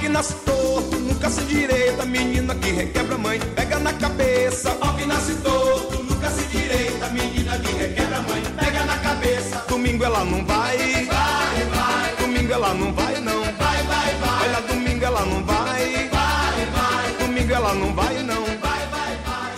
[0.00, 4.74] que nasce torto, nunca se direita, menina que requebra mãe, pega na cabeça.
[4.80, 9.62] Ó que nasce torto, nunca se direita, menina que requebra mãe, pega na cabeça.
[9.68, 12.16] Domingo ela não vai, vai, vai.
[12.18, 14.48] Domingo ela não vai não, vai, vai, vai.
[14.48, 17.12] Olha, domingo ela não vai, vai, vai.
[17.26, 19.52] Domingo ela não vai não, vai, vai, vai.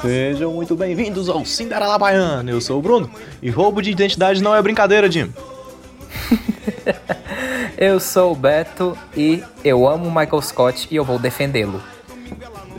[0.00, 2.50] Sejam muito bem-vindos ao Cinderela Baiana.
[2.50, 3.10] Eu sou o Bruno
[3.42, 5.30] e roubo de identidade não é brincadeira, Jim.
[7.76, 11.82] Eu sou o Beto e eu amo Michael Scott e eu vou defendê-lo.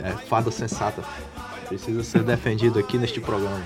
[0.02, 1.02] É fada sensata.
[1.68, 3.60] Precisa ser defendido aqui neste programa.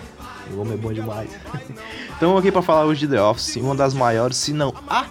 [0.52, 1.30] O homem é bom demais.
[2.12, 5.06] Estamos aqui para falar hoje de The Office, uma das maiores, se não a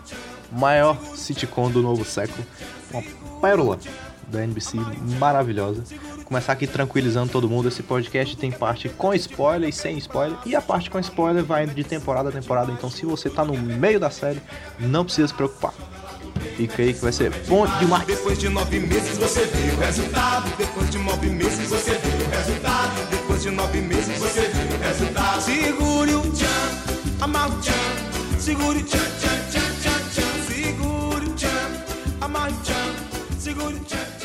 [0.51, 2.45] maior sitcom do novo século.
[2.91, 3.03] Uma
[3.39, 3.79] pérola
[4.27, 4.77] da NBC
[5.17, 5.83] maravilhosa.
[6.25, 7.69] Começar aqui tranquilizando todo mundo.
[7.69, 10.38] Esse podcast tem parte com spoiler e sem spoiler.
[10.45, 12.71] E a parte com spoiler vai indo de temporada a temporada.
[12.73, 14.41] Então, se você tá no meio da série,
[14.79, 15.73] não precisa se preocupar.
[16.39, 18.05] Fica aí que vai ser bom demais.
[18.05, 20.57] Depois de nove meses você vê o resultado.
[20.57, 23.09] Depois de nove meses você vê o resultado.
[23.09, 25.41] Depois de nove meses você vê o resultado.
[25.41, 28.39] Segure o tchan, amarra o tchan.
[28.39, 30.53] Segure o tchan, tchan, tchan, tchan, tchan.
[30.53, 31.71] Segure o tchan,
[32.21, 33.39] amarra o tchan.
[33.39, 34.19] Segure o tchan,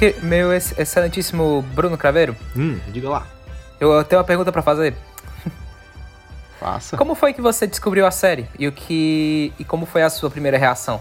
[0.00, 3.26] que- meu ex- excelentíssimo Bruno Craveiro, Hum, diga lá.
[3.78, 4.96] eu tenho uma pergunta pra fazer.
[6.58, 6.96] Faça.
[6.96, 10.30] Como foi que você descobriu a série e o que e como foi a sua
[10.30, 11.00] primeira reação?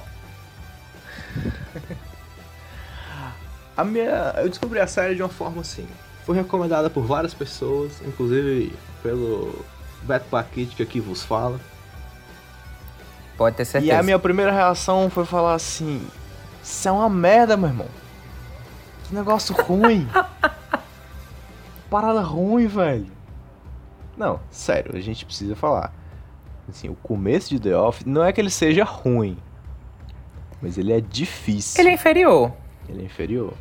[3.75, 5.87] A minha, eu descobri a série de uma forma assim.
[6.25, 9.65] Foi recomendada por várias pessoas, inclusive pelo
[10.03, 11.59] Beto Paquete que aqui vos fala.
[13.37, 13.99] Pode ter E certeza.
[13.99, 16.05] a minha primeira reação foi falar assim:
[16.61, 17.87] Isso é uma merda, meu irmão.
[19.09, 20.07] Que negócio ruim.
[21.89, 23.07] Parada ruim, velho.
[24.15, 25.91] Não, sério, a gente precisa falar.
[26.69, 29.37] Assim, o começo de The Office não é que ele seja ruim,
[30.61, 31.81] mas ele é difícil.
[31.81, 32.53] Ele é inferior.
[32.87, 33.53] Ele é inferior.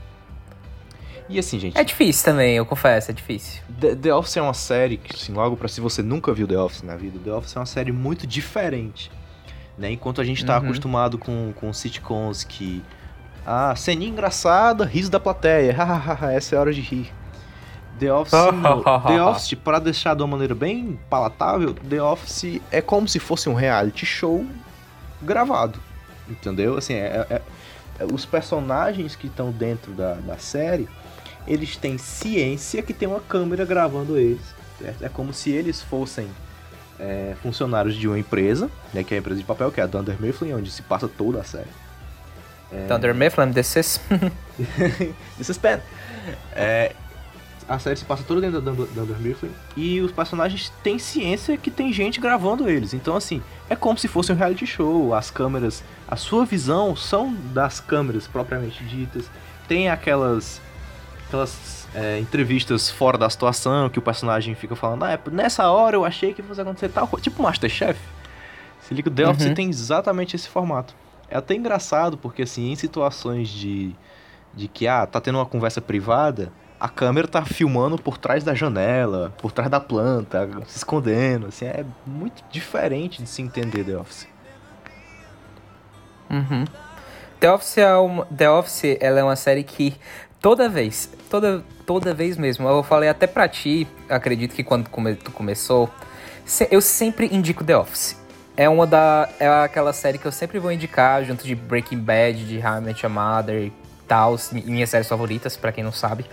[1.31, 3.62] E assim, gente, É difícil também, eu confesso, é difícil.
[3.81, 6.58] The, The Office é uma série que, assim, logo pra se você nunca viu The
[6.58, 9.10] Office na vida, The Office é uma série muito diferente.
[9.76, 9.92] Né?
[9.92, 10.64] Enquanto a gente tá Uhum.
[10.64, 12.82] acostumado com, com sitcoms que.
[13.50, 15.75] Ah, ceninha engraçada, riso da plateia,
[16.36, 17.10] essa é a hora de rir.
[17.98, 18.32] The Office.
[19.09, 23.48] The Office, para deixar de uma maneira bem palatável, The Office é como se fosse
[23.48, 24.44] um reality show
[25.22, 25.78] gravado.
[26.28, 26.76] Entendeu?
[26.76, 27.42] Assim, é- é-
[28.00, 30.87] é- os personagens que estão dentro da, da série,
[31.47, 34.42] eles têm ciência que tem uma câmera gravando eles.
[34.78, 35.03] certo?
[35.03, 36.28] É como se eles fossem
[37.00, 39.87] é, funcionários de uma empresa, né, que é a empresa de papel, que é a
[39.87, 41.88] Dunder Mifflin, onde se passa toda a série.
[42.89, 44.01] Thunder Mifflin, this is...
[45.37, 45.81] This is pen.
[46.53, 46.93] É,
[47.69, 51.56] a série se passa toda dentro da Dunder- Dunder Mifflin e os personagens têm ciência
[51.56, 52.93] que tem gente gravando eles.
[52.95, 55.15] Então, assim, é como se fosse um reality show.
[55.15, 59.31] As câmeras, a sua visão são das câmeras propriamente ditas.
[59.69, 60.61] Tem aquelas,
[61.27, 65.95] aquelas é, entrevistas fora da situação que o personagem fica falando: Ah, é, nessa hora
[65.97, 67.23] eu achei que fosse acontecer tal coisa.
[67.23, 67.99] Tipo Masterchef.
[68.83, 69.55] Se liga, o The Office Uhum.
[69.55, 70.95] tem exatamente esse formato.
[71.31, 73.94] É até engraçado, porque assim, em situações de,
[74.55, 76.50] de que, ah, tá tendo uma conversa privada,
[76.81, 81.67] a câmera tá filmando por trás da janela, por trás da planta, se escondendo, assim,
[81.67, 84.28] é muito diferente de se entender The Office.
[86.31, 86.65] Uhum.
[87.41, 89.97] The Office é uma, The Office, ela é uma série que
[90.41, 95.32] toda vez, toda, toda vez mesmo, eu falei até pra ti, acredito que quando tu
[95.32, 95.91] começou,
[96.70, 98.27] eu sempre indico The Office.
[98.60, 102.44] É uma da, é aquela série que eu sempre vou indicar, junto de Breaking Bad,
[102.44, 103.72] de How I Met Your Mother e
[104.08, 106.26] tal, mi- minhas séries favoritas, pra quem não sabe.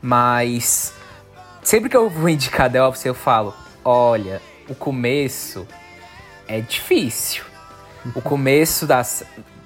[0.00, 0.94] Mas
[1.60, 3.52] sempre que eu vou indicar The Office, eu falo,
[3.84, 5.66] olha, o começo
[6.46, 7.42] é difícil.
[8.14, 9.02] O começo da,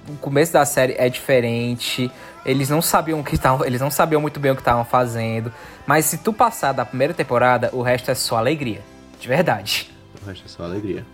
[0.08, 2.10] o começo da série é diferente.
[2.46, 5.52] Eles não sabiam que estavam, eles não sabiam muito bem o que estavam fazendo.
[5.86, 8.80] Mas se tu passar da primeira temporada, o resto é só alegria,
[9.20, 9.90] de verdade.
[10.22, 11.04] O resto é só alegria.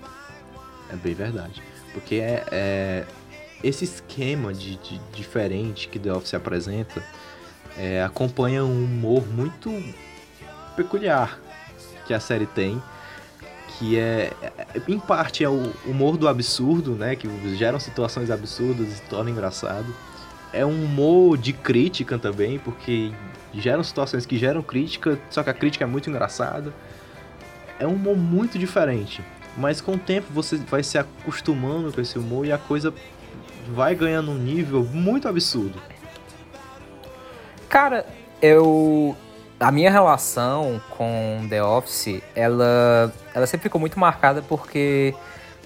[0.93, 1.62] É bem verdade.
[1.93, 3.05] Porque é, é-
[3.62, 7.03] esse esquema de, de diferente que The Office apresenta
[7.77, 9.71] é, acompanha um humor muito
[10.77, 11.39] peculiar
[12.06, 12.83] que a série tem,
[13.79, 14.33] que é,
[14.89, 17.17] em parte, é o humor do absurdo, né?
[17.17, 19.94] Que geram situações absurdas e se torna engraçado.
[20.53, 23.11] É um humor de crítica também, porque
[23.55, 26.75] geram situações que geram crítica, só que a crítica é muito engraçada.
[27.79, 29.23] É um humor muito diferente.
[29.56, 32.93] Mas com o tempo você vai se acostumando com esse humor e a coisa
[33.69, 35.81] vai ganhando um nível muito absurdo.
[37.69, 38.06] Cara,
[38.40, 39.16] eu.
[39.58, 45.14] A minha relação com The Office, ela, ela sempre ficou muito marcada porque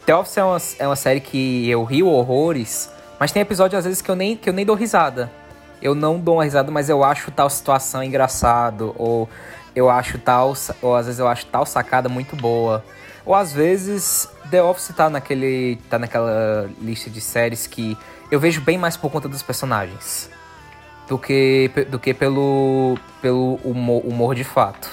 [0.05, 3.87] The Office é uma, é uma série que eu rio horrores, mas tem episódios às
[3.87, 5.31] vezes que eu nem, que eu nem dou risada.
[5.81, 9.29] Eu não dou uma risada, mas eu acho tal situação engraçado, ou
[9.75, 12.85] eu acho tal, ou às vezes eu acho tal sacada muito boa.
[13.27, 15.77] Ou às vezes The Office tá naquele.
[15.91, 17.99] tá naquela lista de séries que
[18.31, 20.31] eu vejo bem mais por conta dos personagens.
[21.09, 24.89] Do que, do que pelo, pelo humor, humor de fato.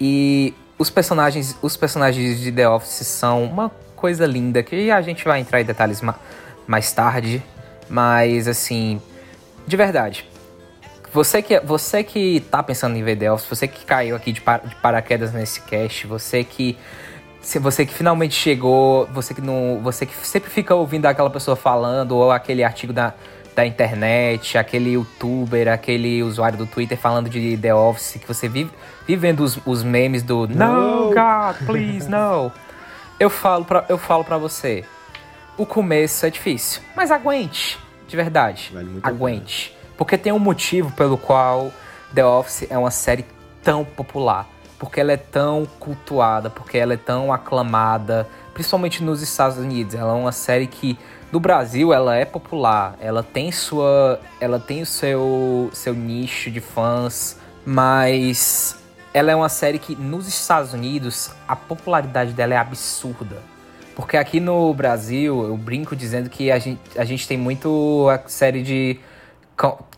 [0.00, 5.24] E os personagens, os personagens de The Office são uma coisa linda que a gente
[5.24, 6.14] vai entrar em detalhes ma
[6.66, 7.42] mais tarde.
[7.88, 9.00] Mas assim,
[9.66, 10.28] de verdade.
[11.12, 14.40] Você que, você que tá pensando em ver The Office, você que caiu aqui de,
[14.40, 16.78] par de paraquedas nesse cast, você que
[17.42, 21.56] se você que finalmente chegou, você que não, você que sempre fica ouvindo aquela pessoa
[21.56, 23.12] falando ou aquele artigo da,
[23.54, 28.70] da internet, aquele youtuber, aquele usuário do Twitter falando de The Office, que você vive,
[29.06, 32.52] vive vendo os, os memes do No, God, please, no.
[33.18, 34.84] Eu falo pra, eu falo pra você,
[35.58, 39.76] o começo é difícil, mas aguente, de verdade, vale aguente.
[39.98, 41.72] Porque tem um motivo pelo qual
[42.14, 43.26] The Office é uma série
[43.62, 44.48] tão popular
[44.82, 49.94] porque ela é tão cultuada, porque ela é tão aclamada, principalmente nos Estados Unidos.
[49.94, 50.98] Ela é uma série que
[51.30, 56.58] no Brasil ela é popular, ela tem sua, ela tem o seu seu nicho de
[56.60, 58.76] fãs, mas
[59.14, 63.40] ela é uma série que nos Estados Unidos a popularidade dela é absurda.
[63.94, 68.28] Porque aqui no Brasil, eu brinco dizendo que a gente, a gente tem muito a
[68.28, 68.98] série de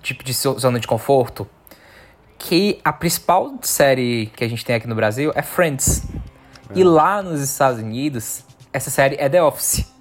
[0.02, 1.48] tipo de zona de conforto,
[2.38, 6.04] que a principal série que a gente tem aqui no Brasil é Friends.
[6.70, 6.78] É.
[6.78, 9.92] E lá nos Estados Unidos, essa série é The Office.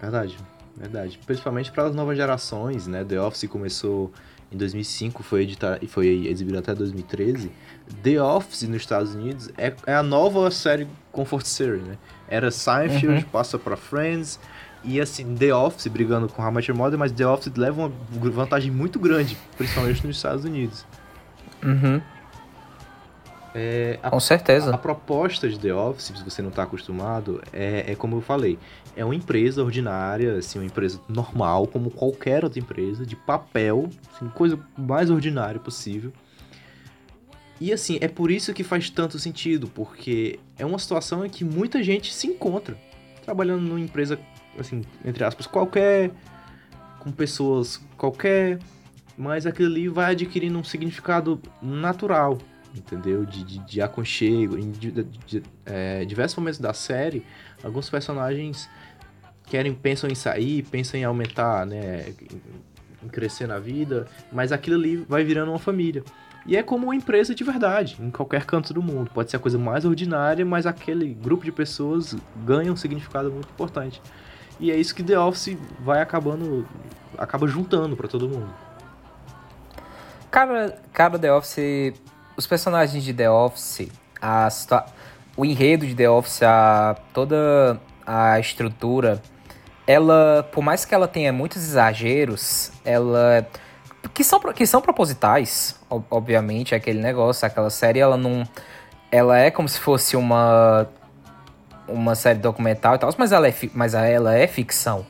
[0.00, 0.36] Verdade,
[0.76, 1.18] verdade.
[1.26, 3.04] Principalmente para as novas gerações, né?
[3.04, 4.12] The Office começou
[4.50, 7.50] em 2005, foi editar e foi exibido até 2013.
[8.02, 11.98] The Office nos Estados Unidos é, é a nova série Comfort Series, né?
[12.28, 13.30] Era Seinfeld, uhum.
[13.30, 14.38] passa para Friends,
[14.84, 17.92] e assim, The Office brigando com How Much Mother, mas The Office leva uma
[18.30, 20.84] vantagem muito grande, principalmente nos Estados Unidos.
[21.62, 22.00] Uhum.
[23.54, 24.70] É, a, Com certeza.
[24.70, 28.20] A, a, proposta de The Office, se você não está acostumado, é, é como eu
[28.20, 28.58] falei,
[28.94, 34.28] é uma empresa ordinária, assim, uma empresa normal, como qualquer outra empresa, de papel, assim,
[34.28, 36.12] coisa mais ordinária possível.
[37.60, 41.44] E assim, é por isso que faz tanto sentido, porque é uma situação em que
[41.44, 42.78] muita gente se encontra
[43.24, 44.18] trabalhando numa empresa,
[44.58, 46.10] assim, entre aspas, qualquer,
[47.00, 48.58] com pessoas qualquer,
[49.18, 52.38] mas aquilo ali vai adquirindo um significado natural,
[52.72, 53.26] entendeu?
[53.26, 54.56] De, de, de aconchego.
[54.56, 57.24] Em de, de, é, diversos momentos da série,
[57.64, 58.70] alguns personagens
[59.44, 62.14] querem, pensam em sair, pensam em aumentar, né?
[63.02, 66.04] Em crescer na vida, mas aquilo ali vai virando uma família.
[66.46, 69.10] E é como uma empresa de verdade, em qualquer canto do mundo.
[69.12, 73.50] Pode ser a coisa mais ordinária, mas aquele grupo de pessoas ganha um significado muito
[73.50, 74.00] importante.
[74.60, 76.66] E é isso que The Office vai acabando,
[77.16, 78.67] acaba juntando para todo mundo.
[80.30, 81.94] Cara, cara, The Office.
[82.36, 83.88] Os personagens de The Office,
[84.22, 84.48] a,
[85.36, 89.20] o enredo de The Office, a, toda a estrutura,
[89.86, 93.46] ela, por mais que ela tenha muitos exageros, ela.
[94.14, 95.78] Que são, que são propositais,
[96.10, 98.44] obviamente, aquele negócio, aquela série, ela não.
[99.10, 100.86] Ela é como se fosse uma.
[101.88, 105.06] Uma série documental e tal, mas ela é, mas ela é ficção.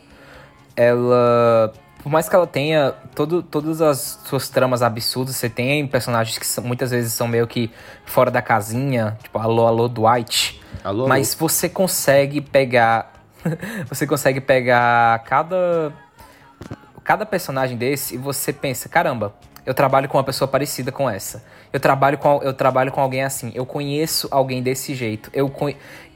[0.76, 6.38] Ela por mais que ela tenha todo, todas as suas tramas absurdas, você tem personagens
[6.38, 7.70] que são, muitas vezes são meio que
[8.06, 10.60] fora da casinha, tipo alô, alô, Dwight.
[10.84, 11.08] Alô, alô.
[11.08, 13.12] Mas você consegue pegar.
[13.88, 15.92] você consegue pegar cada.
[17.02, 19.32] Cada personagem desse e você pensa, caramba,
[19.68, 21.44] eu trabalho com uma pessoa parecida com essa.
[21.70, 23.52] Eu trabalho com, eu trabalho com alguém assim.
[23.54, 25.30] Eu conheço alguém desse jeito.
[25.30, 25.52] Eu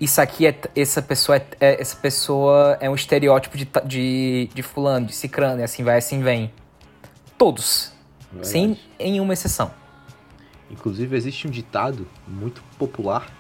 [0.01, 0.59] Isso aqui é.
[0.75, 5.61] Essa pessoa é, é, essa pessoa é um estereótipo de, de, de fulano, de cicrano,
[5.61, 6.51] e assim vai, assim vem.
[7.37, 7.93] Todos.
[8.31, 8.49] Verdade.
[8.49, 9.71] Sem nenhuma exceção.
[10.71, 13.31] Inclusive, existe um ditado muito popular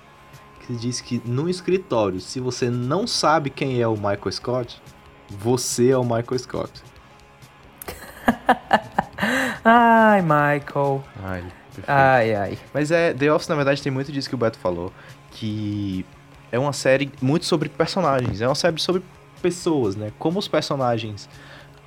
[0.66, 4.82] que diz que no escritório, se você não sabe quem é o Michael Scott,
[5.30, 6.91] você é o Michael Scott.
[9.64, 11.04] ai, Michael.
[11.22, 11.44] Ai,
[11.86, 12.58] ai, ai.
[12.72, 14.92] Mas é, The Office, na verdade, tem muito disso que o Beto falou.
[15.30, 16.04] Que
[16.50, 19.02] é uma série muito sobre personagens, é uma série sobre
[19.40, 20.12] pessoas, né?
[20.18, 21.28] Como os personagens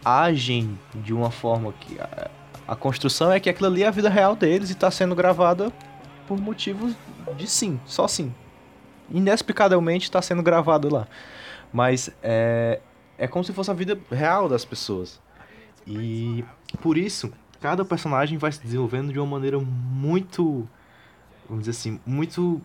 [0.03, 2.29] agem de uma forma que a,
[2.67, 5.71] a construção é que aquilo ali é a vida real deles e está sendo gravada
[6.27, 6.93] por motivos
[7.37, 8.33] de sim, só sim.
[9.09, 11.07] Inexplicavelmente está sendo gravado lá.
[11.71, 12.79] Mas é,
[13.17, 15.19] é como se fosse a vida real das pessoas.
[15.87, 16.43] E
[16.81, 20.67] por isso, cada personagem vai se desenvolvendo de uma maneira muito,
[21.47, 22.61] vamos dizer assim, muito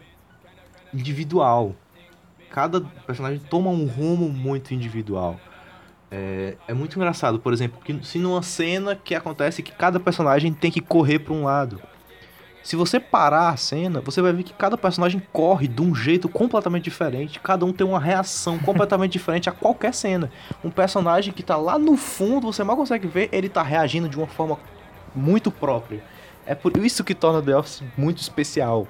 [0.93, 1.75] individual.
[2.51, 5.39] Cada personagem toma um rumo muito individual.
[6.11, 10.53] É, é muito engraçado, por exemplo, que se numa cena que acontece que cada personagem
[10.53, 11.81] tem que correr para um lado.
[12.63, 16.29] Se você parar a cena, você vai ver que cada personagem corre de um jeito
[16.29, 17.41] completamente diferente.
[17.41, 20.31] Cada um tem uma reação completamente diferente a qualquer cena.
[20.63, 24.17] Um personagem que tá lá no fundo, você mal consegue ver, ele tá reagindo de
[24.17, 24.59] uma forma
[25.15, 26.03] muito própria.
[26.45, 28.87] É por isso que torna The Office muito especial.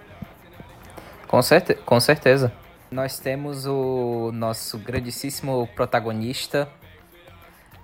[1.29, 2.53] Com, certe com certeza.
[2.91, 6.69] Nós temos o nosso grandíssimo protagonista.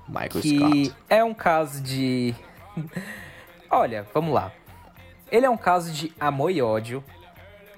[0.08, 0.96] Michael que Scott.
[1.08, 2.34] é um caso de.
[3.70, 4.52] Olha, vamos lá.
[5.30, 7.02] Ele é um caso de amor e ódio,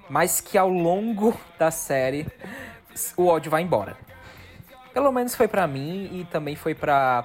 [0.08, 2.26] mas que ao longo da série
[3.16, 3.96] o ódio vai embora.
[4.92, 7.24] Pelo menos foi para mim e também foi para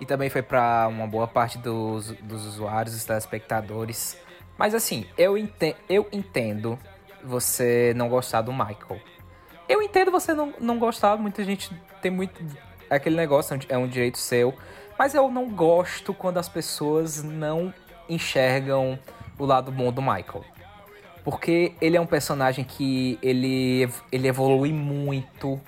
[0.00, 4.18] e também foi para uma boa parte dos, dos usuários, dos telespectadores.
[4.58, 6.78] Mas assim, eu entendo, eu entendo
[7.22, 9.00] você não gostar do Michael.
[9.68, 12.44] Eu entendo você não, não gostar, muita gente tem muito.
[12.90, 14.54] É aquele negócio, é um direito seu.
[14.98, 17.72] Mas eu não gosto quando as pessoas não
[18.08, 18.98] enxergam
[19.38, 20.44] o lado bom do Michael.
[21.24, 25.60] Porque ele é um personagem que ele, ele evolui muito.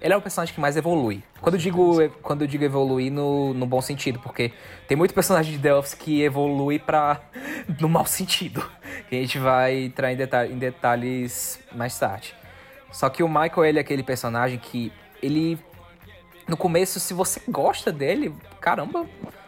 [0.00, 1.22] Ele é o personagem que mais evolui.
[1.40, 4.52] Quando eu digo, quando eu digo evoluir no, no bom sentido, porque
[4.88, 7.20] tem muito personagem de The Office que evolui para
[7.80, 8.68] no mau sentido.
[9.08, 12.34] Que a gente vai entrar em, detalhe, em detalhes mais tarde.
[12.90, 15.58] Só que o Michael, ele é aquele personagem que ele
[16.48, 19.06] no começo, se você gosta dele, caramba,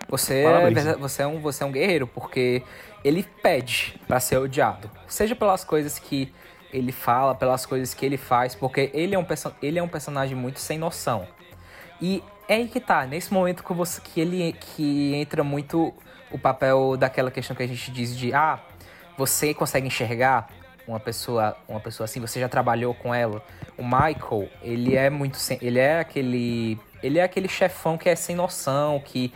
[0.08, 2.62] você é, você é um você é um guerreiro, porque
[3.04, 4.90] ele pede para ser odiado.
[5.06, 6.32] Seja pelas coisas que
[6.72, 9.26] ele fala, pelas coisas que ele faz, porque ele é um,
[9.62, 11.28] ele é um personagem muito sem noção.
[12.00, 15.94] E é aí que tá, nesse momento que, você, que ele que entra muito
[16.32, 18.58] o papel daquela questão que a gente diz de ah,
[19.16, 20.48] você consegue enxergar
[20.86, 23.42] uma pessoa, uma pessoa assim, você já trabalhou com ela.
[23.78, 28.16] O Michael, ele é muito sem, ele é aquele, ele é aquele chefão que é
[28.16, 29.32] sem noção, que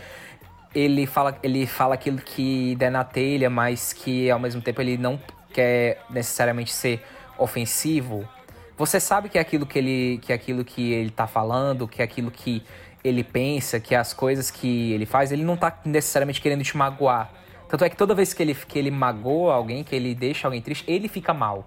[0.74, 4.96] ele fala, ele fala aquilo que der na telha, mas que ao mesmo tempo ele
[4.96, 5.18] não
[5.52, 7.02] quer necessariamente ser
[7.38, 8.28] ofensivo.
[8.76, 12.00] Você sabe que é aquilo que ele, que é aquilo que ele tá falando, que
[12.00, 12.62] é aquilo que
[13.02, 17.30] ele pensa, que as coisas que ele faz, ele não tá necessariamente querendo te magoar.
[17.68, 20.62] Tanto é que toda vez que ele, que ele magoa alguém, que ele deixa alguém
[20.62, 21.66] triste, ele fica mal.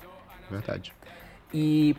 [0.50, 0.94] Verdade.
[1.54, 1.96] E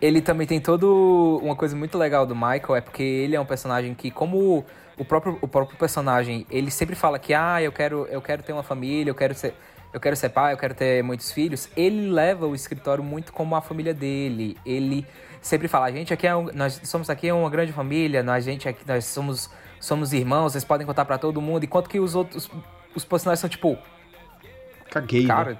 [0.00, 3.46] ele também tem todo uma coisa muito legal do Michael, é porque ele é um
[3.46, 4.64] personagem que, como
[5.00, 8.52] o próprio, o próprio personagem, ele sempre fala que, ah, eu quero, eu quero ter
[8.52, 9.54] uma família, eu quero ser,
[9.94, 11.70] eu quero ser pai, eu quero ter muitos filhos.
[11.74, 14.58] Ele leva o escritório muito como a família dele.
[14.64, 15.06] Ele
[15.40, 18.68] sempre fala, a gente aqui é um, nós somos aqui uma grande família, nós gente
[18.68, 19.48] aqui nós somos
[19.80, 22.50] somos irmãos, vocês podem contar para todo mundo, enquanto que os outros
[22.94, 23.78] os personagens são tipo.
[24.90, 25.22] Caguei.
[25.22, 25.28] Né?
[25.28, 25.58] Cara, né?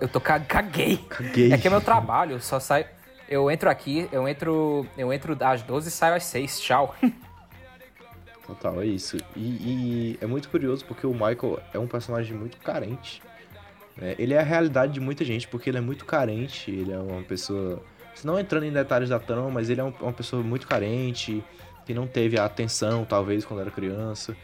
[0.00, 0.96] eu tô caguei.
[1.08, 1.52] Caguei.
[1.52, 2.86] É que é meu trabalho, eu só saio.
[3.28, 4.84] Eu entro aqui, eu entro.
[4.98, 6.60] Eu entro às 12 e saio às 6.
[6.60, 6.96] Tchau.
[8.50, 9.16] Total, é isso.
[9.36, 13.22] E, e, é muito curioso porque o Michael é um personagem muito carente.
[13.96, 14.16] Né?
[14.18, 17.22] Ele é a realidade de muita gente, porque ele é muito carente, ele é uma
[17.22, 17.80] pessoa.
[18.12, 21.44] Se não entrando em detalhes da trama, mas ele é uma pessoa muito carente,
[21.86, 24.36] que não teve a atenção, talvez, quando era criança.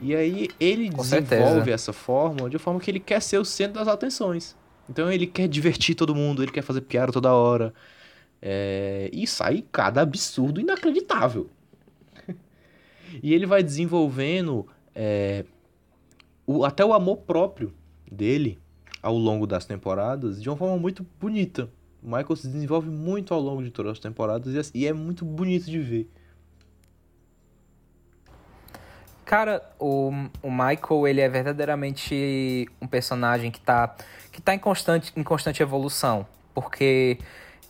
[0.00, 1.70] E aí ele Com desenvolve certeza.
[1.70, 4.56] essa fórmula de forma que ele quer ser o centro das atenções.
[4.88, 7.74] Então ele quer divertir todo mundo, ele quer fazer piada toda hora.
[8.40, 9.10] É...
[9.12, 11.50] E sai cada absurdo inacreditável.
[13.22, 15.44] E ele vai desenvolvendo é...
[16.46, 16.64] o...
[16.64, 17.72] até o amor próprio
[18.10, 18.58] dele
[19.02, 21.70] ao longo das temporadas de uma forma muito bonita.
[22.02, 25.66] O Michael se desenvolve muito ao longo de todas as temporadas e é muito bonito
[25.66, 26.10] de ver.
[29.30, 30.10] Cara, o,
[30.42, 33.94] o Michael, ele é verdadeiramente um personagem que tá,
[34.32, 36.26] que tá em, constante, em constante evolução.
[36.52, 37.16] Porque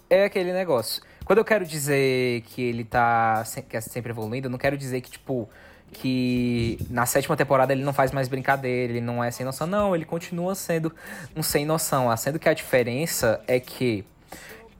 [0.08, 1.02] é aquele negócio.
[1.30, 5.00] Quando eu quero dizer que ele tá que é sempre evoluindo, eu não quero dizer
[5.00, 5.48] que, tipo,
[5.92, 9.64] que na sétima temporada ele não faz mais brincadeira, ele não é sem noção.
[9.64, 10.92] Não, ele continua sendo
[11.36, 12.16] um sem noção.
[12.16, 14.04] Sendo que a diferença é que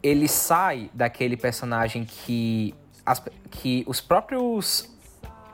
[0.03, 2.75] ele sai daquele personagem que,
[3.07, 4.91] as, que os próprios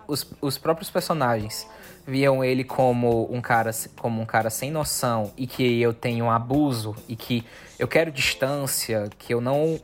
[0.09, 1.69] os, os próprios personagens
[2.07, 6.31] viam ele como um cara como um cara sem noção e que eu tenho um
[6.31, 7.45] abuso e que
[7.79, 9.79] eu quero distância, que eu não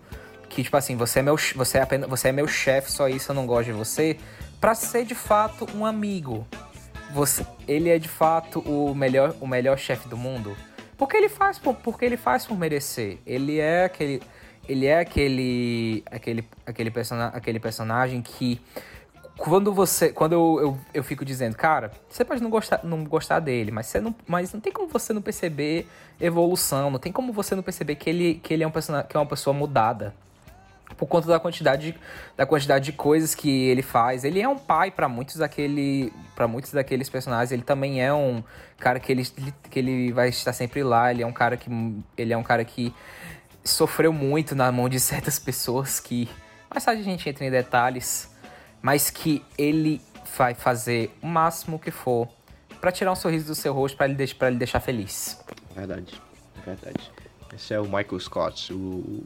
[0.52, 3.30] que tipo assim, você é meu, você é apenas, você é meu chefe, só isso
[3.30, 4.18] eu não gosto de você,
[4.60, 6.46] para ser de fato um amigo.
[7.14, 10.54] Você, ele é de fato o melhor, o melhor chefe do mundo.
[10.96, 13.18] Porque ele faz por, porque ele faz por merecer.
[13.26, 14.22] Ele é aquele
[14.68, 18.60] ele é aquele aquele aquele, persona, aquele personagem que
[19.36, 23.40] quando você quando eu, eu, eu, fico dizendo cara você pode não gostar não gostar
[23.40, 25.88] dele mas você não mas não tem como você não perceber
[26.20, 29.16] evolução não tem como você não perceber que ele que ele é um personagem que
[29.16, 30.14] é uma pessoa mudada
[30.96, 31.98] por conta da quantidade,
[32.36, 34.24] da quantidade de coisas que ele faz.
[34.24, 37.52] Ele é um pai para muitos daquele, para muitos daqueles personagens.
[37.52, 38.42] Ele também é um
[38.78, 39.24] cara que ele,
[39.70, 41.10] que ele vai estar sempre lá.
[41.10, 41.70] Ele é um cara que
[42.16, 42.94] ele é um cara que
[43.64, 46.28] sofreu muito na mão de certas pessoas que
[46.70, 48.34] mais tarde a gente entra em detalhes,
[48.80, 50.00] mas que ele
[50.36, 52.28] vai fazer o máximo que for
[52.80, 55.38] para tirar um sorriso do seu rosto para ele, ele deixar feliz.
[55.74, 56.20] Verdade,
[56.64, 57.12] verdade.
[57.54, 59.22] Esse é o Michael Scott, o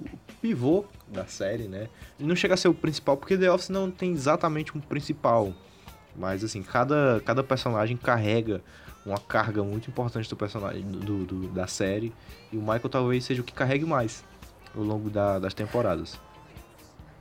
[0.47, 1.89] pivô da série, né?
[2.19, 5.53] Ele não chega a ser o principal, porque The Office não tem exatamente um principal.
[6.15, 8.63] Mas, assim, cada, cada personagem carrega
[9.05, 12.13] uma carga muito importante do personagem do, do, da série.
[12.53, 14.25] E o Michael talvez seja o que carregue mais
[14.75, 16.19] ao longo da, das temporadas.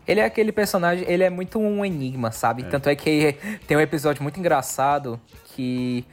[0.07, 2.61] Ele é aquele personagem, ele é muito um enigma, sabe?
[2.61, 2.65] É.
[2.65, 3.35] Tanto é que
[3.67, 5.19] tem um episódio muito engraçado
[5.55, 6.05] que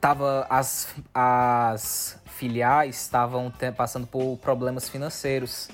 [0.00, 5.68] tava as, as filiais estavam passando por problemas financeiros.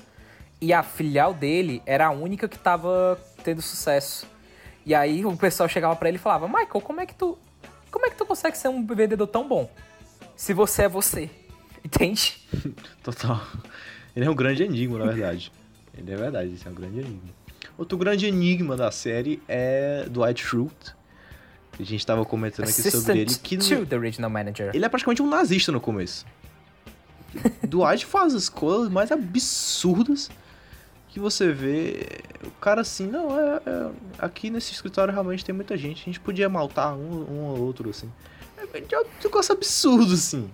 [0.59, 4.25] E a filial dele era a única que estava tendo sucesso.
[4.85, 7.37] E aí o pessoal chegava para ele e falava: "Michael, como é que tu
[7.91, 9.69] como é que tu consegue ser um vendedor tão bom?
[10.35, 11.29] Se você é você."
[11.83, 12.37] Entende?
[13.03, 13.41] Total.
[14.15, 15.51] Ele é um grande enigma, na verdade.
[15.95, 17.29] Ele é verdade, isso é um grande enigma.
[17.77, 20.95] Outro grande enigma da série é Dwight Schrute.
[21.79, 24.71] A gente estava comentando aqui Assistant sobre ele que to the original manager.
[24.73, 26.25] ele é praticamente um nazista no começo.
[27.67, 30.31] Dwight faz as coisas mais absurdas
[31.17, 32.05] que você vê.
[32.45, 36.19] O cara assim, não, é, é, aqui nesse escritório realmente tem muita gente, a gente
[36.19, 38.11] podia maltar um, um ou outro, assim.
[38.55, 40.47] É, é um negócio absurdo, assim.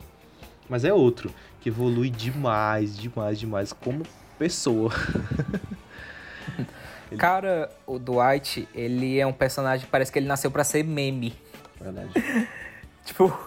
[0.69, 4.05] Mas é outro, que evolui demais, demais, demais como
[4.39, 4.89] pessoa.
[7.19, 11.35] Cara, o Dwight, ele é um personagem, parece que ele nasceu para ser meme.
[11.79, 12.09] Verdade.
[13.03, 13.37] tipo,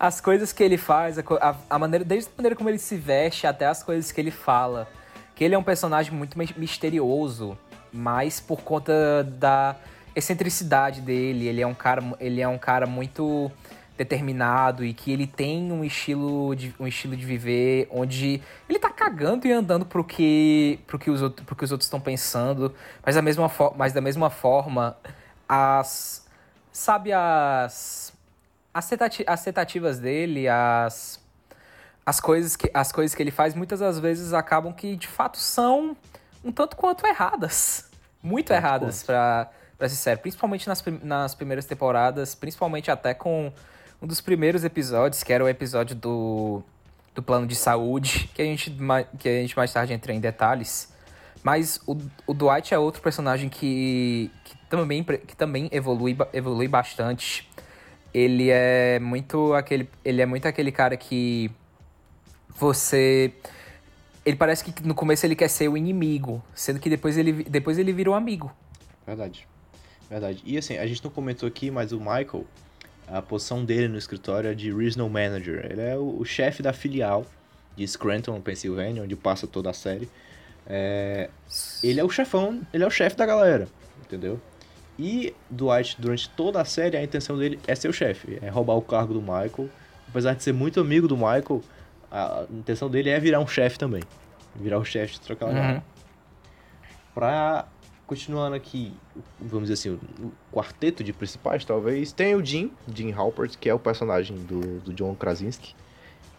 [0.00, 3.46] as coisas que ele faz, a, a, maneira, desde a maneira como ele se veste
[3.46, 4.88] até as coisas que ele fala.
[5.36, 7.56] Que ele é um personagem muito misterioso,
[7.92, 9.76] mas por conta da
[10.16, 13.52] excentricidade dele, ele é um cara, ele é um cara muito
[13.96, 18.90] determinado e que ele tem um estilo de, um estilo de viver onde ele tá
[18.90, 23.14] cagando e andando pro que, pro que, os, pro que os outros estão pensando, mas
[23.14, 24.96] da mesma, mas da mesma forma,
[25.48, 26.24] as.
[26.72, 28.12] Sabe, as,
[28.74, 31.18] as tentativas dele, as,
[32.06, 35.38] as, coisas que, as coisas que ele faz, muitas das vezes acabam que de fato
[35.38, 35.96] são
[36.44, 37.90] um tanto quanto erradas.
[38.22, 40.22] Muito é, erradas, pra, pra ser sério.
[40.22, 43.52] Principalmente nas, nas primeiras temporadas, principalmente até com
[44.00, 46.62] um dos primeiros episódios, que era o episódio do,
[47.14, 48.74] do plano de saúde, que a gente,
[49.18, 50.94] que a gente mais tarde entra em detalhes.
[51.42, 57.48] Mas o, o Dwight é outro personagem que, que também, que também evolui, evolui bastante
[58.16, 61.50] ele é muito aquele, ele é muito aquele cara que
[62.58, 63.32] você
[64.24, 67.78] ele parece que no começo ele quer ser o inimigo, sendo que depois ele depois
[67.78, 68.52] ele vira um amigo.
[69.06, 69.46] Verdade.
[70.10, 70.42] Verdade.
[70.44, 72.44] E assim, a gente não comentou aqui, mas o Michael,
[73.08, 75.66] a posição dele no escritório é de Regional Manager.
[75.70, 77.24] Ele é o, o chefe da filial
[77.76, 80.08] de Scranton, Pennsylvania, onde passa toda a série.
[80.66, 81.30] É,
[81.82, 83.68] ele é o chefão, ele é o chefe da galera,
[84.04, 84.40] entendeu?
[84.98, 88.74] E Dwight, durante toda a série, a intenção dele é ser o chefe, é roubar
[88.74, 89.68] o cargo do Michael.
[90.08, 91.62] Apesar de ser muito amigo do Michael,
[92.10, 94.02] a intenção dele é virar um chefe também.
[94.54, 95.80] Virar o chefe de trocar uhum.
[97.14, 97.66] Pra
[98.06, 98.92] continuando aqui,
[99.40, 103.74] vamos dizer assim, o quarteto de principais, talvez, tem o Jim, Jim Halpert, que é
[103.74, 105.74] o personagem do, do John Krasinski,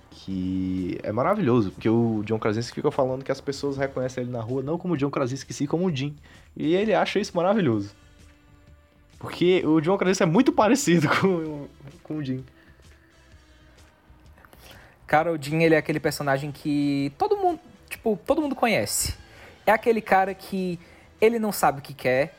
[0.10, 4.42] que é maravilhoso, porque o John Krasinski fica falando que as pessoas reconhecem ele na
[4.42, 6.16] rua não como John Krasinski, sim como o Jim.
[6.56, 7.94] E ele acha isso maravilhoso.
[9.20, 11.68] Porque o John Krasinski é muito parecido com,
[12.02, 12.44] com o Jim.
[15.32, 19.16] O Jim, ele é aquele personagem que todo mundo, tipo, todo mundo conhece.
[19.66, 20.80] É aquele cara que
[21.20, 22.36] ele não sabe o que quer,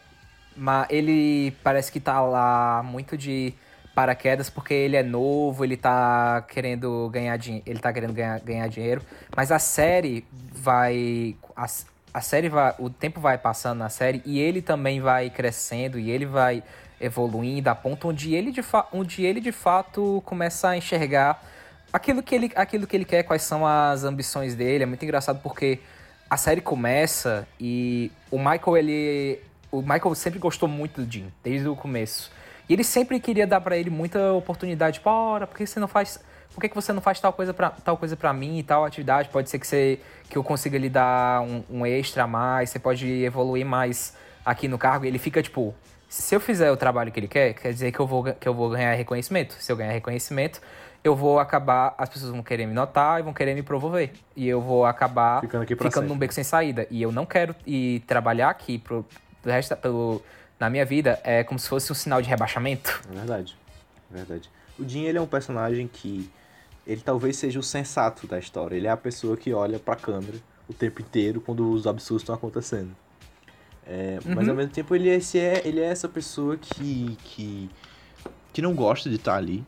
[0.57, 3.55] mas ele parece que tá lá muito de
[3.95, 8.69] paraquedas porque ele é novo, ele tá querendo ganhar dinheiro, ele tá querendo ganhar, ganhar
[8.69, 9.03] dinheiro,
[9.35, 11.67] mas a série vai a,
[12.15, 16.11] a série vai, o tempo vai passando na série e ele também vai crescendo e
[16.11, 16.63] ele vai
[17.01, 18.61] evoluindo a ponto onde ele de,
[18.93, 21.43] onde ele de fato começa a enxergar
[21.93, 24.85] aquilo que, ele, aquilo que ele quer, quais são as ambições dele.
[24.85, 25.81] É muito engraçado porque
[26.29, 29.41] a série começa e o Michael, ele.
[29.71, 32.31] O Michael sempre gostou muito do Jim, desde o começo.
[32.69, 35.01] E ele sempre queria dar para ele muita oportunidade.
[35.03, 36.21] Bora, por que você não faz.
[36.55, 38.85] Por que, que você não faz tal coisa para tal coisa para mim e tal
[38.85, 39.29] atividade?
[39.29, 42.79] Pode ser que, você, que eu consiga lhe dar um, um extra a mais, você
[42.79, 45.05] pode evoluir mais aqui no cargo.
[45.05, 45.75] E ele fica tipo,
[46.09, 48.55] se eu fizer o trabalho que ele quer, quer dizer que eu vou, que eu
[48.55, 49.55] vou ganhar reconhecimento.
[49.61, 50.61] Se eu ganhar reconhecimento,
[51.05, 54.13] eu vou acabar, as pessoas vão querer me notar e vão querer me promover.
[54.37, 56.09] E eu vou acabar Ficando aqui ficando sempre.
[56.09, 56.87] num beco sem saída.
[56.91, 59.05] E eu não quero ir trabalhar aqui pro,
[59.43, 60.23] pro resto, pelo,
[60.59, 63.01] na minha vida é como se fosse um sinal de rebaixamento.
[63.13, 63.57] É verdade.
[64.13, 64.51] É verdade.
[64.79, 66.31] O Jim, ele é um personagem que.
[66.87, 68.75] Ele talvez seja o sensato da história.
[68.75, 72.35] Ele é a pessoa que olha pra câmera o tempo inteiro quando os absurdos estão
[72.35, 72.91] acontecendo.
[73.87, 74.51] É, Mas Uhum.
[74.51, 77.71] ao mesmo tempo ele é, é, ele é essa pessoa que, que.
[78.53, 79.65] que não gosta de estar ali.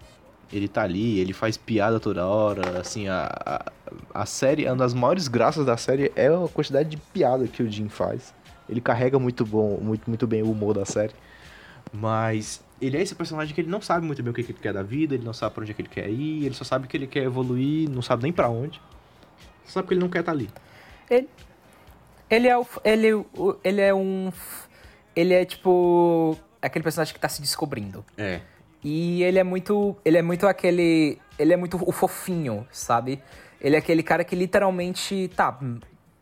[0.52, 2.80] Ele tá ali, ele faz piada toda hora.
[2.80, 3.72] Assim, a, a,
[4.22, 7.70] a série, uma das maiores graças da série é a quantidade de piada que o
[7.70, 8.34] Jim faz.
[8.68, 11.12] Ele carrega muito bom, muito, muito bem o humor da série.
[11.92, 14.58] Mas ele é esse personagem que ele não sabe muito bem o que que ele
[14.60, 16.64] quer da vida, ele não sabe pra onde é que ele quer ir, ele só
[16.64, 18.80] sabe que ele quer evoluir, não sabe nem pra onde.
[19.64, 20.48] Só sabe que ele não quer estar ali.
[22.28, 24.32] Ele é o, ele, o- ele é um
[25.16, 28.04] ele é tipo aquele personagem que tá se descobrindo.
[28.16, 28.40] É.
[28.82, 29.96] E ele é muito.
[30.04, 31.18] Ele é muito aquele.
[31.38, 33.20] Ele é muito o fofinho, sabe?
[33.60, 35.30] Ele é aquele cara que literalmente.
[35.36, 35.58] Tá,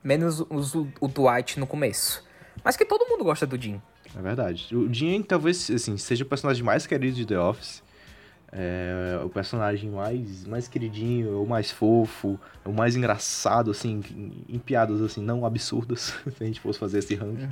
[0.03, 2.25] menos os- o, o Dwight no começo.
[2.65, 3.81] Mas que todo mundo gosta do Jim.
[4.17, 4.75] É verdade.
[4.75, 7.83] O Jim talvez assim, seja o personagem mais querido de The Office.
[8.51, 14.01] É o personagem mais, mais queridinho, o mais fofo, o mais engraçado, assim,
[14.49, 17.47] em, piadas assim, não absurdas, se a gente fosse fazer esse ranking.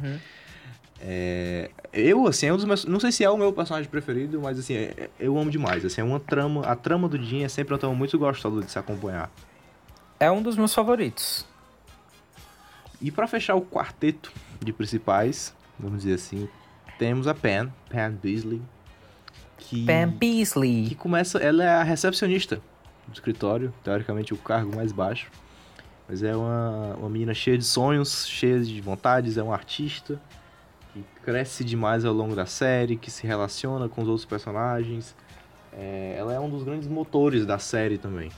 [1.01, 2.85] É, eu, assim, é um dos meus.
[2.85, 5.85] Não sei se é o meu personagem preferido, mas assim, é- eu amo demais.
[5.85, 6.63] Assim, é uma trama.
[6.63, 9.31] A trama do Jim é sempre uma trama muito gostosa de se acompanhar.
[10.19, 11.45] É um dos meus favoritos.
[13.01, 16.49] E pra fechar o quarteto de principais, vamos dizer assim,
[16.99, 18.63] temos a Pen, Pen Beasley,
[19.59, 20.95] que, Pam que Beasley.
[20.95, 22.57] começa, ela é a recepcionista
[23.07, 25.31] do escritório, teoricamente o cargo mais baixo,
[26.09, 30.19] mas é uma, uma menina cheia de sonhos, cheia de vontades, é uma artista
[31.03, 35.15] que cresce demais ao longo da série, que se relaciona com os outros personagens.
[35.73, 38.31] É, ela é um dos grandes motores da série também.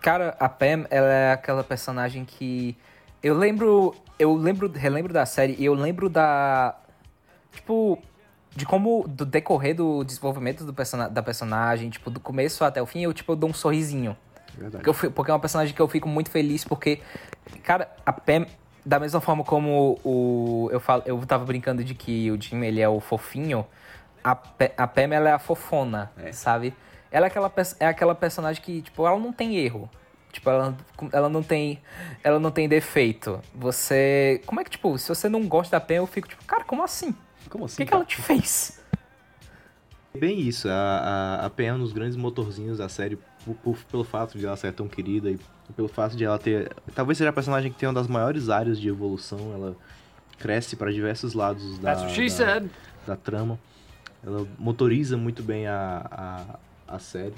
[0.00, 2.76] Cara, a Pam, ela é aquela personagem que.
[3.22, 3.94] Eu lembro.
[4.18, 6.76] Eu lembro, relembro da série e eu lembro da.
[7.52, 7.98] Tipo.
[8.54, 12.86] De como, do decorrer do desenvolvimento do persona, da personagem, tipo, do começo até o
[12.86, 14.16] fim, eu, tipo, eu dou um sorrisinho.
[14.56, 14.82] Verdade.
[14.82, 17.00] Porque, eu, porque é uma personagem que eu fico muito feliz, porque,
[17.62, 18.46] cara, a Pam,
[18.88, 20.68] da mesma forma como o.
[20.72, 23.66] Eu, falo, eu tava brincando de que o Jim ele é o fofinho,
[24.24, 26.32] a, Pe- a Pam ela é a fofona, É.
[26.32, 26.74] sabe?
[27.10, 29.88] Ela é aquela, é aquela personagem que, tipo, ela não tem erro.
[30.32, 30.76] Tipo, ela,
[31.12, 31.80] ela não tem.
[32.22, 33.40] Ela não tem defeito.
[33.54, 34.42] Você.
[34.46, 36.82] Como é que, tipo, se você não gosta da Pam, eu fico, tipo, cara, como
[36.82, 37.14] assim?
[37.50, 37.76] Como O assim?
[37.76, 38.02] que, que cara?
[38.02, 38.78] ela te fez?
[40.14, 40.72] Bem isso, a,
[41.42, 43.18] a, a Pen é um dos grandes motorzinhos da série
[43.62, 45.38] por- pelo fato de ela ser tão querida e
[45.76, 46.72] pelo fato de ela ter.
[46.94, 49.76] Talvez seja a personagem que tem uma das maiores áreas de evolução, ela
[50.38, 51.90] cresce para diversos lados da,
[52.44, 52.60] da,
[53.06, 53.58] da trama.
[54.24, 57.34] Ela motoriza muito bem a, a, a série.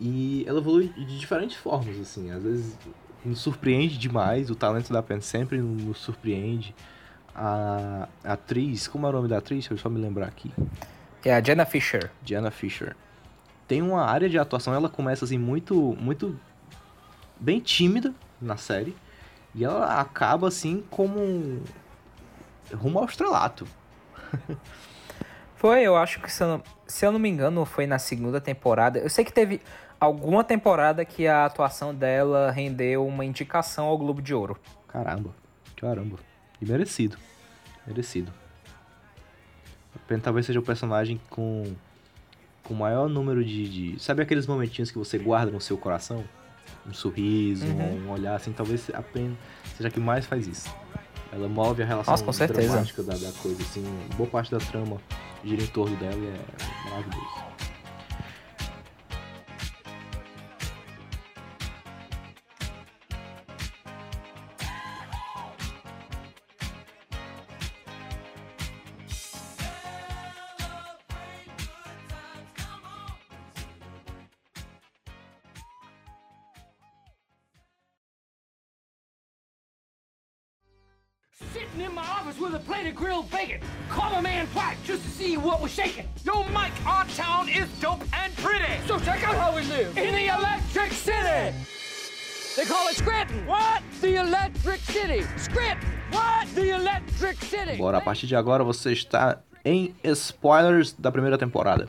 [0.00, 2.30] E ela evolui de diferentes formas, assim.
[2.30, 2.78] Às vezes
[3.24, 6.74] nos surpreende demais, o talento da Pen sempre nos surpreende.
[7.34, 9.60] A, a atriz, como é o nome da atriz?
[9.60, 10.52] Deixa eu só me lembrar aqui.
[11.24, 12.10] É a Jenna Fisher.
[12.22, 12.94] Diana Fisher.
[13.66, 16.38] Tem uma área de atuação, ela começa assim muito muito
[17.40, 18.94] bem tímida na série
[19.54, 21.62] e ela acaba assim como um-
[22.74, 23.66] rumo ao estrelato.
[25.56, 28.38] Foi, eu acho que se eu, não, se eu não me engano, foi na segunda
[28.38, 28.98] temporada.
[28.98, 29.62] Eu sei que teve
[29.98, 34.58] alguma temporada que a atuação dela rendeu uma indicação ao Globo de Ouro.
[34.88, 35.30] Caramba,
[35.76, 36.18] caramba.
[36.60, 37.16] E merecido.
[37.86, 38.30] Merecido.
[40.22, 41.74] Talvez seja o personagem com
[42.64, 46.24] com o maior número de, de- Sabe aqueles momentinhos que você guarda no seu coração?
[46.86, 48.06] Um sorriso, Uhum.
[48.08, 49.36] um olhar assim, talvez a Pen
[49.76, 50.74] seja a que mais faz isso.
[51.32, 52.68] Ela move a relação Nossa, com certeza.
[52.68, 53.82] dramática da, da coisa, assim.
[54.16, 54.98] Boa parte da trama
[55.44, 57.44] gira em torno dela e é maravilhoso.
[82.66, 83.60] Plate of grilled bacon.
[83.88, 86.08] Call my man White just to see what was shaking.
[86.24, 88.80] Yo, Mike, our town is dope and pretty.
[88.86, 91.54] So check out how we live in the Electric City.
[92.56, 93.46] They call it Scranton.
[93.46, 93.82] What?
[94.00, 95.22] The Electric City.
[95.36, 95.88] Scranton.
[96.10, 96.54] What?
[96.54, 97.76] The Electric City.
[97.76, 101.88] Bora, a partir de agora você está em spoilers da primeira temporada.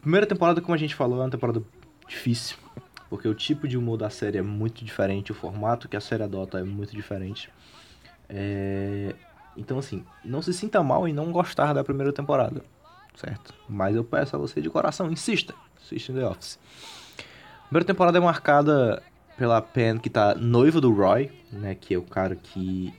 [0.00, 1.62] Primeira temporada, como a gente falou, é uma temporada
[2.08, 2.56] difícil,
[3.08, 6.24] porque o tipo de humor da série é muito diferente, o formato que a série
[6.24, 7.48] adota é muito diferente.
[8.28, 9.14] É...
[9.56, 12.64] Então, assim, não se sinta mal em não gostar da primeira temporada,
[13.14, 13.54] certo?
[13.68, 16.58] Mas eu peço a você de coração, insista, insista em The Office.
[17.18, 19.02] A primeira temporada é marcada
[19.36, 22.94] pela Pen que tá noiva do Roy, né, que é o cara que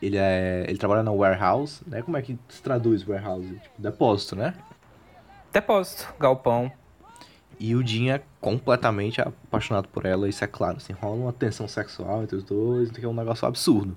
[0.00, 2.02] ele é, ele trabalha na warehouse, né?
[2.02, 3.48] Como é que se traduz warehouse?
[3.48, 4.54] Tipo, depósito, né?
[5.50, 6.70] Depósito, galpão.
[7.58, 11.68] E o Jim é completamente apaixonado por ela, isso é claro, assim, rola uma tensão
[11.68, 13.96] sexual entre os dois, que é um negócio absurdo.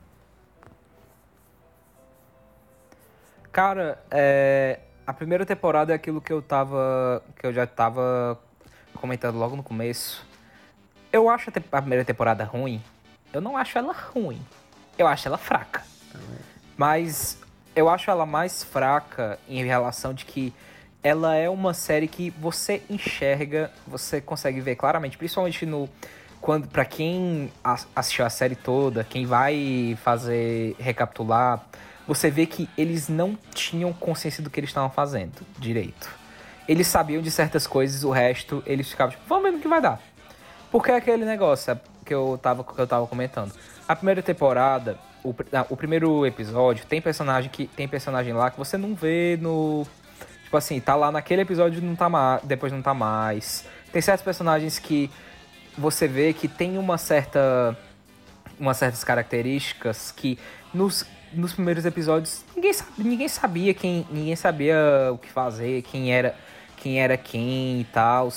[3.57, 7.23] Cara, é, a primeira temporada é aquilo que eu tava.
[7.39, 8.39] que eu já tava
[8.93, 10.23] comentando logo no começo.
[11.11, 12.79] Eu acho a, a primeira temporada ruim.
[13.33, 14.39] Eu não acho ela ruim.
[14.95, 15.81] Eu acho ela fraca.
[16.77, 17.39] Mas
[17.75, 20.53] eu acho ela mais fraca em relação de que
[21.01, 25.89] ela é uma série que você enxerga, você consegue ver claramente, principalmente no
[26.39, 31.65] quando para quem as- assistiu a série toda, quem vai fazer recapitular,
[32.07, 36.09] você vê que eles não tinham consciência do que eles estavam fazendo direito.
[36.67, 39.81] Eles sabiam de certas coisas, o resto eles ficavam tipo, vamos ver no que vai
[39.81, 40.01] dar.
[40.71, 43.53] Porque é aquele negócio é, que eu tava, que eu tava comentando.
[43.87, 48.57] A primeira temporada, o, ah, o primeiro episódio, tem personagem que tem personagem lá que
[48.57, 49.85] você não vê no.
[50.43, 52.41] Tipo assim, tá lá naquele episódio não tá mais.
[52.43, 53.65] Depois não tá mais.
[53.91, 55.09] Tem certos personagens que
[55.77, 57.77] você vê que tem uma certa.
[58.59, 60.37] umas certas características que
[60.73, 64.05] nos, nos primeiros episódios ninguém, ninguém sabia quem.
[64.09, 64.77] ninguém sabia
[65.11, 66.35] o que fazer, quem era
[66.77, 68.31] quem era quem e tal.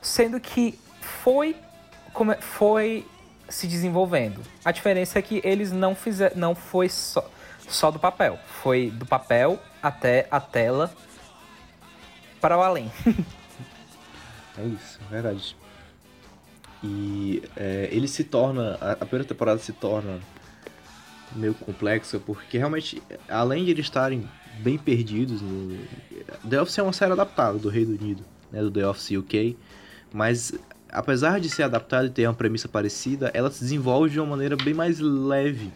[0.00, 1.56] Sendo que foi
[2.12, 3.06] como foi
[3.48, 4.40] se desenvolvendo.
[4.64, 7.28] A diferença é que eles não fizeram, não foi só,
[7.68, 10.92] só do papel, foi do papel até a tela
[12.40, 12.90] para o além.
[14.58, 15.56] É isso, é verdade.
[16.82, 18.74] E é, ele se torna.
[18.74, 20.20] A primeira temporada se torna
[21.34, 24.28] meio complexa, porque realmente, além de eles estarem
[24.60, 25.76] bem perdidos no.
[26.48, 28.60] The Office é uma série adaptada do Reino Unido, né?
[28.60, 29.56] Do The Office UK.
[30.12, 30.52] Mas
[30.88, 34.56] apesar de ser adaptada e ter uma premissa parecida, ela se desenvolve de uma maneira
[34.56, 35.72] bem mais leve.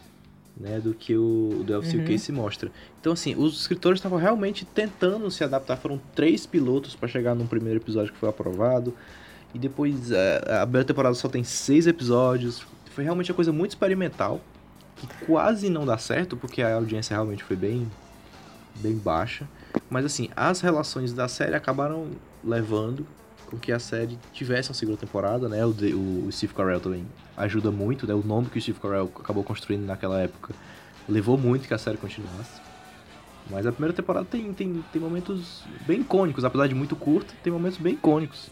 [0.57, 2.71] Né, do que o o The Office UK se mostra.
[3.01, 5.77] Então, assim, os escritores estavam realmente tentando se adaptar.
[5.77, 8.95] Foram três pilotos para chegar num primeiro episódio que foi aprovado.
[9.53, 12.65] E depois eh, a primeira temporada só tem seis episódios.
[12.91, 14.41] Foi realmente uma coisa muito experimental.
[15.07, 17.91] Que quase não dá certo, porque a audiência realmente foi bem,
[18.77, 19.49] bem baixa.
[19.91, 22.09] Mas assim, as relações da série acabaram
[22.43, 23.07] levando
[23.47, 25.65] com que a série tivesse uma segunda temporada, né?
[25.65, 28.15] O, o Steve Carell também ajuda muito, né?
[28.15, 30.55] O nome que o Steve Carell acabou construindo naquela época
[31.09, 32.61] levou muito que a série continuasse.
[33.51, 37.53] Mas a primeira temporada tem, tem, tem momentos bem icônicos, apesar de muito curta, tem
[37.53, 38.49] momentos bem icônicos.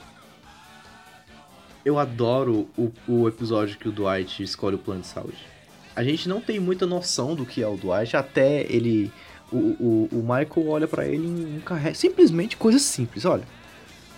[1.85, 5.52] Eu adoro o, o episódio que o Dwight escolhe o plano de saúde.
[5.94, 9.12] A gente não tem muita noção do que é o Dwight até ele.
[9.52, 11.92] O, o, o Michael olha pra ele um carré.
[11.92, 13.44] Simplesmente coisas simples, olha.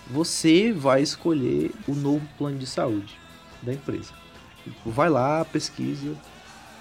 [0.09, 3.17] Você vai escolher o novo plano de saúde
[3.61, 4.13] da empresa.
[4.85, 6.15] Vai lá, pesquisa.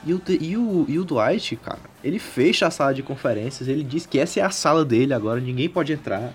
[0.07, 3.83] E o, e, o, e o Dwight, cara, ele fecha a sala de conferências, ele
[3.83, 6.35] diz que essa é a sala dele agora, ninguém pode entrar.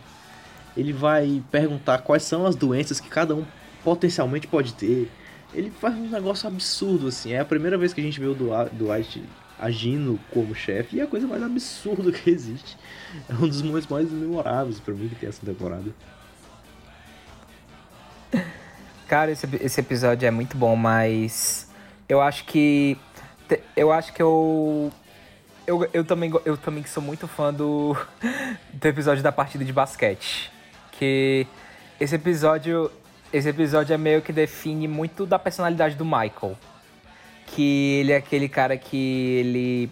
[0.76, 3.46] Ele vai perguntar quais são as doenças que cada um
[3.84, 5.12] potencialmente pode ter.
[5.54, 7.34] Ele faz um negócio absurdo, assim.
[7.34, 9.24] É a primeira vez que a gente vê o Dwight
[9.60, 12.78] agindo como chefe e é a coisa mais absurda que existe.
[13.28, 15.94] É um dos momentos mais memoráveis pra mim que tem essa temporada.
[19.08, 21.68] Cara, esse, esse episódio é muito bom, mas
[22.08, 22.96] eu acho que
[23.76, 24.92] eu acho que eu
[25.66, 27.98] eu, eu também eu também sou muito fã do
[28.72, 30.52] do episódio da partida de basquete,
[30.92, 31.48] que
[32.00, 32.92] esse episódio
[33.32, 36.58] esse episódio é meio que define muito da personalidade do Michael,
[37.48, 38.98] que ele é aquele cara que
[39.38, 39.92] ele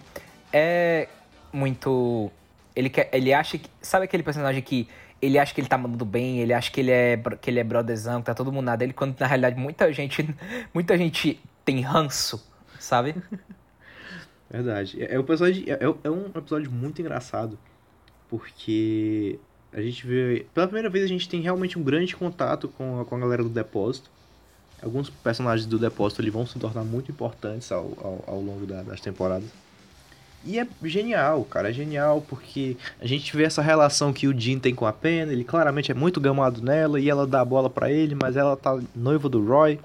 [0.52, 1.08] é
[1.52, 2.32] muito
[2.76, 4.88] ele quer, ele acha que sabe aquele personagem que
[5.20, 7.64] ele acha que ele tá mandando bem, ele acha que ele é que ele é
[7.64, 10.36] brotherzão, que tá todo mundo nada dele, quando na realidade muita gente
[10.74, 12.46] muita gente tem ranço,
[12.80, 13.16] sabe?
[14.50, 15.04] Verdade.
[15.04, 17.58] É, é um episódio, é, é um episódio muito engraçado.
[18.30, 19.40] Porque
[19.80, 20.46] a gente vê.
[20.54, 23.44] Pela primeira vez a gente tem realmente um grande contato com a, com a galera
[23.44, 24.10] do depósito.
[24.82, 28.84] Alguns personagens do depósito ali vão se tornar muito importantes ao, ao, ao longo da-
[28.84, 29.48] das temporadas.
[30.46, 34.60] E é genial, cara, é genial porque a gente vê essa relação que o Jim
[34.60, 37.70] tem com a Pen, ele claramente é muito gamado nela e ela dá a bola
[37.70, 39.80] pra ele, mas ela tá noiva do Roy.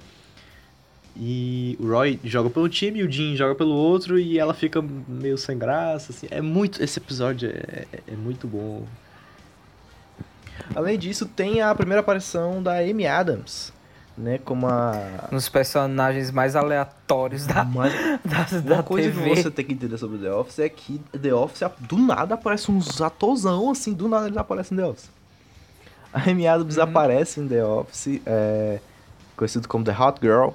[1.16, 5.36] E o Roy joga pelo time, o Jim joga pelo outro e ela fica meio
[5.36, 6.26] sem graça, assim.
[6.30, 6.82] É muito.
[6.82, 8.86] Esse episódio é, é, é muito bom.
[10.74, 13.72] Além disso, tem a primeira aparição da Amy Adams,
[14.16, 14.38] né?
[14.38, 15.28] Como a.
[15.30, 17.92] Nos personagens mais aleatórios da, Mas
[18.24, 19.30] da, uma da coisa TV.
[19.30, 22.70] que você tem que entender sobre The Office é que The Office, do nada, aparece
[22.70, 25.10] uns atorzão, assim, do nada ele aparece em The Office.
[26.12, 28.80] A Amy Adams aparece em The Office, é,
[29.36, 30.50] conhecido como The Hot Girl.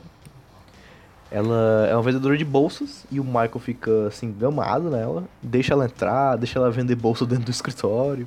[1.29, 5.25] Ela é uma vendedora de bolsas e o Michael fica, assim, gamado nela.
[5.41, 8.25] Deixa ela entrar, deixa ela vender bolsa dentro do escritório.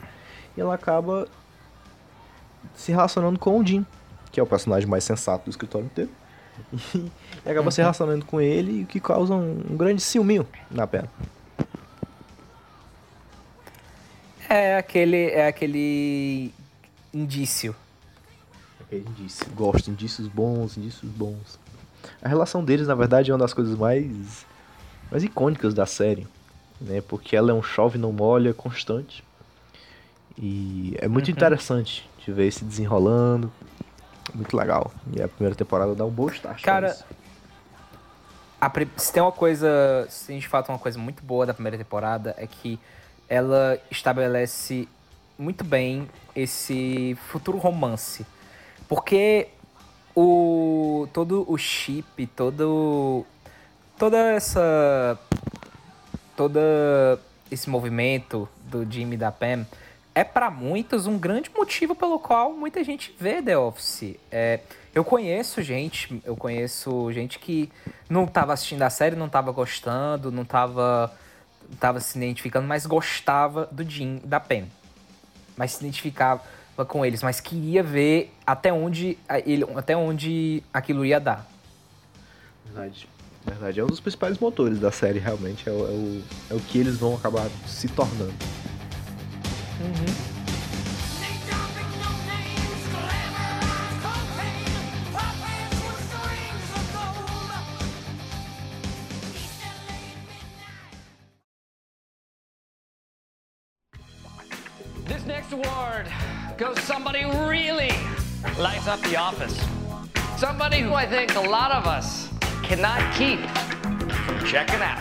[0.57, 1.27] E ela acaba
[2.75, 3.85] se relacionando com o Jim,
[4.33, 6.11] que é o personagem mais sensato do escritório inteiro.
[7.45, 11.09] E acaba se relacionando com ele, o que causa um, um grande ciúminho na pena.
[14.49, 16.53] É aquele, é aquele
[17.15, 17.75] indício.
[18.81, 19.47] Aquele indício.
[19.55, 21.59] Gosto, indícios bons, indícios bons.
[22.21, 24.45] A relação deles, na verdade, é uma das coisas mais,
[25.11, 26.27] mais icônicas da série.
[26.81, 27.01] Né?
[27.01, 29.23] Porque ela é um chove não molha constante.
[30.37, 33.53] E é muito interessante de ver se desenrolando.
[34.35, 34.91] Muito legal.
[35.15, 36.63] E a primeira temporada dá um bom start.
[36.63, 36.97] Cara,
[38.73, 41.77] pri- se tem uma coisa, se tem de fato uma coisa muito boa da primeira
[41.77, 42.79] temporada é que
[43.29, 44.89] ela estabelece
[45.39, 48.25] muito bem esse futuro romance.
[48.89, 49.49] Porque
[50.15, 53.25] o todo o chip, todo
[53.99, 55.19] toda essa
[56.37, 56.61] toda
[57.51, 59.67] esse movimento do Jimmy e da Pam
[60.15, 64.17] é pra muitos um grande motivo pelo qual muita gente vê The Office.
[64.31, 64.61] É,
[64.95, 67.71] eu conheço gente, eu conheço gente que
[68.09, 71.13] não tava assistindo a série, não tava gostando, não tava,
[71.79, 74.65] tava se identificando, mas gostava do Jim da Pam.
[75.57, 76.43] Mas se identificava
[76.89, 81.47] com eles, mas queria ver até onde, ele, até onde aquilo ia dar.
[82.65, 83.09] Verdade.
[83.45, 83.81] Verdade.
[83.81, 85.69] É um dos principais motores da série, realmente.
[85.69, 88.35] É o, é o, é o que eles vão acabar se tornando.
[89.81, 89.89] This
[105.25, 106.07] next award
[106.59, 107.91] goes somebody really
[108.59, 109.59] lights up the office.
[110.37, 112.29] Somebody who I think a lot of us
[112.63, 113.41] cannot keep
[114.27, 114.99] from checking out.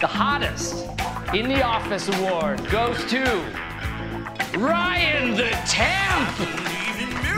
[0.00, 0.86] The hottest
[1.34, 3.63] in the office award goes to
[4.56, 6.38] Ryan the Temp.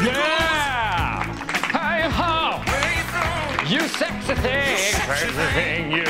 [0.03, 1.25] Yeah!
[1.73, 2.63] Hey ho!
[3.69, 6.05] You sexy thing, sexy thing, you.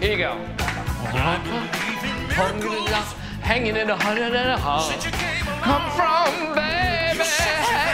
[0.00, 0.46] Here you go.
[3.42, 4.90] Hanging in a hundred and a half.
[5.62, 7.24] Come from, baby.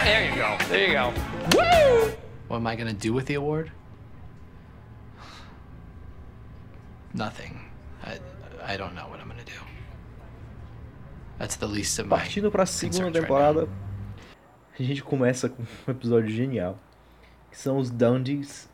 [0.03, 0.57] There you go.
[0.67, 1.13] There you go.
[1.55, 2.13] Woo!
[2.47, 3.71] What am I gonna do with the award?
[7.13, 7.59] Nothing.
[8.03, 8.19] I,
[8.63, 9.32] I don't know what I'm
[11.37, 11.39] gonna do.
[11.39, 13.69] That's the least of my Partindo pra segunda concerns right temporada, now.
[14.79, 16.77] a gente começa com um episódio genial.
[17.51, 18.67] Que são os Dungeons.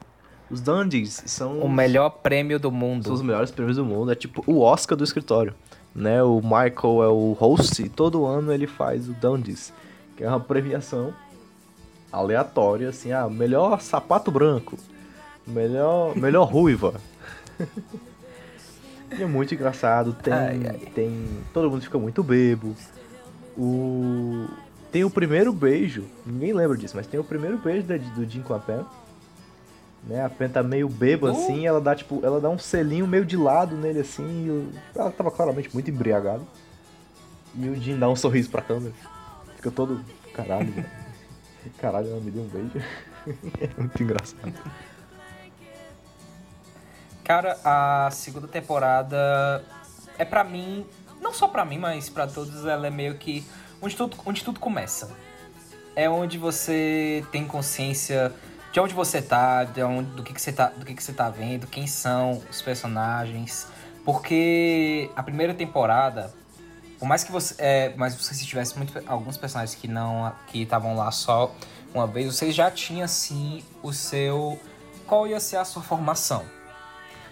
[0.50, 3.14] Os Dungeons são O os- melhor prêmio do são mundo.
[3.14, 4.12] os melhores prêmios do mundo.
[4.12, 5.54] É tipo o Oscar do escritório.
[5.94, 6.22] Né?
[6.24, 9.74] O Michael é o host e todo ano ele faz o Dungeons.
[10.16, 11.14] Que é uma premiação
[12.12, 14.78] aleatória, assim, ah, melhor sapato branco.
[15.46, 16.94] Melhor, melhor ruiva.
[19.18, 20.78] E é muito engraçado, tem, Ai, ai.
[20.94, 21.28] tem.
[21.54, 22.76] Todo mundo fica muito bebo.
[23.58, 24.46] O.
[24.92, 28.42] Tem o primeiro beijo, ninguém lembra disso, mas tem o primeiro beijo da- do Jim
[28.42, 28.84] com a Pen.
[30.08, 30.24] Né?
[30.26, 31.32] A Pen tá meio beba Uh.
[31.32, 35.30] assim, ela dá tipo, ela dá um selinho meio de lado nele assim, ela tava
[35.30, 36.42] claramente muito embriagada.
[37.56, 38.94] E o Jim dá um sorriso pra câmera.
[39.56, 40.00] Fica todo.
[40.34, 40.74] Caralho.
[41.80, 42.72] Caralho, ela me deu um beijo.
[43.62, 44.54] é muito engraçado.
[47.30, 49.64] Cara, a segunda temporada
[50.18, 50.84] é pra mim,
[51.22, 53.46] não só pra mim, mas pra todos, ela é meio que
[53.80, 55.12] onde tudo, onde tudo começa.
[55.96, 58.34] É onde você tem consciência
[58.72, 61.14] de onde você tá, de onde, do que, que você tá, do que, que você
[61.14, 63.68] tá vendo, quem são os personagens.
[64.04, 66.34] Porque a primeira temporada,
[66.98, 70.64] por mais que você, é, mas se você tivesse muito, alguns personagens que não que
[70.64, 71.54] estavam lá só
[71.94, 74.60] uma vez, você já tinha assim o seu
[75.06, 76.58] qual ia ser a sua formação.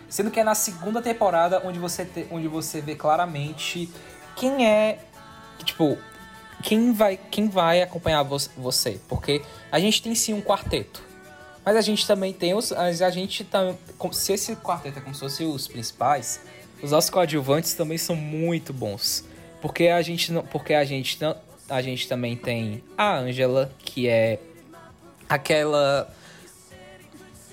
[0.09, 3.89] Sendo que é na segunda temporada onde você, te- onde você vê claramente
[4.35, 4.99] quem é.
[5.63, 5.97] Tipo,
[6.63, 8.99] quem vai, quem vai acompanhar vo- você.
[9.07, 9.41] Porque
[9.71, 11.03] a gente tem sim um quarteto.
[11.65, 12.71] Mas a gente também tem os.
[12.71, 13.73] A gente tá.
[14.13, 16.39] Se esse quarteto é como se fosse os principais,
[16.81, 19.25] os nossos coadjuvantes também são muito bons.
[19.61, 20.43] Porque a gente não.
[20.43, 21.35] Porque a gente não.
[21.69, 24.39] A gente também tem a Angela, que é
[25.27, 26.09] aquela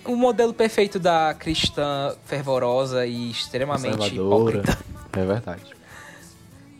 [0.07, 4.79] o modelo perfeito da cristã fervorosa e extremamente hipócrita.
[5.13, 5.63] É verdade.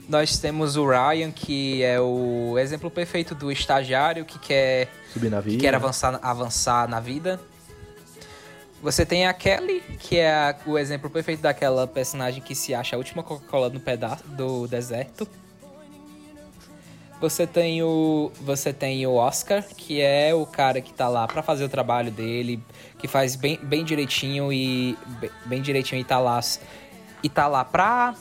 [0.09, 5.41] Nós temos o Ryan, que é o exemplo perfeito do estagiário que quer, Subir na
[5.41, 5.61] que vida.
[5.63, 7.41] quer avançar, avançar na vida.
[8.83, 12.97] Você tem a Kelly, que é a- o exemplo perfeito daquela personagem que se acha
[12.97, 15.27] a última Coca-Cola no pedaço do deserto.
[17.21, 21.43] Você tem o você tem o Oscar, que é o cara que tá lá pra
[21.43, 22.63] fazer o trabalho dele,
[23.05, 24.97] que faz bem, bem direitinho e
[25.45, 26.41] bem, direitinho e tá lá
[27.23, 28.15] e tá lá pra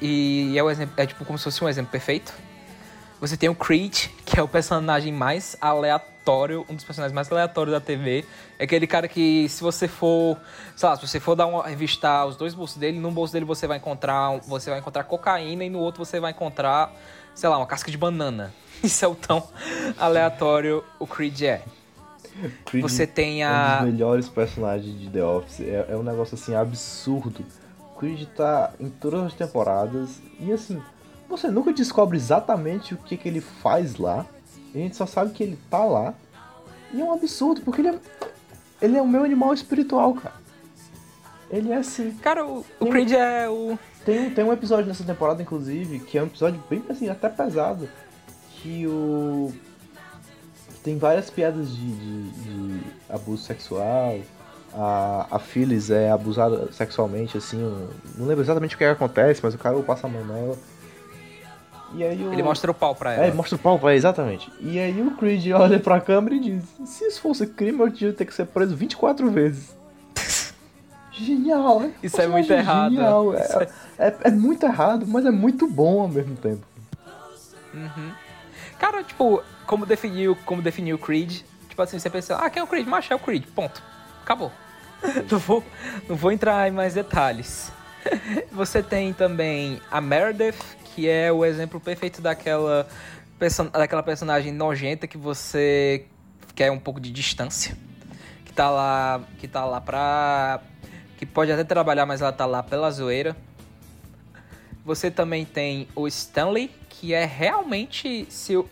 [0.00, 2.32] e, é o exemplo, é tipo como se fosse um exemplo perfeito.
[3.20, 7.74] Você tem o Creed, que é o personagem mais aleatório, um dos personagens mais aleatórios
[7.74, 8.24] da TV.
[8.60, 10.38] É aquele cara que, se você for,
[10.76, 13.44] sei lá, se você for dar uma revistar os dois bolsos dele, num bolso dele
[13.44, 16.94] você vai encontrar, você vai encontrar cocaína e no outro você vai encontrar,
[17.34, 18.54] sei lá, uma casca de banana.
[18.84, 19.48] Isso é o tão
[19.98, 21.62] aleatório o Creed é.
[22.64, 25.60] Creed Você tem é a- Um dos melhores personagens de The Office.
[25.60, 27.44] É, é um negócio assim absurdo.
[27.98, 30.20] Creed tá em todas as temporadas.
[30.38, 30.80] E assim,
[31.28, 34.24] você nunca descobre exatamente o que, que ele faz lá.
[34.74, 36.14] A gente só sabe que ele tá lá.
[36.92, 37.98] E é um absurdo, porque ele é.
[38.82, 40.34] Ele é o meu animal espiritual, cara.
[41.50, 42.12] Ele é assim.
[42.22, 43.78] Cara, o, o Creed é o.
[44.04, 47.88] Tem, tem um episódio nessa temporada, inclusive, que é um episódio bem assim, até pesado.
[48.62, 49.52] Que o.
[50.82, 54.18] Tem várias piadas de, de- de abuso sexual.
[54.72, 57.58] A, a Phyllis é abusada sexualmente, assim.
[58.16, 60.56] não lembro exatamente o que, é que acontece, mas o cara passa a mão nela.
[61.92, 62.32] E aí o.
[62.32, 63.24] Ele mostra o pau pra ela.
[63.24, 64.50] É, ele mostra o pau pra ela, exatamente.
[64.60, 68.12] E aí o Creed olha pra câmera e diz: Se isso fosse crime, eu tinha
[68.12, 69.74] que ter que ser preso 24 vezes.
[71.12, 71.92] Genial, né?
[72.00, 73.24] Isso é muito Personagem errado.
[73.32, 73.34] Genial.
[73.98, 76.62] É, é- é, é muito errado, mas é muito bom ao mesmo tempo.
[78.78, 82.64] Cara, tipo, como definiu, como definiu o Creed, tipo assim, você pensa, ah, quem é
[82.64, 82.88] o Creed?
[82.88, 83.80] Macho é o Creed, ponto.
[84.20, 84.50] Acabou.
[85.30, 85.62] não, vou,
[86.08, 87.70] não vou entrar em mais detalhes.
[88.50, 92.88] Você tem também a Meredith, que é o exemplo perfeito daquela,
[93.38, 96.04] perso daquela personagem nojenta que você
[96.52, 97.76] quer um pouco de distância.
[98.44, 100.62] Que tá lá, que tá lá pra...
[101.16, 103.36] Que pode até trabalhar, mas ela tá lá pela zoeira.
[104.84, 108.26] Você também tem o Stanley, que é realmente.
[108.30, 108.68] Se eu,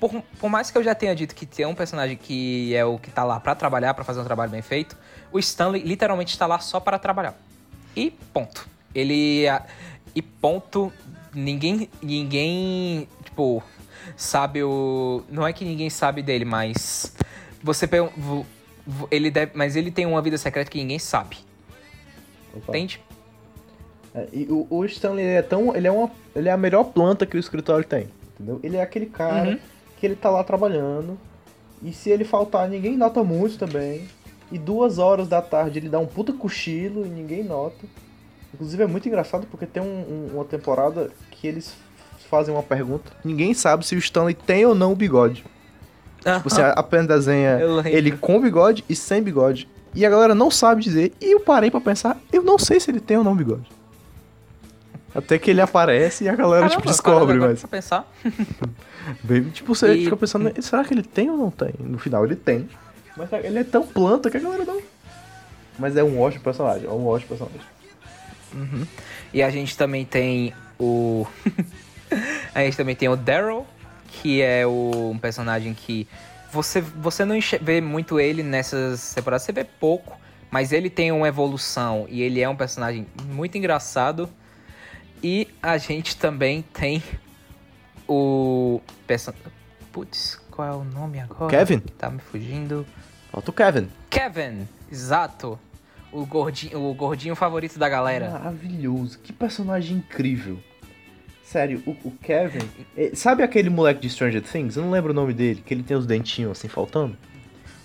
[0.00, 2.98] por, por mais que eu já tenha dito que tem um personagem que é o
[2.98, 4.96] que tá lá pra trabalhar, pra fazer um trabalho bem feito,
[5.32, 7.34] o Stanley literalmente está lá só para trabalhar.
[7.96, 8.68] E ponto.
[8.94, 9.46] Ele.
[9.48, 9.64] a-
[10.14, 10.92] E ponto.
[11.34, 11.88] Ninguém.
[12.02, 13.08] Ninguém.
[13.24, 13.62] Tipo.
[14.16, 15.22] Sabe o.
[15.30, 17.12] Não é que ninguém sabe dele, mas.
[17.62, 17.88] Você.
[19.10, 21.38] Ele deve, mas ele tem uma vida secreta que ninguém sabe.
[22.54, 22.68] Opa.
[22.76, 23.00] Entende?
[24.14, 25.74] É, e o, o Stanley é tão.
[25.74, 28.08] Ele é, uma, ele é a melhor planta que o escritório tem.
[28.34, 28.60] Entendeu?
[28.62, 29.58] Ele é aquele cara Uhum.
[29.96, 31.18] Que ele tá lá trabalhando.
[31.82, 34.06] E se ele faltar, ninguém nota muito também.
[34.50, 37.84] E duas horas da tarde ele dá um puta cochilo e ninguém nota.
[38.54, 41.74] Inclusive é muito engraçado porque tem um- um- uma temporada que eles
[42.30, 43.10] fazem uma pergunta.
[43.24, 45.44] Ninguém sabe se o Stanley tem ou não o bigode.
[46.42, 47.58] Você apenas desenha
[47.92, 49.68] ele com bigode e sem bigode.
[49.94, 51.12] E a galera não sabe dizer.
[51.20, 53.66] E eu parei pra pensar, eu não sei se ele tem ou não bigode.
[55.16, 57.60] Até que ele aparece e a galera, tipo, Caramba, descobre, agora mas.
[57.60, 58.12] pra pensar.
[59.22, 61.72] Bem, tipo, você E- fica pensando, será que ele tem ou não tem?
[61.78, 62.68] No final ele tem.
[63.16, 64.80] Mas ele é tão planta que a galera não.
[65.78, 67.60] Mas é um ótimo personagem, é um ótimo personagem.
[69.32, 71.26] E a gente também tem o.
[72.54, 73.66] a gente também tem o Daryl,
[74.08, 76.06] que é o, um personagem que
[76.52, 80.18] você, você não vê muito ele nessas temporadas, você vê pouco,
[80.50, 84.28] mas ele tem uma evolução e ele é um personagem muito engraçado.
[85.22, 87.02] E a gente também tem
[88.08, 88.80] o.
[89.92, 91.50] Putz, qual é o nome agora?
[91.50, 91.78] Kevin?
[91.78, 92.86] Tá me fugindo.
[93.30, 93.88] Falta o Kevin.
[94.10, 95.58] Kevin, exato.
[96.12, 98.30] O gordinho, o gordinho favorito da galera.
[98.30, 100.58] Maravilhoso, que personagem incrível.
[101.42, 102.68] Sério, o, o Kevin.
[103.14, 104.76] Sabe aquele moleque de Stranger Things?
[104.76, 107.16] Eu não lembro o nome dele, que ele tem os dentinhos assim faltando.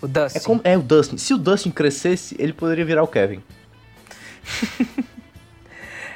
[0.02, 0.38] O Dustin.
[0.38, 1.18] É, como, é o Dustin.
[1.18, 3.42] Se o Dustin crescesse, ele poderia virar o Kevin.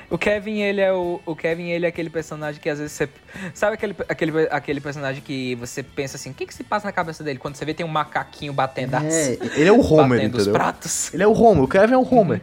[0.09, 3.09] O Kevin, ele é o, o Kevin, ele é aquele personagem que às vezes você.
[3.53, 6.91] Sabe aquele, aquele, aquele personagem que você pensa assim, o que, que se passa na
[6.91, 10.17] cabeça dele quando você vê tem um macaquinho batendo, as- É, ele é o Homer,
[10.19, 10.53] batendo os entendeu?
[10.53, 11.13] pratos?
[11.13, 12.41] Ele é o Homer, o Kevin é o Homer.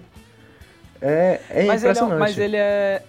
[1.00, 3.02] É, é mas, ele é, um- mas ele é.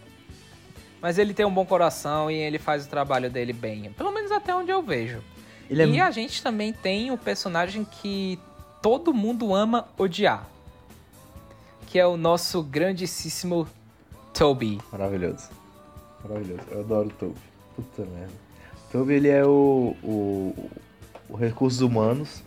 [1.02, 3.92] Mas ele tem um bom coração e ele faz o trabalho dele bem.
[3.92, 5.22] Pelo menos até onde eu vejo.
[5.70, 8.40] Ele é E a gente também tem o personagem que
[8.82, 10.48] todo mundo ama odiar.
[11.88, 13.68] Que é o nosso grandíssimo
[14.34, 14.80] Toby.
[14.92, 15.50] Maravilhoso.
[16.24, 16.62] Maravilhoso.
[16.72, 17.40] Eu adoro o Toby.
[17.76, 18.34] Puta merda.
[18.92, 20.70] Toby, ele é o, o,
[21.30, 22.44] o Recursos Humanos.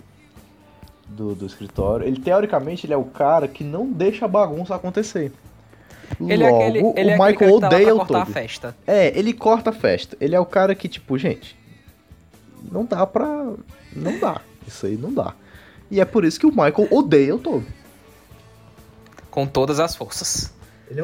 [1.08, 2.06] do, do escritório.
[2.06, 5.32] Ele, teoricamente, ele é o cara que não deixa a bagunça acontecer.
[6.20, 8.32] Ele é Logo, aquele, ele o é Michael tá odeia pra o Toby.
[8.32, 8.76] festa.
[8.86, 10.16] É, ele corta a festa.
[10.20, 11.56] Ele é o cara que, tipo, gente,
[12.70, 13.26] não dá pra.
[13.94, 14.40] Não dá.
[14.66, 15.34] Isso aí não dá.
[15.90, 17.66] E é por isso que o Michael odeia o Toby.
[19.30, 20.52] Com todas as forças.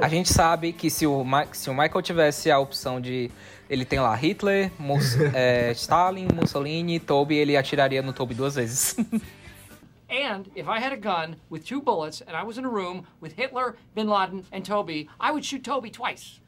[0.01, 3.31] A gente sabe que se o, Ma- se o Michael tivesse a opção de.
[3.71, 8.97] Ele tem lá Hitler, Mus- é, Stalin, Mussolini, Toby, ele atiraria no Toby duas vezes.
[10.11, 13.05] And if I had a gun with two bullets and I was in a room
[13.23, 16.39] with Hitler, Bin Laden, and Toby, I would shoot Toby twice.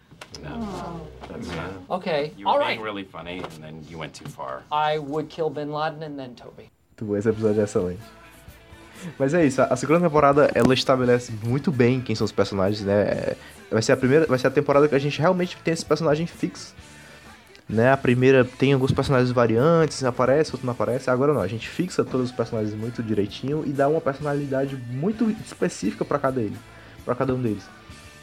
[1.91, 2.75] Okay, You all were right.
[2.77, 4.63] being really funny, and then you went too far.
[4.71, 6.71] I would kill Bin Laden and then Toby.
[7.01, 8.01] Bom, esse episódio é excelente.
[9.19, 13.03] Mas é isso, a segunda temporada ela estabelece muito bem quem são os personagens, né?
[13.03, 13.37] É,
[13.75, 16.29] Vai ser a primeira, vai ser a temporada que a gente realmente tem esse personagem
[16.29, 16.73] fixo.
[17.69, 17.91] Né?
[17.91, 21.11] A primeira tem alguns personagens variantes, aparece, outro não aparece.
[21.11, 25.29] Agora não, a gente fixa todos os personagens muito direitinho e dá uma personalidade muito
[25.45, 26.57] específica pra cada ele,
[27.05, 27.65] para cada um deles.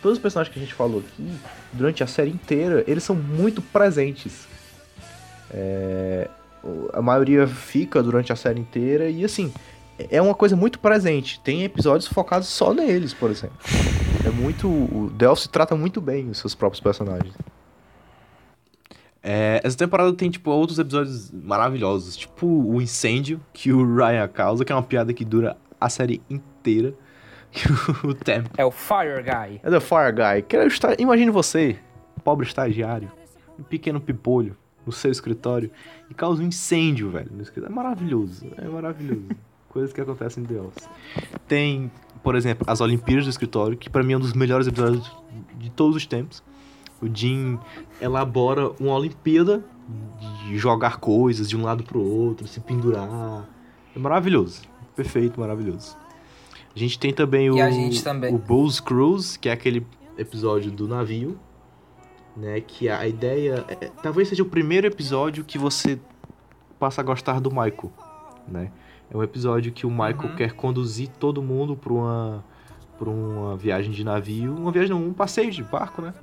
[0.02, 1.30] Todos os personagens que a gente falou aqui,
[1.74, 4.48] durante a série inteira, eles são muito presentes.
[5.54, 6.30] É,
[6.94, 9.52] a maioria fica durante a série inteira e assim
[10.10, 11.40] é uma coisa muito presente.
[11.42, 13.58] Tem episódios focados só neles, por exemplo.
[14.26, 17.34] É muito o Delphi trata muito bem os seus próprios personagens.
[19.24, 24.66] É, essa temporada tem tipo outros episódios maravilhosos, tipo o incêndio que o Ryan causa,
[24.66, 26.94] que é uma piada que dura a série inteira.
[28.06, 29.60] O Temp é o Fire Guy.
[29.62, 30.42] é The Fire Guy.
[30.48, 31.78] Que é o Imagine você,
[32.24, 33.12] pobre estagiário,
[33.60, 35.70] um pequeno pipolho no seu escritório
[36.10, 37.74] e causa um incêndio, velho, no escritório.
[37.74, 39.28] É maravilhoso, é maravilhoso.
[39.72, 40.90] Coisas que acontecem em The Office.
[41.48, 41.90] Tem,
[42.22, 45.10] por exemplo, as Olimpíadas do escritório, que pra mim é um dos melhores episódios
[45.58, 46.44] de todos os tempos.
[47.02, 47.58] O Jim
[48.02, 49.64] elabora uma Olimpíada
[50.46, 53.48] de jogar coisas de um lado pro outro, se pendurar.
[53.96, 54.62] É maravilhoso.
[54.94, 55.96] Perfeito, maravilhoso.
[56.76, 58.36] A gente tem também o, E também.
[58.36, 61.40] o Bulls Cruise, que é aquele episódio do navio,
[62.36, 62.60] né?
[62.60, 65.98] Que a ideia é, talvez seja o primeiro episódio que você
[66.78, 67.92] passa a gostar do Michael,
[68.48, 68.70] né?
[69.12, 72.44] É um episódio que o Michael quer conduzir todo mundo para uma
[72.98, 76.14] para uma viagem de navio, uma viagem não, um passeio de barco, né?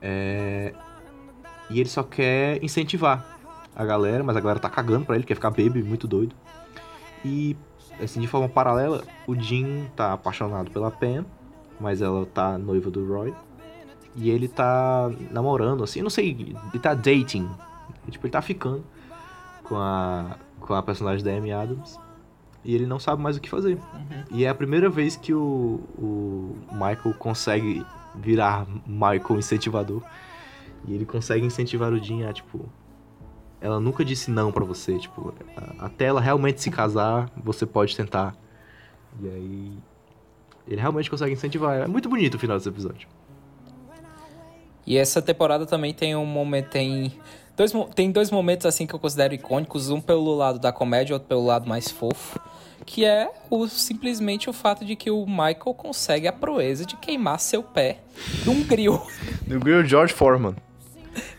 [0.00, 0.74] É,
[1.70, 3.24] e ele só quer incentivar
[3.74, 6.34] a galera, mas a galera tá cagando pra ele, quer ficar baby, muito doido.
[7.24, 7.56] E
[8.02, 11.24] assim, de forma paralela, o Jim tá apaixonado pela Pam,
[11.78, 13.32] mas ela tá noiva do Roy.
[14.16, 17.48] E ele tá namorando, assim, eu não sei, ele tá dating.
[18.10, 18.84] Tipo, ele tá ficando
[19.62, 21.98] com a, com a personagem da Amy Adams.
[22.64, 23.78] E ele não sabe mais o que fazer.
[24.30, 27.84] E é a primeira vez que o, o Michael consegue
[28.14, 30.02] virar Michael incentivador.
[30.86, 32.68] E ele consegue incentivar o Jim a, tipo...
[33.60, 35.34] Ela nunca disse não pra você, tipo...
[35.78, 38.36] Até ela realmente se casar, você pode tentar.
[39.20, 39.78] E aí...
[40.66, 41.80] Ele realmente consegue incentivar.
[41.80, 43.08] É muito bonito o final desse episódio.
[44.86, 46.70] E essa temporada também tem um momento.
[46.70, 47.12] Tem
[47.56, 49.90] dois, tem dois momentos assim que eu considero icônicos.
[49.90, 52.40] Um pelo lado da comédia, outro pelo lado mais fofo.
[52.84, 57.38] Que é o, simplesmente o fato de que o Michael consegue a proeza de queimar
[57.38, 57.98] seu pé
[58.44, 59.00] num grill.
[59.46, 60.56] No Grill George Foreman.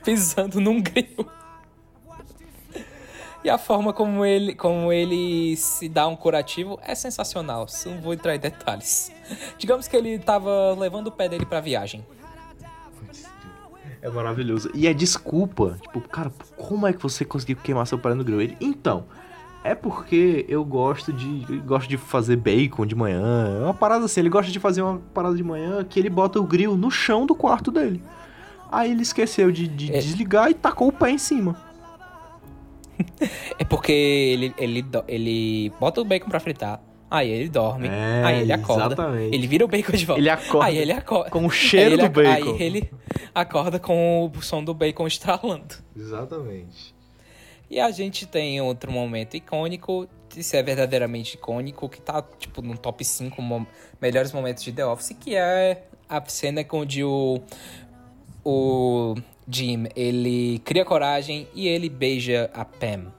[0.04, 1.28] pisando num grill.
[3.44, 7.66] E a forma como ele, como ele se dá um curativo é sensacional.
[7.86, 9.12] Não vou entrar em detalhes.
[9.58, 12.06] Digamos que ele tava levando o pé dele pra viagem.
[14.04, 14.70] É maravilhoso.
[14.76, 15.78] E é desculpa.
[15.82, 18.42] Tipo, cara, como é que você conseguiu queimar seu pé no grill?
[18.42, 19.06] Ele, então,
[19.64, 23.60] é porque eu gosto de gosto de fazer bacon de manhã.
[23.62, 26.38] É uma parada assim, ele gosta de fazer uma parada de manhã que ele bota
[26.38, 28.04] o grill no chão do quarto dele.
[28.70, 30.00] Aí ele esqueceu de, de É.
[30.00, 31.56] desligar e tacou o pé em cima.
[33.58, 36.82] É porque ele, ele, ele bota o bacon pra fritar.
[37.16, 37.88] Aí ele dorme.
[37.88, 38.86] É, aí ele acorda.
[38.88, 39.36] exatamente.
[39.36, 40.20] Ele vira o bacon de volta.
[40.20, 41.30] Ele acorda Aí ele acorda.
[41.30, 42.56] com o cheiro do ac- bacon.
[42.56, 42.92] Aí ele
[43.36, 45.76] acorda com o som do bacon estralando.
[45.96, 46.96] Exatamente.
[47.70, 52.76] E a gente tem outro momento icônico, isso é verdadeiramente icônico, que tá, tipo, no
[52.78, 53.68] top 5 mo-
[54.02, 57.42] melhores momentos de The Office, que é a cena onde o,
[58.44, 59.16] o
[59.48, 63.12] Jim, ele cria coragem e ele beija a Pam.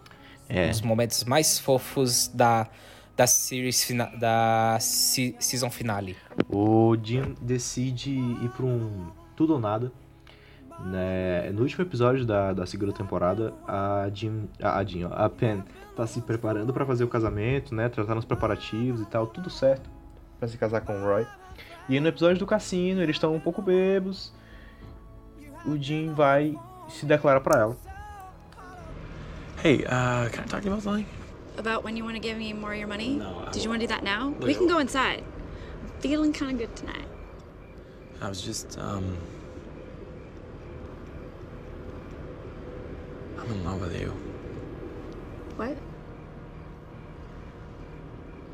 [0.49, 0.67] É.
[0.67, 2.69] Um dos momentos mais fofos da,
[3.17, 6.17] da series fina, da se- season finale.
[6.49, 9.93] O Jim decide ir pra um tudo ou nada.
[10.81, 11.51] Né?
[11.53, 15.63] No último episódio da, da segunda temporada, a Jim, a, a Jim, ó, a Pen
[15.95, 17.89] tá se preparando pra fazer o casamento, né?
[17.89, 19.89] Tratando os preparativos e tal, tudo certo
[20.39, 21.25] pra se casar com o Roy.
[21.89, 24.33] E aí no episódio do cassino, eles estão um pouco bêbados.
[25.65, 26.57] O Jim vai
[26.89, 27.77] e se declara pra ela.
[29.63, 31.07] Hey, uh, can I talk to you about something?
[31.57, 33.17] About when you want to give me more of your money?
[33.17, 34.29] No, I Did you want to do that now?
[34.39, 35.23] Look, we can go inside.
[35.83, 37.07] I'm feeling kind of good tonight.
[38.21, 39.17] I was just, um.
[43.39, 44.09] I'm in love with you.
[45.57, 45.77] What?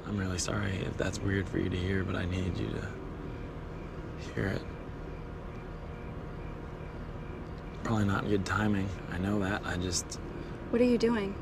[0.07, 4.34] I'm really sorry if that's weird for you to hear, but I need you to
[4.34, 4.62] hear it.
[7.84, 8.88] Probably not good timing.
[9.12, 9.62] I know that.
[9.64, 10.18] I just.
[10.70, 11.34] What are you doing?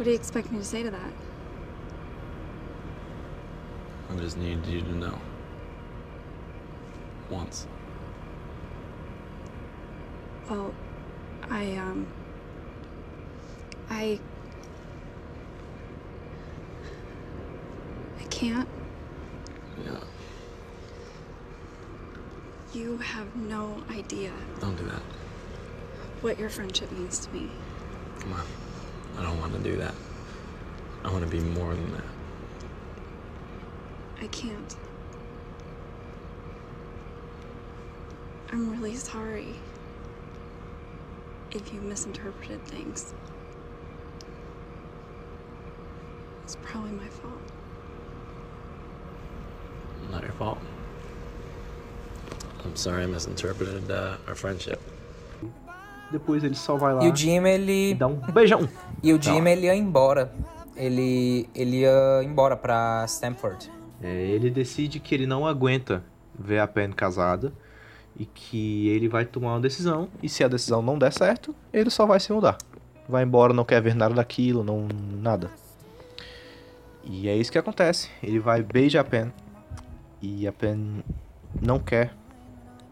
[0.00, 1.12] What do you expect me to say to that?
[4.10, 5.18] I just need you to know.
[7.28, 7.66] Once.
[10.48, 10.72] Well,
[11.50, 12.06] I, um.
[13.90, 14.18] I.
[18.18, 18.70] I can't.
[19.84, 20.00] Yeah.
[22.72, 25.02] You have no idea Don't do that.
[26.22, 27.50] what your friendship means to me.
[28.20, 28.46] Come on.
[29.18, 29.94] I don't want to do that.
[31.04, 32.04] I want to be more than that.
[34.20, 34.76] I can't.
[38.52, 39.54] I'm really sorry
[41.52, 43.14] if you misinterpreted things.
[46.44, 47.34] It's probably my fault.
[50.10, 50.58] Not your fault.
[52.64, 54.80] I'm sorry I misinterpreted uh, our friendship.
[56.10, 57.94] Depois ele só vai lá E o Jim, ele.
[57.94, 58.68] dá um beijão.
[59.02, 60.30] E o Jim, ele ia embora.
[60.76, 63.70] Ele, ele ia embora pra Stanford.
[64.02, 66.02] É, ele decide que ele não aguenta
[66.38, 67.52] ver a Pen casada
[68.18, 70.08] e que ele vai tomar uma decisão.
[70.22, 72.58] E se a decisão não der certo, ele só vai se mudar.
[73.08, 74.86] Vai embora, não quer ver nada daquilo, não
[75.20, 75.50] nada.
[77.04, 78.10] E é isso que acontece.
[78.22, 79.32] Ele vai beijar a Pen
[80.20, 81.02] e a Pen
[81.60, 82.12] não quer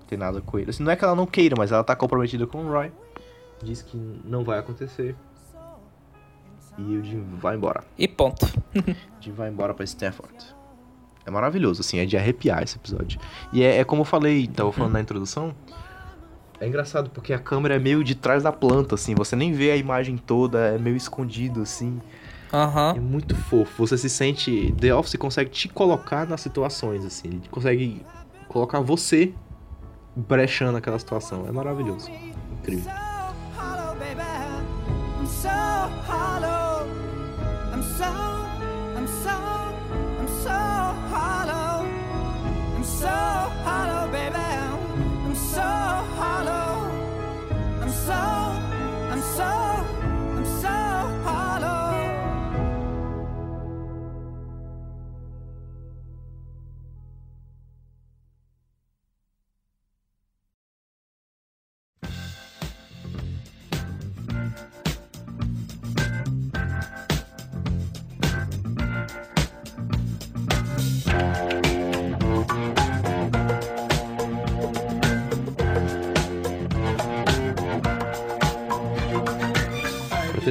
[0.09, 0.71] ter nada com ele.
[0.71, 2.91] Assim, não é que ela não queira, mas ela tá comprometida com o Roy.
[3.63, 5.17] Diz que não vai acontecer.
[6.79, 7.83] E o Jim vai embora.
[7.99, 8.47] E ponto.
[9.21, 10.57] Jim vai embora pra Stanford.
[11.27, 13.21] É maravilhoso, assim, é de arrepiar esse episódio.
[13.53, 15.55] E é, é como eu falei, tava falando na introdução.
[16.61, 19.71] É engraçado porque a câmera é meio de trás da planta, assim, você nem vê
[19.71, 22.01] a imagem toda, é meio escondido, assim.
[22.53, 22.95] Aham.
[22.97, 23.87] É muito fofo.
[23.87, 24.75] Você se sente.
[24.81, 27.29] The Office consegue te colocar nas situações, assim.
[27.29, 28.07] Ele consegue
[28.49, 29.35] colocar você
[30.17, 31.47] brechando aquela situação.
[31.47, 32.11] É maravilhoso.
[32.59, 32.91] Incrível.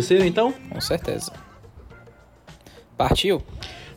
[0.08, 0.53] Pra terceira, então?
[0.70, 1.32] Com certeza.
[2.97, 3.41] Partiu?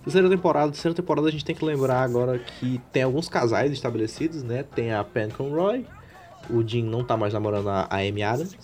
[0.03, 4.43] Terceira temporada, terceira temporada a gente tem que lembrar agora que tem alguns casais estabelecidos,
[4.43, 4.63] né?
[4.75, 5.87] Tem a Pen com o Roy,
[6.49, 8.57] o Jim não tá mais namorando a Amy Adams.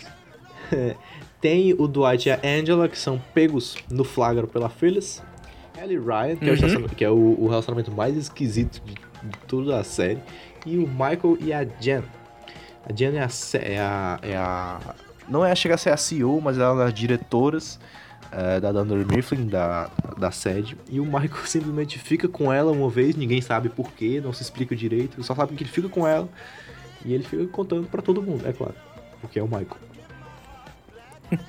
[1.40, 5.22] tem o Dwight e a Angela, que são pegos no flagra pela Phyllis.
[5.80, 6.88] Ellie Ryan, que, é, o Uhum.
[6.88, 10.18] que é o, o relacionamento mais esquisito de, de toda a série.
[10.64, 12.02] E o Michael e a Jen.
[12.88, 13.28] A Jen é a,
[13.62, 14.80] é a, é a-
[15.28, 17.78] Não é chega a ser a CEO, mas ela é uma das diretoras
[18.32, 20.76] eh, da Dunder Mifflin, da, da sede.
[20.88, 24.74] E o Michael simplesmente fica com ela uma vez, ninguém sabe porquê, não se explica
[24.74, 26.28] direito, só sabe que ele fica com ela.
[27.04, 28.74] E ele fica contando pra todo mundo, é claro.
[29.20, 29.76] Porque é o Michael.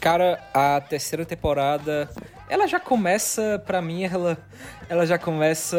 [0.00, 2.08] Cara, a terceira temporada,
[2.48, 4.38] ela já começa, pra mim, ela,
[4.88, 5.76] ela já começa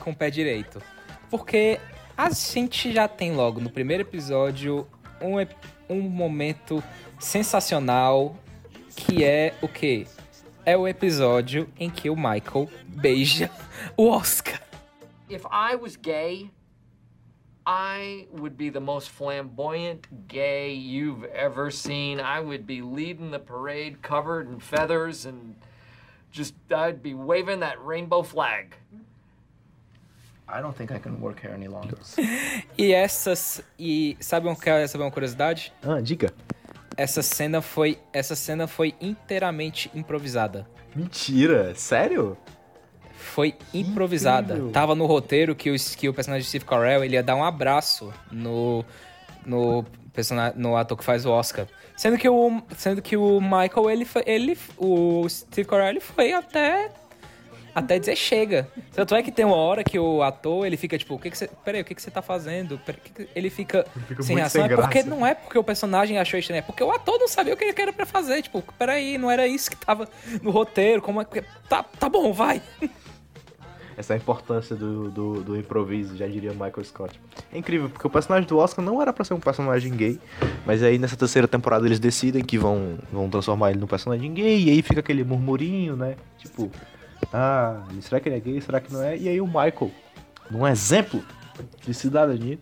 [0.00, 0.82] com o pé direito.
[1.30, 1.78] Porque
[2.16, 4.86] a gente já tem logo no primeiro episódio
[5.20, 5.36] um,
[5.92, 6.82] um momento
[7.18, 8.36] sensacional
[8.96, 10.06] que é o quê?
[10.64, 13.50] É o episódio em que o Michael beija
[13.96, 14.60] o Oscar.
[15.28, 16.50] If I was gay,
[17.66, 22.20] I would be the most flamboyant gay you've ever seen.
[22.20, 25.54] I would be leading the parade covered in feathers and
[26.30, 28.76] just, I'd be waving that rainbow flag.
[30.52, 31.96] I don't think I can work here any longer.
[32.76, 33.62] E essas.
[33.78, 35.72] E sabe uma, quer saber uma curiosidade?
[35.82, 36.32] Ah, diga.
[36.96, 37.98] Essa cena foi.
[38.12, 40.66] Essa cena foi inteiramente improvisada.
[40.94, 42.36] Mentira, sério?
[43.14, 44.52] Foi improvisada.
[44.54, 44.72] incrível.
[44.72, 47.44] Tava no roteiro que o, que o personagem de Steve Carell ele ia dar um
[47.44, 48.84] abraço no,
[49.46, 51.66] no persona- no ator que faz o Oscar.
[51.96, 56.32] Sendo que o, sendo que o Michael, ele, foi, ele o Steve Carell, ele foi
[56.32, 56.90] até
[57.74, 58.68] até dizer chega.
[58.92, 61.38] Tanto é que tem uma hora que o ator, ele fica tipo, o que que
[61.38, 62.78] você, peraí, o que que você tá fazendo?
[62.78, 64.62] Que que-" Ele fica, fica sem reação.
[64.62, 67.28] sem é porque não é porque o personagem achou estranho, é porque o ator não
[67.28, 68.42] sabia o que ele era pra fazer.
[68.42, 70.08] Tipo, peraí, não era isso que tava
[70.42, 71.42] no roteiro, como é que...
[71.68, 72.60] Tá, tá bom, vai.
[73.96, 77.20] Essa é a importância do, do, do improviso, já diria Michael Scott.
[77.52, 80.18] É incrível, porque o personagem do Oscar não era pra ser um personagem gay,
[80.64, 84.64] mas aí nessa terceira temporada eles decidem que vão, vão transformar ele num personagem gay,
[84.64, 86.16] e aí fica aquele murmurinho, né?
[86.38, 86.70] Tipo,
[87.32, 88.60] ah, será que ele é gay?
[88.60, 89.16] Será que não é?
[89.16, 89.90] E aí o Michael,
[90.50, 91.22] num exemplo
[91.84, 92.58] de cidadania,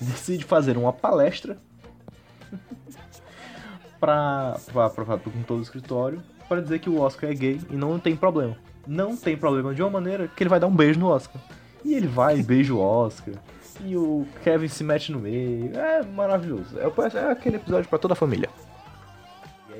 [0.00, 1.58] decide fazer uma palestra
[3.98, 7.60] pra, pra, pra, pra, com todo o escritório para dizer que o Oscar é gay
[7.70, 8.56] e não tem problema.
[8.86, 11.40] Não tem problema de uma maneira que ele vai dar um beijo no Oscar.
[11.84, 13.34] E ele vai e beija o Oscar.
[13.84, 15.76] E o Kevin se mete no meio.
[15.76, 16.78] É maravilhoso.
[16.78, 18.48] É, é aquele episódio pra toda a família.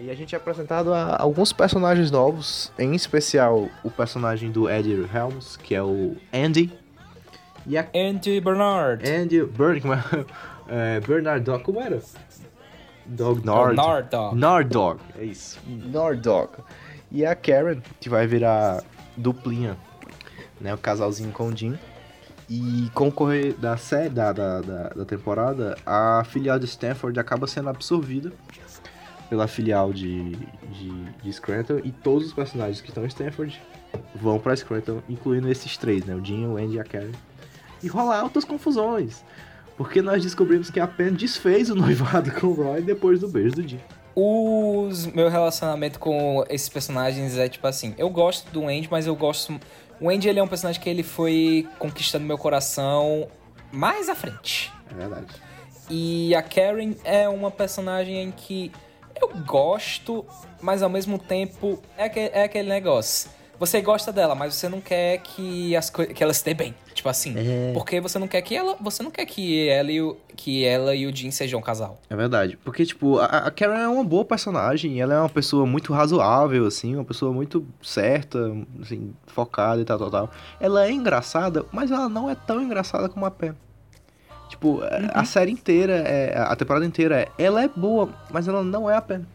[0.05, 5.09] E a gente é apresentado a alguns personagens novos, em especial o personagem do Eddie
[5.15, 6.73] Helms, que é o Andy.
[7.65, 9.09] E a Andy Bernard.
[9.09, 10.03] Andy Bernard, como é?
[10.69, 12.01] É, Bernard Dog, como era?
[13.05, 13.77] Dog Nord.
[13.77, 14.37] Nord Dog.
[14.37, 15.61] Nord Dog, é isso.
[15.67, 16.51] Nord Dog.
[17.11, 18.83] E a Karen, que vai virar
[19.17, 19.77] duplinha,
[20.61, 20.73] né?
[20.73, 21.79] O casalzinho com o Jim.
[22.49, 27.19] E com o correr da série, da, da, da, da temporada, a filial de Stanford
[27.21, 28.33] acaba sendo absorvida
[29.33, 33.63] pela filial de, de, de Scranton e todos os personagens que estão em Stanford
[34.15, 36.15] vão pra Scranton, incluindo esses três, né?
[36.15, 37.13] O Jim, o Andy e a Karen.
[37.83, 39.25] E rola altas confusões.
[39.75, 43.55] Porque nós descobrimos que a Pen desfez o noivado com o Roy depois do beijo
[43.55, 43.81] do Jim.
[44.15, 49.17] Os meu relacionamento com esses personagens é tipo assim, eu gosto do Andy, mas eu
[49.17, 49.59] gosto
[49.99, 53.27] o Andy ele é um personagem que ele foi conquistando meu coração
[53.73, 54.71] mais à frente.
[54.91, 55.29] É verdade.
[55.89, 58.71] E a Karen é uma personagem em que
[59.23, 60.25] eu gosto,
[60.61, 63.31] mas ao mesmo tempo é, que, é aquele negócio.
[63.59, 67.09] Você gosta dela, mas você não quer que as que ela se dê bem, tipo
[67.09, 67.71] assim, É.
[67.73, 70.97] porque você não quer que ela, você não quer que ela e o que ela
[70.97, 72.01] e o Jim sejam um casal.
[72.11, 72.59] É verdade.
[72.65, 75.01] Porque, tipo, a, a Karen é uma boa personagem.
[75.01, 76.97] Ela é uma pessoa muito razoável, assim.
[76.97, 78.39] Uma pessoa muito certa,
[78.81, 80.31] assim, focada e tal, tal, tal.
[80.59, 83.53] Ela é engraçada, mas ela não é tão engraçada como a Pen.
[84.63, 88.63] Tipo, a- a série inteira, é, a temporada inteira, é, ela é boa, mas ela
[88.63, 89.27] não é a Pen.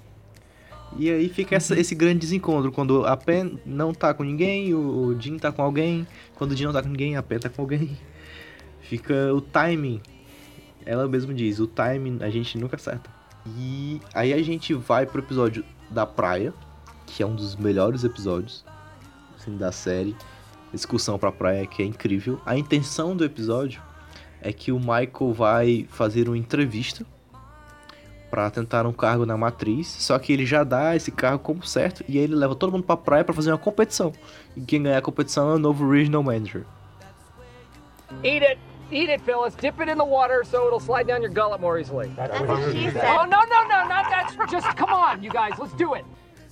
[0.97, 4.79] E aí fica essa- esse grande desencontro, quando a Pen não tá com ninguém, o,
[5.07, 7.49] o Jim tá com alguém, quando o Jim não tá com ninguém, a Pen tá
[7.49, 7.97] com alguém.
[8.79, 10.01] Fica o timing
[10.85, 13.09] ela mesma diz, o timing a gente nunca acerta.
[13.57, 16.53] E aí a gente vai pro episódio da praia,
[17.05, 18.63] que é um dos melhores episódios
[19.37, 20.15] assim, da série.
[20.73, 22.39] Excursão pra praia, que é incrível.
[22.45, 23.81] A intenção do episódio
[24.47, 27.05] é que o Michael vai fazer uma entrevista
[28.29, 32.03] pra tentar um cargo na matriz, só que ele já dá esse cargo como certo
[32.07, 34.13] e aí ele leva todo mundo pra praia pra fazer uma competição.
[34.55, 36.65] E quem ganhar a competição é o novo regional manager.
[38.23, 38.59] Eat it.
[38.89, 39.53] Eat it, Phyllis.
[39.55, 42.07] Dip it in the water so it'll slide down your gullet more easily.
[42.15, 43.03] That's what she said.
[43.03, 44.33] Oh, no, no, no, not that.
[44.49, 45.59] Just come on, you guys.
[45.59, 46.05] Let's do it.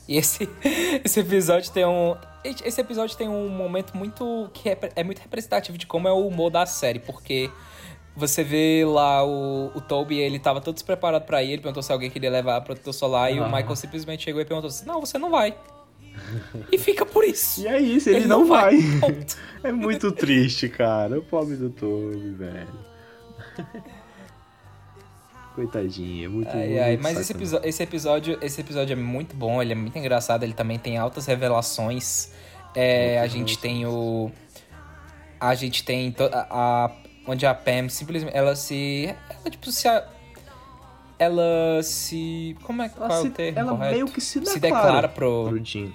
[0.08, 0.50] E esse,
[1.04, 2.16] esse episódio tem um.
[2.44, 4.50] Esse episódio tem um momento muito.
[4.54, 7.50] que é, é muito representativo de como é o humor da série, porque
[8.16, 11.92] você vê lá o, o Toby, ele tava todo despreparado pra ir, ele perguntou se
[11.92, 13.46] alguém queria levar protetor solar, e o.
[13.46, 15.56] Michael simplesmente chegou e perguntou assim: Não, você não vai.
[16.72, 17.62] E fica por isso.
[17.62, 18.78] E é isso, ele, Ele não, não vai.
[18.78, 19.26] vai.
[19.64, 21.20] é muito triste, cara.
[21.20, 22.68] O pobre do Toby, velho.
[25.54, 29.36] Coitadinho, é muito Ai, muito ai, mas esse, episo- esse episódio, esse episódio é muito
[29.38, 32.32] bom, ele é muito engraçado, ele também tem altas revelações.
[32.76, 34.30] É, a gente tem o.
[35.40, 36.12] A gente tem.
[36.12, 36.92] to- A, a-
[37.28, 38.36] onde a Pam simplesmente.
[38.36, 39.14] Ela se.
[39.30, 39.88] Ela tipo se.
[39.88, 40.06] a-
[41.18, 42.56] Ela se.
[42.64, 43.94] Como é, qual é se- o termo ela correto?
[43.94, 45.46] meio que se declara, se declara pro.
[45.50, 45.94] pro Jim.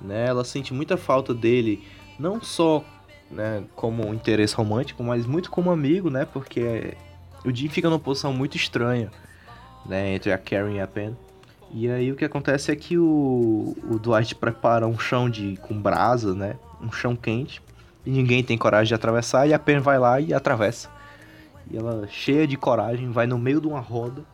[0.00, 0.26] Né?
[0.26, 1.82] Ela sente muita falta dele,
[2.18, 2.84] não só
[3.30, 6.26] né, como um interesse romântico, mas muito como amigo, né?
[6.30, 6.94] Porque
[7.44, 9.10] o Jim fica numa posição muito estranha,
[9.86, 10.14] né?
[10.14, 11.16] Entre a Karen e a Pen.
[11.74, 15.80] E aí o que acontece é que o, o Dwight prepara um chão de com
[15.80, 16.56] brasa, né?
[16.82, 17.62] Um chão quente.
[18.04, 19.46] E ninguém tem coragem de atravessar.
[19.46, 20.90] E a Pen vai lá e atravessa.
[21.70, 24.24] E ela, cheia de coragem, vai no meio de uma roda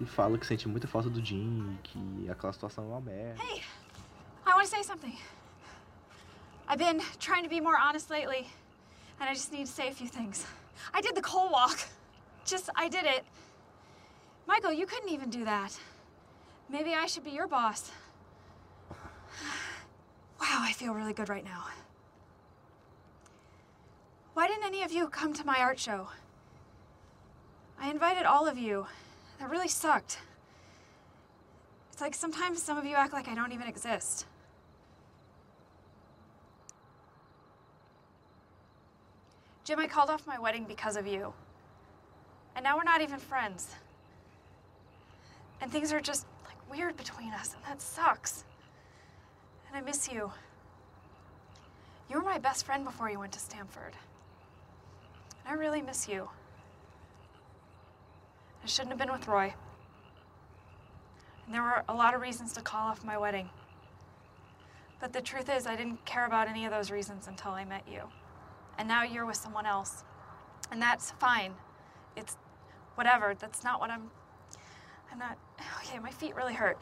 [0.00, 3.42] e fala que sente muita falta do Jim e que aquela situação é uma merda.
[3.42, 5.16] I want to say something.
[6.68, 8.46] I've been trying to be more honest lately,
[9.18, 10.46] and I just need to say a few things.
[10.92, 11.78] I did the coal walk.
[12.44, 13.24] Just, I did it.
[14.46, 15.78] Michael, you couldn't even do that.
[16.70, 17.90] Maybe I should be your boss.
[20.40, 21.64] Wow, I feel really good right now.
[24.38, 26.06] Why didn't any of you come to my art show?
[27.80, 28.86] I invited all of you.
[29.40, 30.20] That really sucked.
[31.90, 34.26] It's like sometimes some of you act like I don't even exist.
[39.64, 41.32] Jim, I called off my wedding because of you.
[42.54, 43.74] And now we're not even friends.
[45.60, 48.44] And things are just like weird between us, and that sucks.
[49.66, 50.30] And I miss you.
[52.08, 53.94] You were my best friend before you went to Stanford.
[55.48, 56.28] I really miss you.
[58.62, 59.54] I shouldn't have been with Roy.
[61.46, 63.48] And there were a lot of reasons to call off my wedding.
[65.00, 67.84] But the truth is, I didn't care about any of those reasons until I met
[67.90, 68.02] you.
[68.76, 70.04] And now you're with someone else.
[70.70, 71.54] And that's fine.
[72.14, 72.36] It's
[72.96, 73.34] whatever.
[73.38, 74.10] That's not what I'm.
[75.10, 75.38] I'm not.
[75.82, 76.78] Okay, my feet really hurt.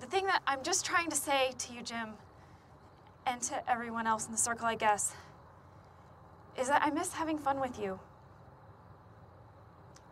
[0.00, 2.10] The thing that I'm just trying to say to you, Jim,
[3.24, 5.14] and to everyone else in the circle, I guess,
[6.58, 7.98] is that I miss having fun with you.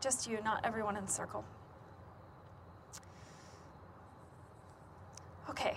[0.00, 1.44] Just you, not everyone in the circle.
[5.48, 5.76] Okay,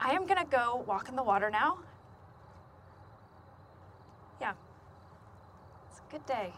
[0.00, 1.78] I am gonna go walk in the water now.
[4.40, 4.54] Yeah.
[5.90, 6.52] It's a good day.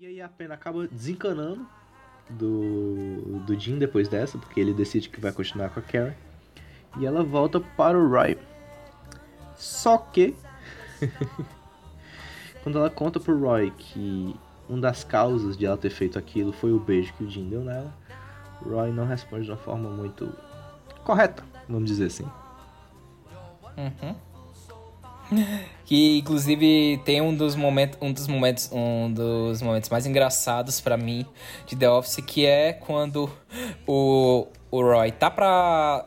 [0.00, 1.66] E aí a pena acaba desencanando
[2.30, 6.14] do, do Jim depois dessa, porque ele decide que vai continuar com a Karen.
[6.98, 8.38] E ela volta para o Roy.
[9.58, 10.34] Só que
[12.62, 14.34] quando ela conta pro Roy que
[14.68, 17.62] uma das causas de ela ter feito aquilo foi o beijo que o Jim deu
[17.62, 17.92] nela,
[18.62, 20.32] Roy não responde de uma forma muito
[21.04, 22.26] correta, vamos dizer assim.
[23.76, 24.14] Uhum.
[25.84, 30.96] Que inclusive tem um dos momentos, um dos momentos, um dos momentos mais engraçados pra
[30.96, 31.26] mim
[31.66, 33.30] de The Office, que é quando
[33.86, 36.06] o, o Roy tá pra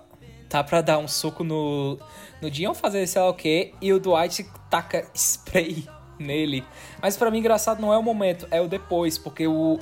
[0.52, 1.97] tá pra dar um soco no
[2.41, 5.88] no ou fazer sei lá o que e o Dwight taca spray
[6.20, 6.64] nele.
[7.02, 9.80] Mas pra mim engraçado não é o momento, é o depois, porque o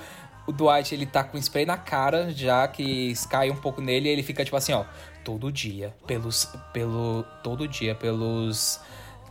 [0.48, 4.12] o Dwight ele tá com spray na cara, já que cai um pouco nele, e
[4.12, 4.84] ele fica tipo assim, ó,
[5.24, 8.80] todo dia, pelos pelo todo dia pelos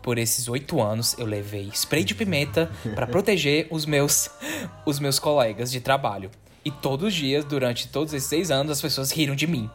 [0.03, 4.31] por esses oito anos eu levei spray de pimenta pra proteger os meus
[4.85, 6.31] os meus colegas de trabalho.
[6.65, 9.71] E todos os dias, durante todos esses seis anos, as pessoas riram de mim.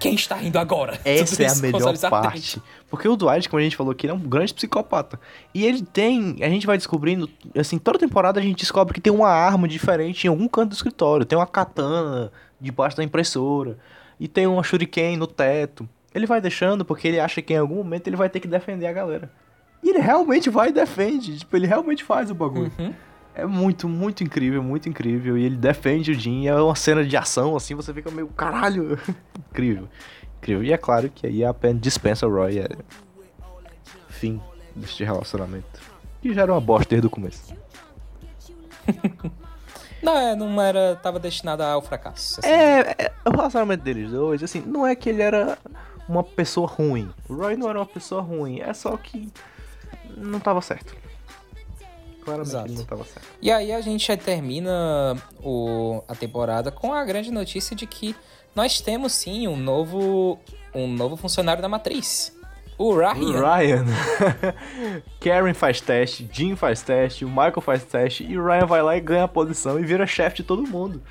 [0.00, 0.98] Quem está rindo agora?
[1.04, 2.60] Essa é a melhor parte.
[2.88, 5.20] Porque o Dwight, como a gente falou aqui, ele é um grande psicopata.
[5.54, 6.36] E ele tem.
[6.40, 7.28] A gente vai descobrindo.
[7.56, 10.74] Assim, toda temporada a gente descobre que tem uma arma diferente em algum canto do
[10.74, 11.26] escritório.
[11.26, 13.78] Tem uma katana debaixo da impressora.
[14.18, 15.88] E tem uma shuriken no teto.
[16.14, 18.86] Ele vai deixando porque ele acha que em algum momento ele vai ter que defender
[18.86, 19.30] a galera.
[19.82, 21.38] E ele realmente vai e defende.
[21.38, 22.72] Tipo, ele realmente faz o bagulho.
[23.40, 25.36] É muito, muito incrível, muito incrível.
[25.38, 26.46] E ele defende o Jim.
[26.46, 28.98] É uma cena de ação, assim, você fica meio, caralho.
[29.50, 29.88] incrível.
[30.38, 30.64] Incrível.
[30.64, 32.58] E é claro que aí a Pen dispensa o Roy.
[32.58, 32.68] É
[34.08, 34.40] fim
[34.76, 35.80] deste relacionamento.
[36.20, 37.54] Que já era uma bosta desde o começo.
[40.02, 40.96] Não, é, não era.
[40.96, 42.40] Tava destinado ao fracasso.
[42.40, 42.48] assim.
[42.48, 45.58] É, é, o relacionamento deles dois, assim, não é que ele era
[46.08, 47.10] uma pessoa ruim.
[47.28, 48.60] O Roy não era uma pessoa ruim.
[48.60, 49.30] É só que
[50.16, 50.96] não tava certo.
[52.30, 52.68] Claramente Exato.
[52.68, 53.28] ele não tava certo.
[53.42, 58.14] E aí a gente termina o, a temporada com a grande notícia de que
[58.54, 60.38] nós temos sim um novo
[60.74, 62.36] um novo funcionário da matriz.
[62.78, 63.14] O Ryan.
[63.14, 63.84] O Ryan.
[65.20, 68.96] Karen faz teste, Jim faz teste, o Michael faz teste e o Ryan vai lá
[68.96, 71.02] e ganha a posição e vira chefe de todo mundo.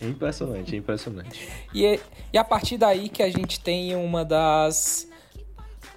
[0.00, 1.48] É impressionante, é impressionante.
[1.74, 2.00] E,
[2.32, 5.08] e a partir daí que a gente tem uma das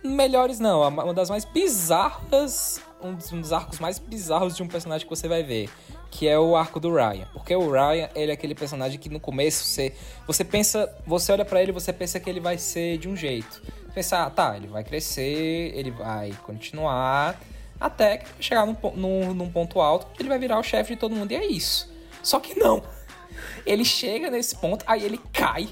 [0.04, 4.68] melhores não, uma das mais bizarras, um dos, um dos arcos mais bizarros de um
[4.68, 5.70] personagem que você vai ver,
[6.10, 7.28] que é o arco do Ryan.
[7.34, 9.94] Porque o Ryan, ele é aquele personagem que no começo você
[10.26, 13.62] você pensa, você olha pra ele, você pensa que ele vai ser de um jeito.
[13.94, 17.40] Pensa, ah, tá, ele vai crescer, ele vai continuar
[17.80, 21.32] até chegar num, num, num ponto alto, ele vai virar o chefe de todo mundo
[21.32, 21.92] e é isso.
[22.24, 22.84] Só que não.
[23.66, 25.68] Ele chega nesse ponto, aí ele cai,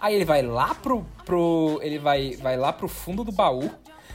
[0.00, 1.04] aí ele vai lá pro.
[1.24, 3.70] pro ele vai, vai lá pro fundo do baú,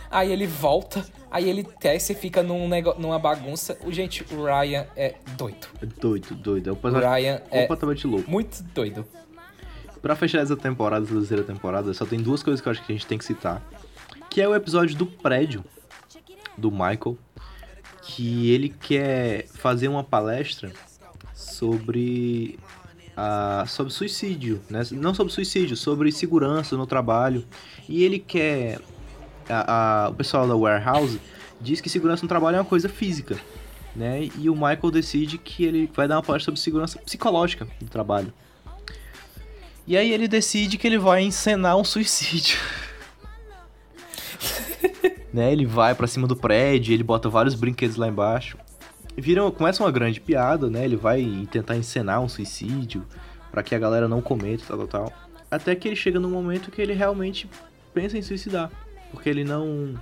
[0.09, 3.77] aí ele volta, aí ele desce e fica num numa bagunça.
[3.85, 5.67] O, gente, o Ryan é doido.
[5.81, 6.69] É doido, doido.
[6.69, 8.29] É um O personagem Ryan é completamente louco.
[8.29, 9.05] muito doido.
[10.01, 12.91] Pra fechar essa temporada, essa terceira temporada, só tem duas coisas que eu acho que
[12.91, 13.61] a gente tem que citar.
[14.29, 15.63] Que é o episódio do prédio
[16.57, 17.17] do Michael,
[18.03, 20.71] que ele quer fazer uma palestra
[21.33, 22.59] sobre
[23.15, 24.81] a, sobre suicídio, né?
[24.91, 27.43] Não sobre suicídio, sobre segurança no trabalho.
[27.89, 28.79] E ele quer
[29.49, 31.19] a- a- o pessoal da warehouse
[31.59, 33.37] diz que segurança no trabalho é uma coisa física,
[33.95, 34.29] né?
[34.37, 38.31] E o Michael decide que ele vai dar uma palestra sobre segurança psicológica do trabalho.
[39.85, 42.57] E aí ele decide que ele vai encenar um suicídio.
[45.33, 45.51] né?
[45.51, 48.57] Ele vai pra cima do prédio, ele bota vários brinquedos lá embaixo.
[49.17, 50.83] vira, começa uma grande piada, né?
[50.85, 53.03] Ele vai tentar encenar um suicídio
[53.51, 55.13] para que a galera não cometa, tal, tal, tal.
[55.49, 57.49] Até que ele chega num momento que ele realmente
[57.93, 58.69] pensa em suicidar.
[59.11, 59.95] Porque ele não.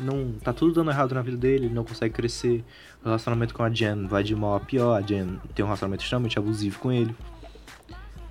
[0.00, 2.64] não tá tudo dando errado na vida dele, ele não consegue crescer.
[3.02, 4.96] O relacionamento com a Jen vai de mal a pior.
[4.96, 7.14] A Jen tem um relacionamento extremamente abusivo com ele.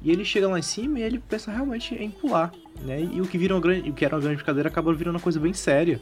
[0.02, 2.52] E ele chega lá em cima e ele pensa realmente em pular,
[2.82, 3.02] né?
[3.02, 5.22] E o que, vira uma grande, o que era uma grande brincadeira acaba virando uma
[5.22, 6.00] coisa bem séria.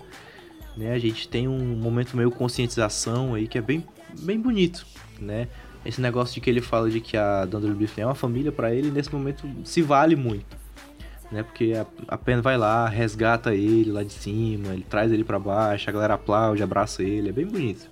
[0.76, 0.92] Né?
[0.92, 3.86] A gente tem um momento meio conscientização aí que é bem,
[4.20, 4.86] bem bonito,
[5.20, 5.48] né?
[5.86, 8.74] Esse negócio de que ele fala de que a Dunder Mifflin é uma família para
[8.74, 10.58] ele, nesse momento se vale muito.
[11.32, 11.44] Né?
[11.44, 15.40] Porque a, a Pen vai lá, resgata ele lá de cima, ele traz ele para
[15.40, 17.90] baixo, a galera aplaude, abraça ele, é bem bonito.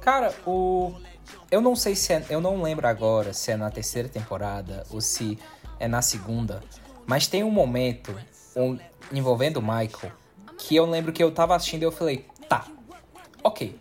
[0.00, 0.94] Cara, o.
[1.50, 2.24] Eu não sei se é.
[2.28, 5.38] Eu não lembro agora se é na terceira temporada ou se
[5.78, 6.62] é na segunda.
[7.06, 8.14] Mas tem um momento
[8.56, 8.78] um,
[9.12, 10.12] envolvendo o Michael
[10.58, 12.66] que eu lembro que eu tava assistindo e eu falei, tá,
[13.42, 13.78] ok.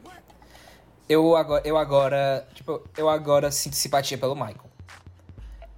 [1.08, 4.71] Eu agora, eu agora, tipo, eu agora sinto simpatia pelo Michael.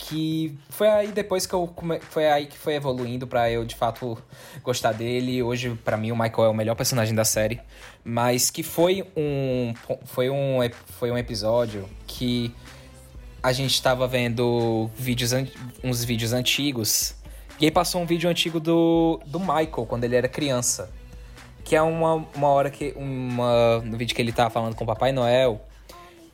[0.06, 1.74] Que foi aí depois que eu
[2.10, 4.18] foi aí que foi evoluindo para eu de fato
[4.62, 5.42] gostar dele.
[5.42, 7.62] Hoje para mim o Michael é o melhor personagem da série,
[8.04, 9.74] mas que foi um
[10.04, 12.54] foi um foi um episódio que
[13.42, 15.32] a gente estava vendo vídeos
[15.82, 17.16] uns vídeos antigos
[17.60, 20.92] e aí passou um vídeo antigo do, do Michael, quando ele era criança.
[21.64, 22.94] Que é uma, uma hora que.
[22.96, 25.66] Uma, no vídeo que ele tá falando com o Papai Noel.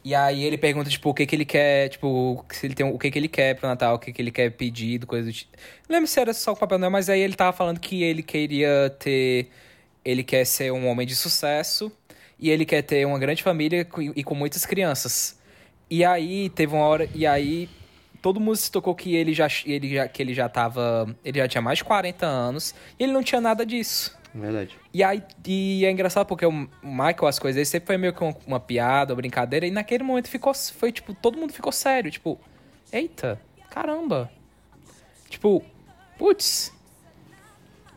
[0.10, 2.98] E aí ele pergunta, tipo, o que que ele quer, tipo, se ele tem o
[2.98, 5.56] que que ele quer pro Natal, o que que ele quer pedido, coisa do tipo.
[5.88, 8.24] Não lembro se era só o Papai Noel, mas aí ele tava falando que ele
[8.24, 9.52] queria ter.
[10.04, 11.92] Ele quer ser um homem de sucesso
[12.40, 15.40] e ele quer ter uma grande família e com muitas crianças.
[15.88, 17.08] E aí teve uma hora.
[17.14, 17.70] E aí
[18.20, 21.16] todo mundo se tocou que ele já, ele já, que ele já tava.
[21.24, 24.18] Ele já tinha mais de 40 anos e ele não tinha nada disso.
[24.34, 24.78] Verdade.
[24.94, 26.52] E aí e é engraçado porque o
[26.84, 30.28] Michael, as coisas sempre foi meio que uma, uma, piada, uma brincadeira, e naquele momento
[30.28, 30.54] ficou.
[30.54, 32.12] Foi tipo, todo mundo ficou sério.
[32.12, 32.40] Tipo,
[32.92, 34.30] eita, caramba.
[35.30, 35.64] Tipo,
[36.18, 36.74] putz.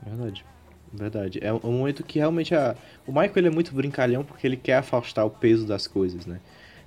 [0.04, 0.44] Verdade.
[0.92, 1.38] Verdade.
[1.42, 2.76] É um momento que realmente a.
[3.06, 6.40] O Michael ele é muito brincalhão porque ele quer afastar o peso das coisas, né?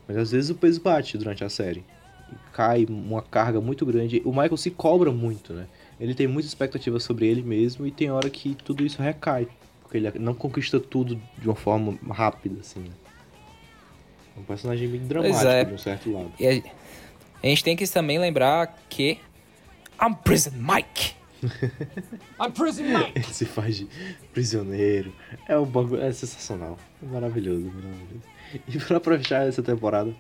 [0.08, 1.84] Mas às vezes o peso bate durante a série
[2.52, 4.22] cai uma carga muito grande.
[4.26, 5.68] O Michael se cobra muito, né?
[6.00, 9.48] Ele tem muita expectativa sobre ele mesmo e tem hora que tudo isso recai.
[9.82, 12.82] Porque ele não conquista tudo de uma forma rápida, assim.
[12.82, 12.92] Né?
[14.36, 15.64] É um personagem bem dramático é.
[15.64, 16.32] de um certo lado.
[16.40, 19.20] E a, gente tem que também lembrar que.
[20.02, 21.16] I'm Prison Mike!
[22.42, 23.12] I'm Prison Mike!
[23.16, 23.88] Ele se faz de
[24.34, 25.14] prisioneiro.
[25.48, 26.02] É um bagulho.
[26.02, 26.78] É sensacional.
[27.02, 28.36] É maravilhoso, maravilhoso.
[28.68, 30.14] E pra fechar essa temporada,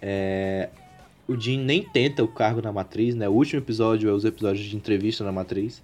[0.00, 0.68] é,
[1.26, 3.28] o Jim nem tenta o cargo na Matriz, né?
[3.28, 5.82] O último episódio é os episódios de entrevista na Matriz.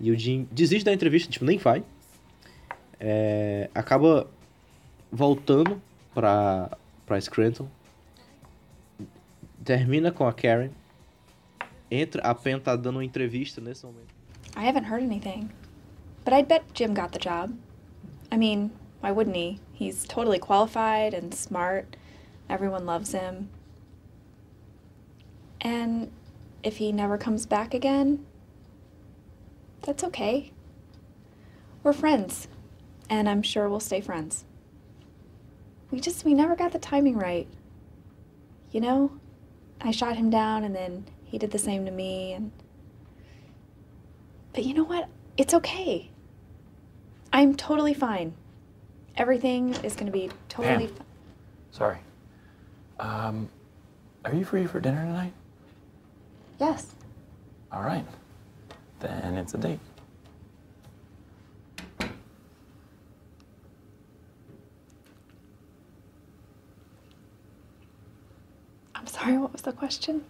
[0.00, 1.82] E o Jim desiste da entrevista, tipo, nem vai.
[2.98, 4.26] É, acaba
[5.10, 5.80] voltando
[6.14, 6.76] pra,
[7.06, 7.68] pra Scranton.
[9.64, 10.70] Termina com a Karen.
[11.90, 14.14] Entra, a Pen tá dando uma entrevista nesse momento.
[14.56, 15.50] I haven't heard anything.
[16.24, 17.52] But I'd bet Jim got the job.
[18.32, 18.70] I mean,
[19.00, 19.58] why wouldn't he?
[19.72, 21.96] He's totally qualified and smart.
[22.48, 23.48] Everyone loves him.
[25.60, 26.10] And
[26.62, 28.24] if he never comes back again,
[29.82, 30.52] that's okay.
[31.82, 32.48] We're friends,
[33.08, 34.44] and I'm sure we'll stay friends.
[35.90, 37.48] We just, we never got the timing right.
[38.70, 39.12] You know?
[39.80, 42.52] I shot him down, and then he did the same to me, and.
[44.52, 45.08] But you know what?
[45.36, 46.10] It's okay.
[47.32, 48.34] I'm totally fine.
[49.16, 51.06] Everything is going to be totally fine.
[51.70, 51.98] Sorry.
[52.98, 53.48] Um,
[54.24, 55.32] are you free for dinner tonight?
[56.60, 56.94] Yes.
[57.72, 58.04] All right.
[59.00, 59.80] Then it's a date.
[68.94, 70.20] I'm sorry, what was the question?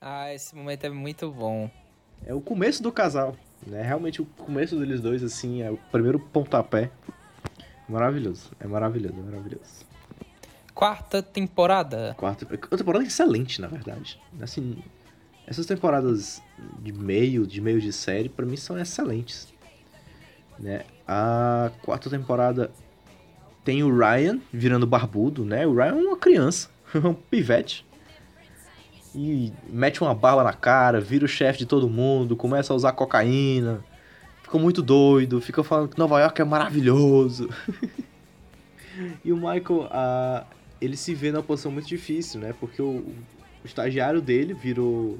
[0.00, 1.68] Ah, esse momento é muito bom.
[2.24, 3.36] É o começo do casal,
[3.66, 3.82] né?
[3.82, 6.90] Realmente o começo deles dois, assim, é o primeiro pontapé.
[7.88, 9.93] Maravilhoso, é maravilhoso, é maravilhoso.
[10.74, 12.14] Quarta temporada.
[12.18, 14.20] Quarta, uma temporada excelente, na verdade.
[14.40, 14.82] Assim,
[15.46, 16.42] essas temporadas
[16.80, 19.52] de meio, de meio de série, para mim são excelentes.
[20.58, 20.84] Né?
[21.06, 22.70] A quarta temporada
[23.64, 25.66] tem o Ryan virando barbudo, né?
[25.66, 27.86] O Ryan é uma criança, um pivete.
[29.14, 32.92] E mete uma bala na cara, vira o chefe de todo mundo, começa a usar
[32.92, 33.84] cocaína,
[34.42, 37.48] fica muito doido, fica falando que Nova York é maravilhoso.
[39.24, 40.44] e o Michael, a,
[40.80, 42.54] ele se vê numa posição muito difícil, né?
[42.58, 45.18] Porque o, o estagiário dele virou,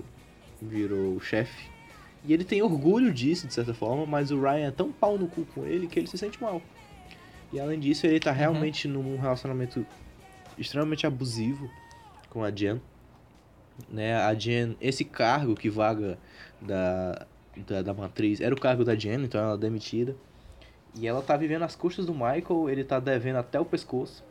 [0.60, 1.68] virou chefe.
[2.24, 5.28] E ele tem orgulho disso, de certa forma, mas o Ryan é tão pau no
[5.28, 6.62] cu com ele que ele se sente mal.
[7.52, 9.86] E além disso, ele tá realmente num relacionamento
[10.58, 11.70] extremamente abusivo
[12.30, 12.80] com a Jen.
[13.88, 14.16] Né?
[14.16, 16.18] A Jen, esse cargo que vaga
[16.60, 17.26] da,
[17.66, 20.16] da, da matriz era o cargo da Jen, então ela é demitida.
[20.96, 24.24] E ela tá vivendo às custas do Michael, ele tá devendo até o pescoço.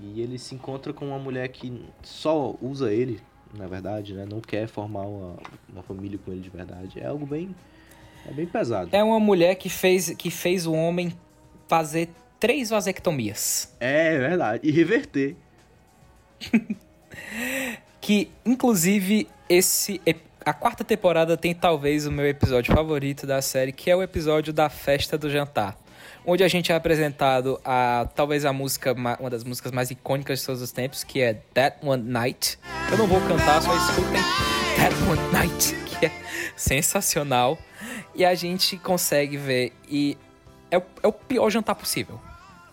[0.00, 3.20] E ele se encontra com uma mulher que só usa ele,
[3.56, 4.26] na verdade, né?
[4.28, 5.36] Não quer formar uma,
[5.72, 7.00] uma família com ele de verdade.
[7.00, 7.54] É algo bem.
[8.26, 8.88] É bem pesado.
[8.92, 11.12] É uma mulher que fez, que fez o homem
[11.68, 13.74] fazer três vasectomias.
[13.78, 14.66] É verdade.
[14.66, 15.36] E reverter.
[18.00, 20.00] que, inclusive, esse.
[20.44, 24.52] A quarta temporada tem talvez o meu episódio favorito da série, que é o episódio
[24.52, 25.76] da festa do jantar.
[26.24, 30.46] Onde a gente é apresentado a talvez a música, uma das músicas mais icônicas de
[30.46, 32.58] todos os tempos, que é That One Night.
[32.90, 34.22] Eu não vou cantar, só escutem
[34.76, 36.12] That One Night, que é
[36.56, 37.58] sensacional.
[38.14, 39.72] E a gente consegue ver.
[39.88, 40.16] E
[40.70, 42.20] é o, é o pior jantar possível.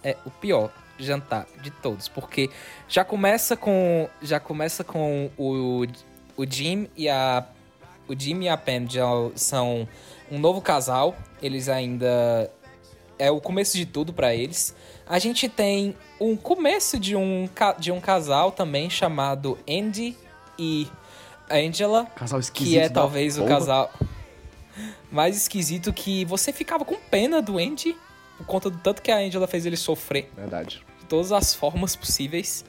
[0.03, 2.49] É o pior jantar de todos, porque
[2.87, 5.85] já começa com já começa com o,
[6.37, 7.45] o Jim e a
[8.07, 9.87] o Jim e a Pam já são
[10.31, 12.51] um novo casal, eles ainda
[13.19, 14.73] é o começo de tudo para eles.
[15.05, 17.47] A gente tem um começo de um
[17.77, 20.17] de um casal também chamado Andy
[20.57, 20.87] e
[21.51, 23.91] Angela, casal que é talvez o casal
[25.11, 27.95] mais esquisito que você ficava com pena do Andy
[28.37, 30.31] por conta do tanto que a Angela fez ele sofrer.
[30.35, 30.81] Verdade.
[30.99, 32.63] De todas as formas possíveis.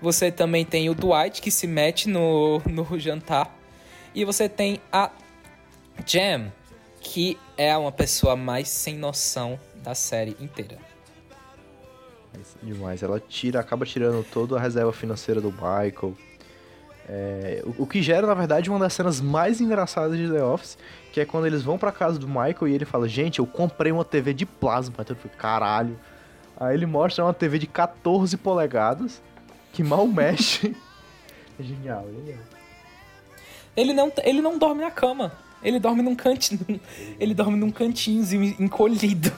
[0.00, 3.52] Você também tem o Dwight que se mete no, no jantar.
[4.14, 5.10] E você tem a
[6.06, 6.52] Jam,
[7.06, 10.76] que é uma pessoa mais sem noção da série inteira.
[12.60, 13.00] Demais.
[13.02, 16.14] Ela tira, acaba tirando toda a reserva financeira do Michael.
[17.08, 20.76] É, o, o, que gera, na verdade, uma das cenas mais engraçadas de The Office,
[21.12, 23.92] que é quando eles vão pra casa do Michael e ele fala, gente, eu comprei
[23.92, 24.96] uma TV de plasma.
[24.98, 25.96] Então eu caralho.
[26.58, 29.22] Aí ele mostra uma TV de 14 polegadas,
[29.72, 30.76] que mal mexe.
[31.58, 32.42] é genial, genial.
[33.76, 35.45] Ele não, ele não dorme na cama.
[35.66, 36.80] Ele dorme num cantinho.
[37.18, 39.32] Ele dorme num cantinhozinho encolhido.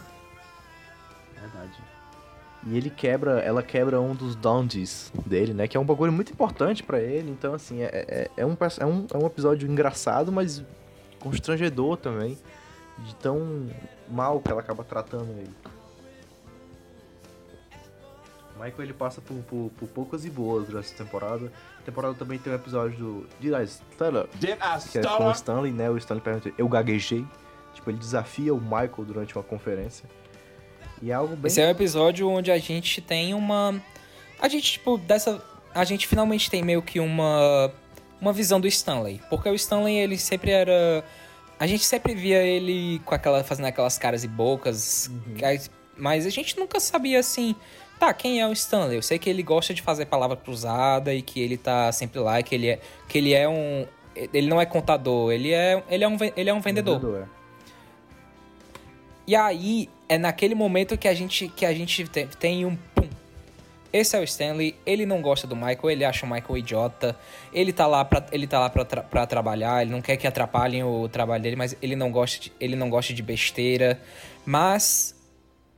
[2.67, 5.67] E ele quebra, ela quebra um dos dungeons dele, né?
[5.67, 7.31] Que é um bagulho muito importante para ele.
[7.31, 10.63] Então, assim, é, é, é, um, é, um, é um episódio engraçado, mas
[11.19, 12.37] constrangedor também.
[12.99, 13.71] De tão
[14.11, 15.55] mal que ela acaba tratando ele.
[18.59, 21.53] Michael ele passa por, por, por poucas e boas durante essa temporada.
[21.81, 24.27] A temporada também tem um episódio do Did I Stutter?
[24.35, 25.89] Did I que é com o Stanley, né?
[25.89, 27.25] O Stanley pergunta, eu gaguejei.
[27.75, 30.09] Tipo, ele desafia o Michael durante uma conferência.
[31.01, 31.47] E é algo bem...
[31.47, 33.81] Esse é um episódio onde a gente tem uma...
[34.41, 35.41] A gente, tipo, dessa...
[35.73, 37.73] A gente finalmente tem meio que uma...
[38.21, 39.21] Uma visão do Stanley.
[39.31, 41.05] Porque o Stanley, ele sempre era...
[41.59, 43.45] A gente sempre via ele com aquela...
[43.45, 45.09] Fazendo aquelas caras e bocas.
[45.09, 45.59] Uhum.
[45.97, 47.55] Mas a gente nunca sabia, assim...
[47.99, 48.97] Tá, quem é o Stanley?
[48.97, 52.41] Eu sei que ele gosta de fazer palavra cruzada e que ele tá sempre lá,
[52.43, 53.87] que ele é, que ele é um.
[54.15, 57.01] Ele não é contador, ele é, ele é, um, ele é um vendedor.
[57.01, 57.39] vendedor é.
[59.27, 63.09] E aí, é naquele momento que a gente, que a gente tem, tem um pum.
[63.93, 67.17] Esse é o Stanley, ele não gosta do Michael, ele acha o Michael idiota.
[67.53, 70.27] Ele tá lá pra, ele tá lá pra, tra pra trabalhar, ele não quer que
[70.27, 74.01] atrapalhem o trabalho dele, mas ele não gosta de, ele não gosta de besteira.
[74.45, 75.15] Mas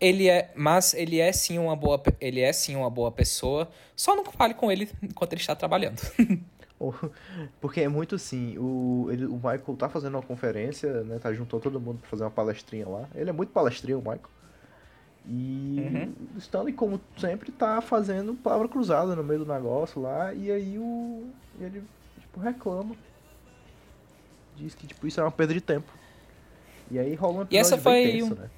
[0.00, 3.68] ele é, mas ele é sim uma boa, ele é sim uma boa pessoa.
[3.94, 6.00] Só não fale com ele enquanto ele está trabalhando.
[7.60, 11.18] Porque é muito assim, o, ele, o Michael tá fazendo uma conferência, né?
[11.18, 13.06] Tá juntou todo mundo pra fazer uma palestrinha lá.
[13.14, 14.20] Ele é muito palestrinha, o Michael.
[15.28, 16.14] E uhum.
[16.34, 20.32] o Stanley, como sempre, tá fazendo palavra cruzada no meio do negócio lá.
[20.32, 21.26] E aí o.
[21.60, 21.84] ele
[22.18, 22.96] tipo, reclama.
[24.56, 25.92] Diz que tipo, isso é uma perda de tempo.
[26.90, 28.48] E aí rola um episódio e essa foi tenso, né?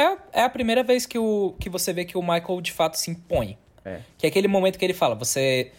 [0.00, 2.96] É, é a primeira vez que, o, que você vê que o Michael de fato
[2.96, 3.58] se impõe.
[3.84, 4.00] É.
[4.16, 5.70] Que é aquele momento que ele fala, você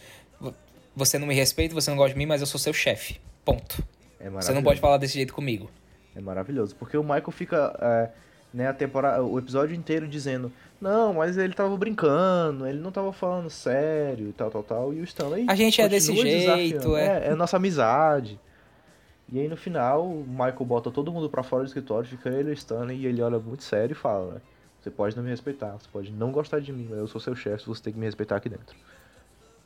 [0.94, 3.18] você não me respeita, você não gosta de mim, mas eu sou seu chefe.
[3.44, 3.82] Ponto.
[4.20, 5.70] É você não pode falar desse jeito comigo.
[6.14, 8.10] É maravilhoso, porque o Michael fica é,
[8.52, 13.12] né, a temporada, o episódio inteiro dizendo não, mas ele tava brincando, ele não tava
[13.12, 14.94] falando sério e tal, tal, tal.
[14.94, 15.46] E o Stanley.
[15.48, 17.06] A gente é desse jeito, é.
[17.06, 17.28] é.
[17.28, 18.38] É nossa amizade.
[19.32, 22.50] E aí no final, o Michael bota todo mundo para fora do escritório, fica ele
[22.50, 24.42] e o Stanley, e ele olha muito sério e fala:
[24.78, 27.34] Você pode não me respeitar, você pode não gostar de mim, mas eu sou seu
[27.34, 28.76] chefe, você tem que me respeitar aqui dentro.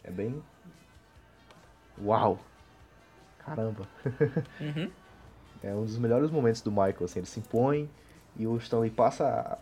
[0.04, 0.40] É bem
[2.02, 2.38] Uau!
[3.38, 3.88] Caramba!
[4.60, 4.90] Uhum.
[5.62, 7.90] é um dos melhores momentos do Michael, assim, ele se impõe
[8.36, 9.60] e o Stanley passa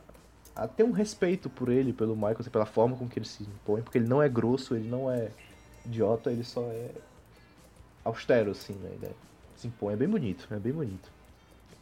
[0.56, 3.26] a, a ter um respeito por ele, pelo Michael, assim, pela forma com que ele
[3.26, 5.31] se impõe, porque ele não é grosso, ele não é
[5.85, 6.90] idiota, ele só é
[8.05, 8.90] austero, assim, né?
[8.93, 9.12] Ele é,
[9.65, 11.11] se impõe, é bem bonito, é bem bonito.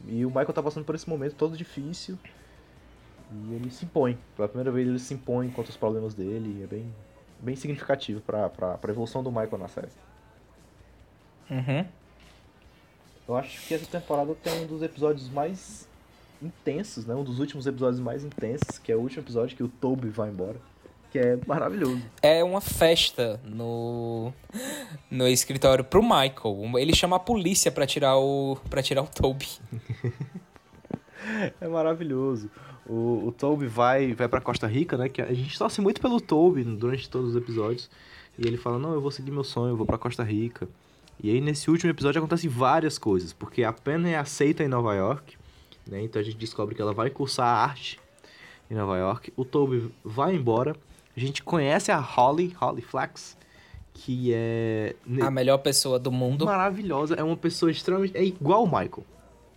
[0.05, 2.17] E o Michael tá passando por esse momento todo difícil
[3.31, 4.17] E ele se impõe.
[4.35, 6.59] Pela primeira vez ele se impõe contra os problemas dele.
[6.59, 6.93] E é bem,
[7.39, 9.89] bem significativo pra, pra, pra evolução do Michael na série.
[11.49, 11.85] Uhum.
[13.27, 15.87] Eu acho que essa temporada tem um dos episódios mais
[16.41, 17.15] intensos, né?
[17.15, 20.29] Um dos últimos episódios mais intensos, que é o último episódio que o Toby vai
[20.29, 20.59] embora.
[21.13, 22.01] Que é maravilhoso.
[22.23, 24.33] É uma festa no
[25.11, 26.79] no escritório pro Michael.
[26.79, 29.47] Ele chama a polícia pra tirar o para tirar o Toby.
[31.61, 32.49] É maravilhoso.
[32.85, 35.07] O, o Toby vai, vai pra Costa Rica, né?
[35.07, 37.91] Que a gente torce muito pelo Toby durante todos os episódios.
[38.37, 40.67] E ele fala, não, eu vou seguir meu sonho, eu vou pra Costa Rica.
[41.21, 43.31] E aí nesse último episódio acontecem várias coisas.
[43.31, 45.37] Porque a Penny é aceita em Nova York.
[45.87, 46.01] Né?
[46.01, 47.99] Então a gente descobre que ela vai cursar arte
[48.69, 49.31] em Nova York.
[49.37, 50.75] O Toby vai embora.
[51.15, 53.37] A gente conhece a Holly, Holly Flax,
[53.93, 54.95] que é...
[55.21, 56.45] A melhor pessoa do mundo.
[56.45, 57.15] Maravilhosa.
[57.15, 58.17] É uma pessoa extremamente...
[58.17, 59.05] É igual o Michael.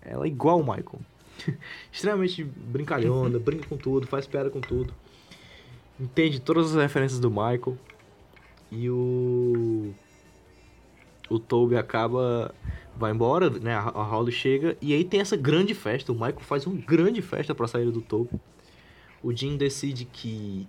[0.02, 1.00] Ela é igual o Michael.
[1.92, 4.92] extremamente brincalhona, brinca com tudo, faz piada com tudo.
[5.98, 7.76] Entende todas as referências do Michael.
[8.70, 9.94] E o.
[11.28, 12.54] O Toby acaba.
[12.96, 13.74] Vai embora, né?
[13.74, 14.76] A Holly chega.
[14.80, 16.12] E aí tem essa grande festa.
[16.12, 18.30] O Michael faz uma grande festa pra saída do Toby.
[19.22, 20.68] O Jim decide que.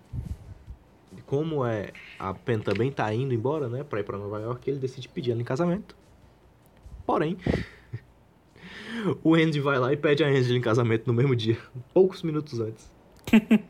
[1.28, 1.92] Como é.
[2.18, 3.84] A Pen também tá indo embora, né?
[3.84, 5.96] Pra ir pra Nova York, ele decide pedir ela em casamento.
[7.06, 7.38] Porém.
[9.24, 11.58] O Andy vai lá e pede a Angela em casamento no mesmo dia,
[11.94, 12.92] poucos minutos antes.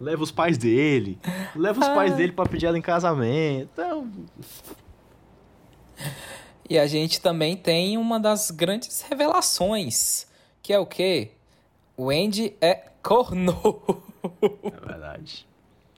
[0.00, 1.18] leva os pais dele,
[1.54, 3.68] leva os pais dele pra pedir ela em casamento.
[3.72, 4.10] Então,
[6.68, 10.26] E a gente também tem uma das grandes revelações,
[10.62, 11.32] que é o quê?
[11.96, 13.56] O Andy é corno.
[14.42, 15.46] é verdade.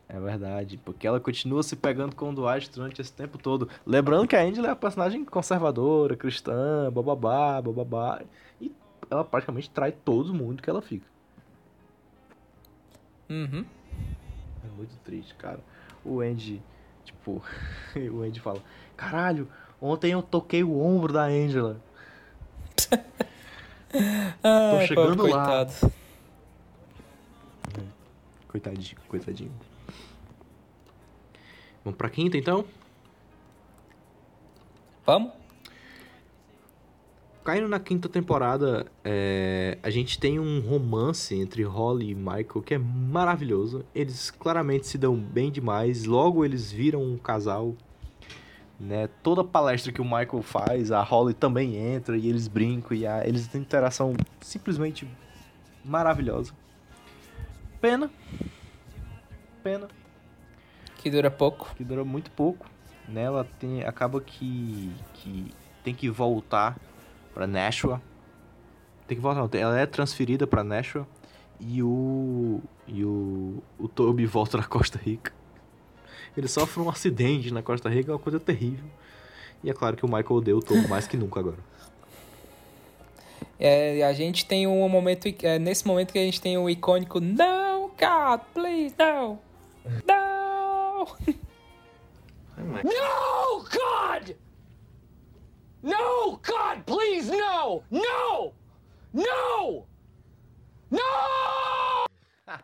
[0.09, 3.69] É verdade, porque ela continua se pegando com o Dwight durante esse tempo todo.
[3.87, 8.23] Lembrando que a Angela é uma personagem conservadora, cristã, bababá, bababá.
[8.59, 8.73] E
[9.11, 11.07] ela praticamente trai todo mundo que ela fica.
[13.29, 13.67] Uhum.
[14.65, 15.61] É muito triste, cara.
[16.03, 16.63] O Andy,
[17.05, 17.43] tipo,
[18.11, 18.63] o Andy fala:
[18.97, 19.47] Caralho,
[19.79, 21.79] ontem eu toquei o ombro da Angela.
[24.43, 25.45] Ai, chegando pobre lá.
[25.45, 25.93] coitado.
[28.49, 29.68] Coitadinho, coitadinho.
[31.85, 32.65] Vamos pra quinta então?
[35.07, 35.33] Vamos?
[37.45, 42.75] Caindo na quinta temporada, é, a gente tem um romance entre Holly e Michael que
[42.75, 43.87] é maravilhoso.
[43.95, 46.05] Eles claramente se dão bem demais.
[46.05, 47.75] Logo eles viram um casal.
[48.79, 49.09] Né?
[49.23, 53.27] Toda palestra que o Michael faz, a Holly também entra e eles brincam e a-
[53.27, 55.09] eles têm interação simplesmente
[55.85, 56.53] maravilhosa.
[57.81, 58.11] Pena.
[59.65, 59.89] Pena.
[60.99, 61.75] Que dura pouco.
[61.75, 62.67] Que dura muito pouco.
[63.09, 63.23] Né?
[63.23, 65.51] Ela tem, acaba que, que
[65.83, 66.77] tem que voltar
[67.33, 68.03] pra Nashua.
[69.07, 71.07] Tem que voltar, não, ela é transferida pra Nashua
[71.59, 75.33] e o e o o Toby volta na Costa Rica.
[76.37, 78.85] Ele sofre um acidente na Costa Rica, é uma coisa terrível.
[79.65, 81.59] E é claro que o Michael odeia o Toby mais que nunca agora.
[83.61, 87.19] É, a gente tem um momento, é nesse momento que a gente tem o icônico
[87.19, 89.37] No, God, please, no.
[90.99, 91.07] No!
[92.83, 94.35] No, God!
[95.81, 97.83] No, God, please, no!
[97.91, 98.53] No!
[99.13, 99.87] No!
[100.91, 100.99] No!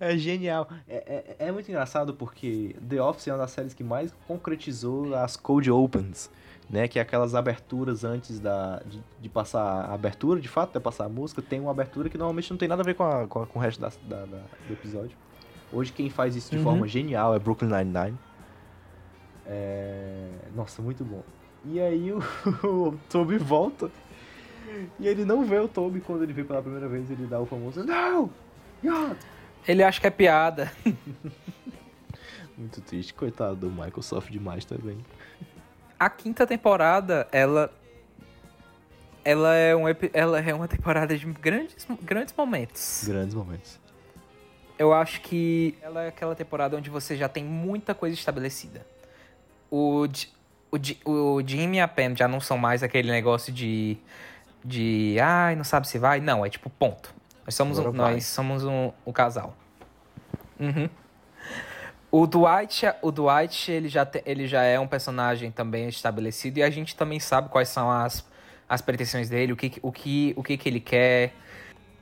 [0.00, 0.68] É genial.
[0.88, 5.14] É, é, é muito engraçado porque The Office é uma das séries que mais concretizou
[5.14, 6.28] as cold opens,
[6.68, 6.88] né?
[6.88, 11.04] Que é aquelas aberturas antes da, de, de passar a abertura, de fato, de passar
[11.04, 11.40] a música.
[11.40, 13.58] Tem uma abertura que normalmente não tem nada a ver com, a- com, a- com
[13.58, 15.16] o resto da, da- da- do episódio.
[15.72, 16.64] Hoje quem faz isso de Uhum.
[16.64, 18.18] forma genial é Brooklyn Nine-Nine.
[19.46, 20.28] É...
[20.54, 21.22] Nossa, muito bom.
[21.64, 22.18] E aí o,
[22.64, 23.90] o Toby volta
[24.98, 27.10] e ele não vê o Toby quando ele vê pela primeira vez.
[27.10, 28.30] Ele dá o famoso Não!
[28.82, 29.16] God!
[29.66, 30.72] Ele acha que é piada.
[32.56, 34.98] Muito triste, coitado do Michael, sofre demais também.
[35.98, 37.72] A quinta temporada, ela.
[39.22, 39.82] Ela é, um,
[40.14, 43.04] ela é uma temporada de grandes, grandes momentos.
[43.06, 43.79] Grandes momentos.
[44.80, 48.80] Eu acho que ela é aquela temporada onde você já tem muita coisa estabelecida.
[49.70, 50.06] O,
[50.72, 53.98] o, o Jimmy e a Pam já não são mais aquele negócio de.
[54.64, 55.18] de.
[55.20, 56.18] Ai, não sabe se vai.
[56.18, 57.12] Não, é tipo, ponto.
[57.44, 58.14] Nós somos um, vai.
[58.14, 59.54] nós somos um, um casal.
[60.58, 60.88] Uhum.
[62.10, 66.62] O Dwight, o Dwight ele, já te- ele já é um personagem também estabelecido e
[66.62, 68.26] a gente também sabe quais são as,
[68.66, 71.34] as pretensões dele, o que, o que, o que, que ele quer.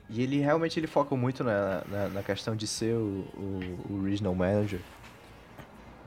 [0.09, 4.03] E ele realmente ele foca muito na, na, na questão de ser o, o, o
[4.03, 4.79] regional manager.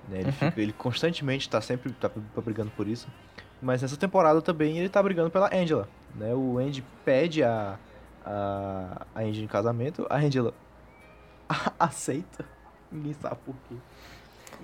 [0.08, 0.32] Né, Ele, Uhum.
[0.32, 3.06] fica- ele constantemente tá sempre tá, tá brigando por isso.
[3.60, 5.88] Mas nessa temporada também ele tá brigando pela Angela.
[6.16, 6.34] Né?
[6.34, 7.78] O Andy pede a,
[8.26, 10.04] a, a Angela em casamento.
[10.10, 10.52] A Angela
[11.78, 12.44] aceita,
[12.90, 13.76] ninguém sabe por quê.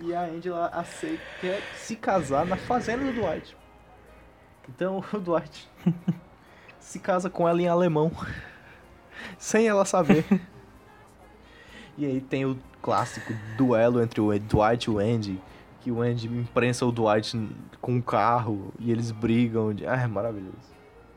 [0.01, 3.57] E a Angela aceita, quer se casar na fazenda do Dwight.
[4.69, 5.69] Então o Dwight
[6.81, 8.11] se casa com ela em alemão,
[9.39, 10.25] sem ela saber.
[11.97, 15.41] E aí tem o clássico duelo entre o Dwight e o Andy,
[15.81, 17.37] que o Andy imprensa o Dwight
[17.81, 19.75] com um carro e eles brigam.
[19.75, 19.87] De...
[19.87, 20.57] Ah, é maravilhoso.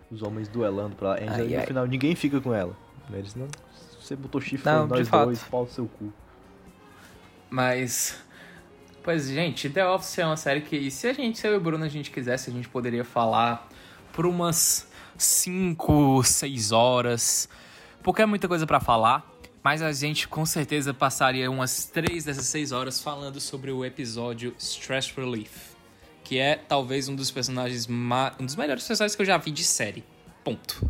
[0.10, 1.66] Os homens duelando pra Angela Ai, e no ai.
[1.68, 2.76] final ninguém fica com ela.
[3.14, 3.48] Eles não.
[4.00, 6.12] Você botou chifre Não, nós dois, pau no seu cu.
[7.50, 8.18] Mas.
[9.04, 11.60] Pois, gente, The Office é uma série que, se a gente, se eu e o
[11.60, 13.68] Bruno, a gente quisesse, a gente poderia falar
[14.14, 14.88] por umas
[15.18, 17.50] 5, 6 horas.
[18.04, 19.30] Porque é muita coisa pra falar.
[19.64, 24.56] Mas a gente com certeza passaria umas 3 dessas 6 horas falando sobre o episódio
[24.58, 25.74] Stress Relief.
[26.24, 27.86] Que é talvez um dos personagens.
[27.86, 30.04] ma- um dos melhores personagens que eu já vi de série.
[30.44, 30.90] Ponto.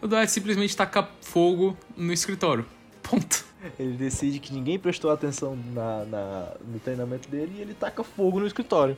[0.00, 2.64] O Dwight simplesmente taca fogo no escritório.
[3.02, 3.44] Ponto.
[3.78, 8.38] Ele decide que ninguém prestou atenção na, na- no treinamento dele e ele taca fogo
[8.38, 8.96] no escritório.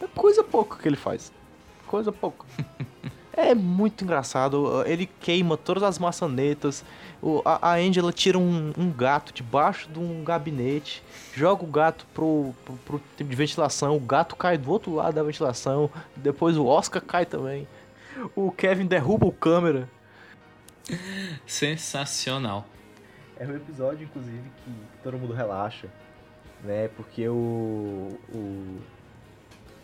[0.00, 1.32] É coisa pouca que ele faz.
[1.86, 2.44] Coisa pouca.
[3.36, 4.82] é muito engraçado.
[4.86, 6.84] Ele queima todas as maçanetas.
[7.22, 11.02] O- a, a Angela tira um, um gato debaixo de um gabinete.
[11.34, 13.96] Joga o gato pro, pro, pro tipo de ventilação.
[13.96, 15.90] O gato cai do outro lado da ventilação.
[16.16, 17.66] Depois o Oscar cai também.
[18.36, 19.88] O Kevin derruba o câmera.
[21.46, 22.66] Sensacional.
[23.38, 24.70] É um episódio, inclusive, que
[25.02, 25.88] todo mundo relaxa,
[26.62, 26.88] né?
[26.88, 28.16] Porque o.
[28.32, 28.78] O,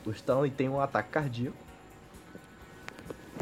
[0.06, 1.56] o Stanley tem um ataque cardíaco.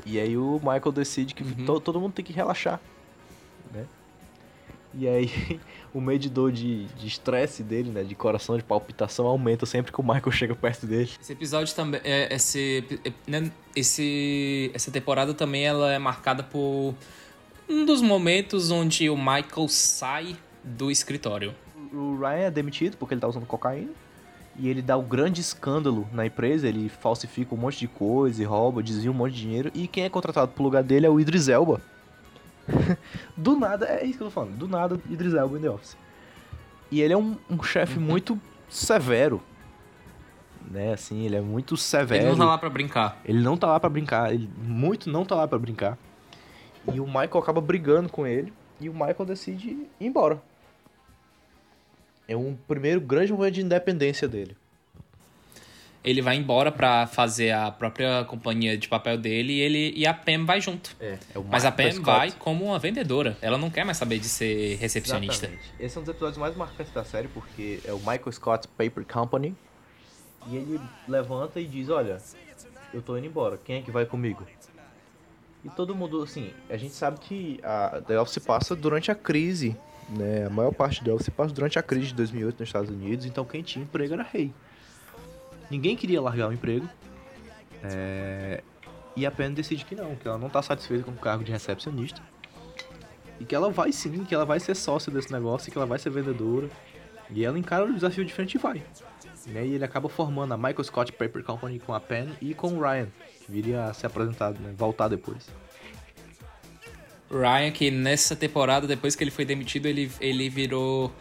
[0.07, 2.81] E aí o Michael decide que to- todo mundo tem que relaxar,
[3.73, 3.85] né?
[4.95, 5.61] E aí
[5.93, 8.03] o medidor de de estresse dele, né?
[8.03, 11.11] De coração, de palpitação, aumenta sempre que o Michael chega perto dele.
[11.21, 12.01] Esse episódio também.
[12.05, 12.85] É, esse,
[13.27, 16.95] né, esse, essa temporada também ela é marcada por
[17.69, 21.55] um dos momentos onde o Michael sai do escritório.
[21.93, 23.91] O Ryan é demitido porque ele tá usando cocaína.
[24.59, 28.83] E ele dá um grande escândalo na empresa, ele falsifica um monte de coisa, rouba,
[28.83, 29.71] desvia um monte de dinheiro.
[29.73, 31.81] E quem é contratado pro lugar dele é o Idris Elba.
[33.37, 35.97] do nada, é isso que eu tô falando, do nada, Idris Elba em The Office.
[36.91, 39.41] E ele é um, um chefe muito severo.
[40.69, 42.25] Né, assim, ele é muito severo.
[42.25, 43.21] Ele não tá lá pra brincar.
[43.25, 45.97] Ele não tá lá pra brincar, ele muito não tá lá pra brincar.
[46.93, 50.43] E o Michael acaba brigando com ele e o Michael decide ir embora.
[52.29, 54.55] É um primeiro grande momento de independência dele.
[56.05, 60.15] Ele vai embora pra fazer a própria companhia de papel dele e, ele, e a
[60.15, 60.95] Pam vai junto.
[61.01, 62.05] É, é o Mas a Pam Scott.
[62.05, 63.37] vai como uma vendedora.
[63.43, 65.47] Ela não quer mais saber de ser recepcionista.
[65.47, 65.73] Exatamente.
[65.81, 69.05] Esse é um dos episódios mais marcantes da série porque é o Michael Scott Paper
[69.05, 69.57] Company.
[70.47, 72.19] E ele levanta e diz, olha,
[72.95, 74.47] eu tô indo embora, quem é que vai comigo?
[75.65, 79.77] E todo mundo, assim, a gente sabe que a The Office passa durante a crise,
[80.09, 80.47] né?
[80.47, 83.45] A maior parte da Office passa durante a crise de 2008 nos Estados Unidos, então
[83.45, 84.53] quem tinha emprego era rei.
[85.71, 86.89] Ninguém queria largar o emprego.
[87.83, 88.63] é,
[89.15, 91.53] E a Penn decide que não, que ela não tá satisfeita com o cargo de
[91.53, 92.23] recepcionista.
[93.41, 95.99] E que ela vai sim, que ela vai ser sócia desse negócio, que ela vai
[95.99, 96.69] ser vendedora.
[97.31, 98.83] E ela encara o desafio de frente e vai.
[99.47, 99.67] Né?
[99.67, 102.81] E ele acaba formando a Michael Scott Paper Company com a Penn e com o
[102.81, 103.09] Ryan,
[103.45, 104.75] que viria a ser apresentado, né?
[104.77, 105.49] voltar depois.
[107.31, 111.13] Ryan, que nessa temporada, depois que ele foi demitido, ele, ele virou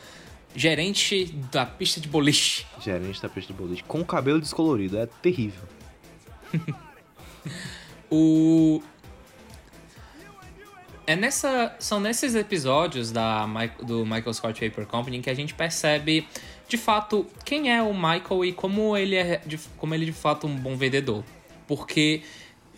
[0.55, 2.65] gerente da pista de boliche.
[2.81, 5.63] Gerente da pista de boliche, com o cabelo descolorido, é terrível.
[8.09, 8.81] O.
[11.05, 13.45] É nessa, são nesses episódios da,
[13.81, 16.27] do Michael Scott Paper Company que a gente percebe
[16.67, 20.13] de fato quem é o Michael e como ele é de, como ele é de
[20.13, 21.23] fato um bom vendedor.
[21.65, 22.23] Porque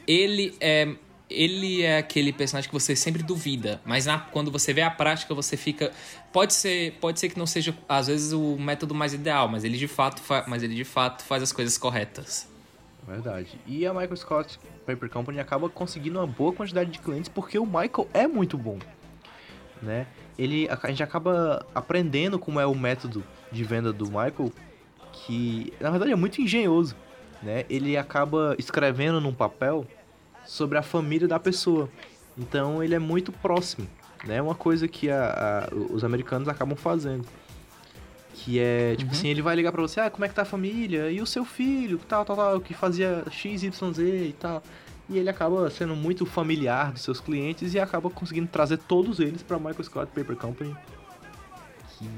[0.07, 0.89] ele é
[1.30, 5.34] ele é aquele personagem que você sempre duvida, mas na- quando você vê a prática
[5.35, 5.91] você fica
[6.34, 9.77] pode ser pode ser que não seja às vezes o método mais ideal, mas ele
[9.77, 12.47] de fato fa- mas ele de fato faz as coisas corretas.
[13.07, 13.60] Verdade.
[13.65, 17.65] E a Michael Scott Paper Company acaba conseguindo uma boa quantidade de clientes porque o
[17.65, 18.77] Michael é muito bom.
[19.81, 20.06] Né?
[20.38, 24.51] Ele, a gente acaba aprendendo como é o método de venda do Michael,
[25.11, 26.95] que na verdade é muito engenhoso.
[27.41, 27.65] Né?
[27.69, 29.88] Ele acaba escrevendo num papel
[30.49, 31.88] sobre a família da pessoa.
[32.35, 33.88] Então ele é muito próximo.
[34.23, 34.41] É né?
[34.41, 37.23] uma coisa que a- a- os americanos acabam fazendo.
[38.34, 40.45] Que é, tipo assim, ele vai ligar pra você, ah, como é que tá a
[40.45, 41.11] família?
[41.11, 44.63] E o seu filho, tal, tal, tal, que fazia XYZ e tal.
[45.07, 49.43] E ele acaba sendo muito familiar dos seus clientes e acaba conseguindo trazer todos eles
[49.43, 50.76] pra Michael Scott Paper Company.
[51.97, 52.09] Que,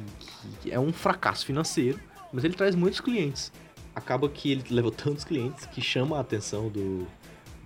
[0.62, 2.00] que é um fracasso financeiro,
[2.32, 3.52] mas ele traz muitos clientes.
[3.96, 7.06] Acaba que ele levou tantos clientes que chama a atenção do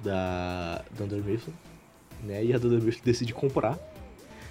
[0.06, 1.54] da Dunder Mifflin,
[2.24, 2.46] né?
[2.46, 3.78] E a Dunder Mifflin decide comprar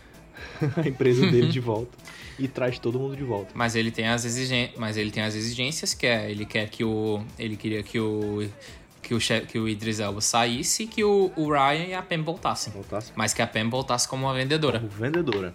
[0.77, 1.97] a empresa dele de volta
[2.39, 3.53] e traz todo mundo de volta.
[3.55, 6.85] Mas ele tem as exigências, mas ele tem as exigências que é, ele quer que
[6.85, 8.49] o ele queria que o
[9.01, 12.23] que o, que o Idris Elba saísse e que o, o Ryan e a Pam
[12.23, 12.73] voltassem.
[12.73, 13.13] Voltasse.
[13.15, 14.81] Mas que a Pam voltasse como uma vendedora.
[14.81, 15.55] Como vendedora.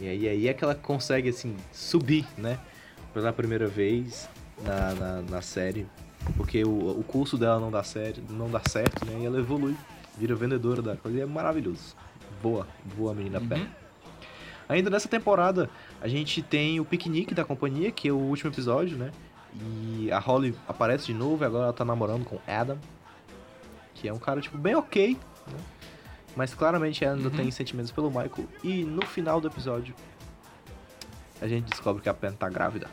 [0.00, 2.58] E aí, aí é que ela consegue, assim, subir, né?
[3.14, 4.28] Pela primeira vez
[4.62, 5.86] na, na, na série.
[6.36, 9.20] Porque o, o curso dela não dá, sério, não dá certo, né?
[9.20, 9.76] E ela evolui,
[10.16, 11.18] vira vendedora da coisa.
[11.18, 11.94] E é maravilhoso.
[12.42, 12.66] Boa,
[12.96, 13.48] boa menina Uhum.
[13.48, 13.66] Pam.
[14.68, 15.70] Ainda nessa temporada,
[16.00, 19.12] a gente tem o piquenique da companhia, que é o último episódio, né?
[19.54, 22.76] E a Holly aparece de novo e agora ela tá namorando com Adam.
[23.94, 25.16] Que é um cara, tipo, bem ok,
[25.46, 25.58] né?
[26.34, 27.34] Mas claramente ela ainda Uhum.
[27.36, 28.46] tem sentimentos pelo Michael.
[28.62, 29.94] E no final do episódio,
[31.40, 32.88] a gente descobre que a Pen tá grávida.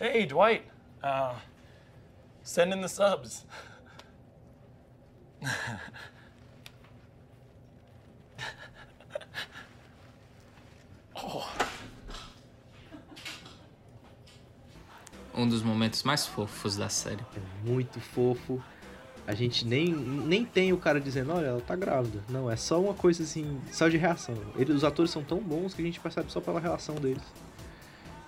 [0.00, 0.62] Hey, Dwight.
[1.04, 1.34] Uh,
[2.42, 3.44] send in the subs.
[15.34, 17.22] Um dos momentos mais fofos da série.
[17.62, 18.58] Muito fofo.
[19.26, 22.24] A gente nem, nem tem o cara dizendo, olha, ela tá grávida.
[22.26, 24.34] Não, é só uma coisa assim, só de reação.
[24.56, 27.22] Ele, os atores são tão bons que a gente percebe só pela reação deles.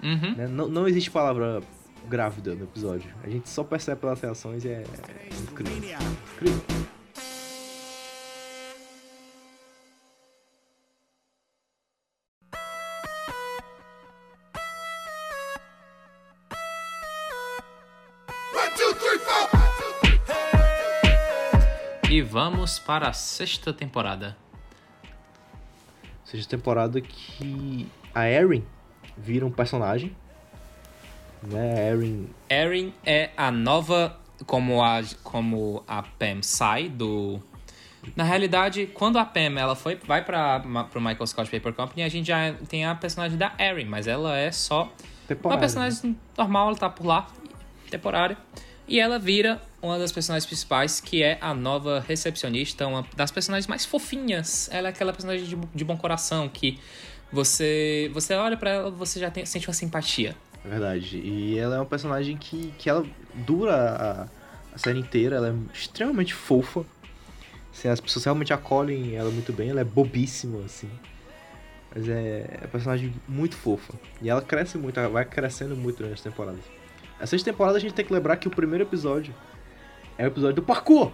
[0.03, 0.35] Uhum.
[0.37, 0.49] né?
[0.49, 1.63] Não, não existe palavra
[2.09, 3.09] grávida no episódio.
[3.23, 5.99] A gente só percebe pelas reações e é, é incrível.
[6.35, 6.83] Incrível.
[22.11, 24.37] E vamos para a sexta temporada.
[26.25, 28.63] Seja temporada que a Erin
[29.17, 30.15] vira um personagem.
[31.43, 31.91] Né?
[31.91, 34.19] Erin Erin é a nova.
[34.47, 37.41] Como a, como a Pam sai do.
[38.17, 40.63] Na realidade, quando a Pam ela foi, vai para
[40.95, 44.37] o Michael Scott Paper Company, a gente já tem a personagem da Erin, mas ela
[44.37, 44.93] é só uma
[45.29, 45.61] temporária.
[45.61, 47.29] personagem normal, ela tá por lá,
[47.89, 48.37] temporária.
[48.89, 53.69] E ela vira uma das personagens principais, que é a nova recepcionista, uma das personagens
[53.69, 54.69] mais fofinhas.
[54.73, 56.81] Ela é aquela personagem de, de bom coração que
[57.33, 60.37] você você olha pra ela, você já tem, sente uma simpatia.
[60.65, 61.19] É verdade.
[61.19, 63.05] E ela é uma personagem que, que ela
[63.35, 66.85] dura a, a série inteira, ela é extremamente fofa.
[67.73, 70.91] Assim, as pessoas realmente acolhem ela muito bem, ela é bobíssima, assim.
[71.95, 73.95] Mas é, é uma personagem muito fofa.
[74.21, 76.65] E ela cresce muito, ela vai crescendo muito durante as temporadas.
[77.19, 79.35] A sexta temporada a gente tem que lembrar que o primeiro episódio
[80.19, 80.63] é o episódio do.
[80.63, 81.13] Parkour!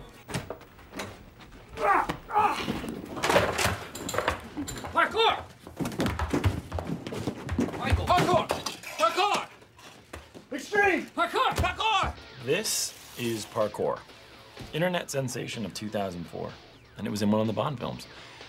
[10.78, 11.06] Extreme!
[11.16, 11.56] Parkour!
[11.56, 12.12] Parkour!
[12.44, 13.98] This is Parkour,
[14.72, 16.50] internet sensation of 2004,
[16.96, 18.06] and it was in one of the Bond films.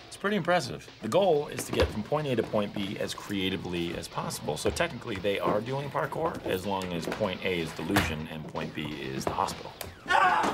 [0.08, 0.88] It's pretty impressive.
[1.02, 4.58] The goal is to get from point A to point B as creatively as possible.
[4.58, 8.76] So technically, they are doing parkour as long as point A is delusion and point
[8.76, 9.74] B is the hospital.
[10.08, 10.54] Ah!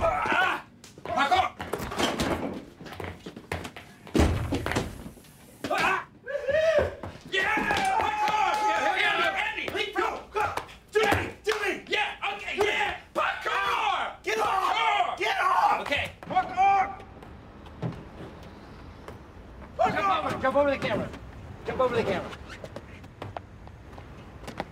[0.00, 0.64] Ah!
[1.10, 1.48] Ah!
[13.14, 14.12] Parkour!
[14.22, 15.18] Get off!
[15.18, 15.80] Get off!
[15.80, 16.10] Okay.
[16.22, 16.98] Parkour!
[20.40, 21.08] Jump over, jump over the camera.
[21.66, 22.30] Jump over the camera.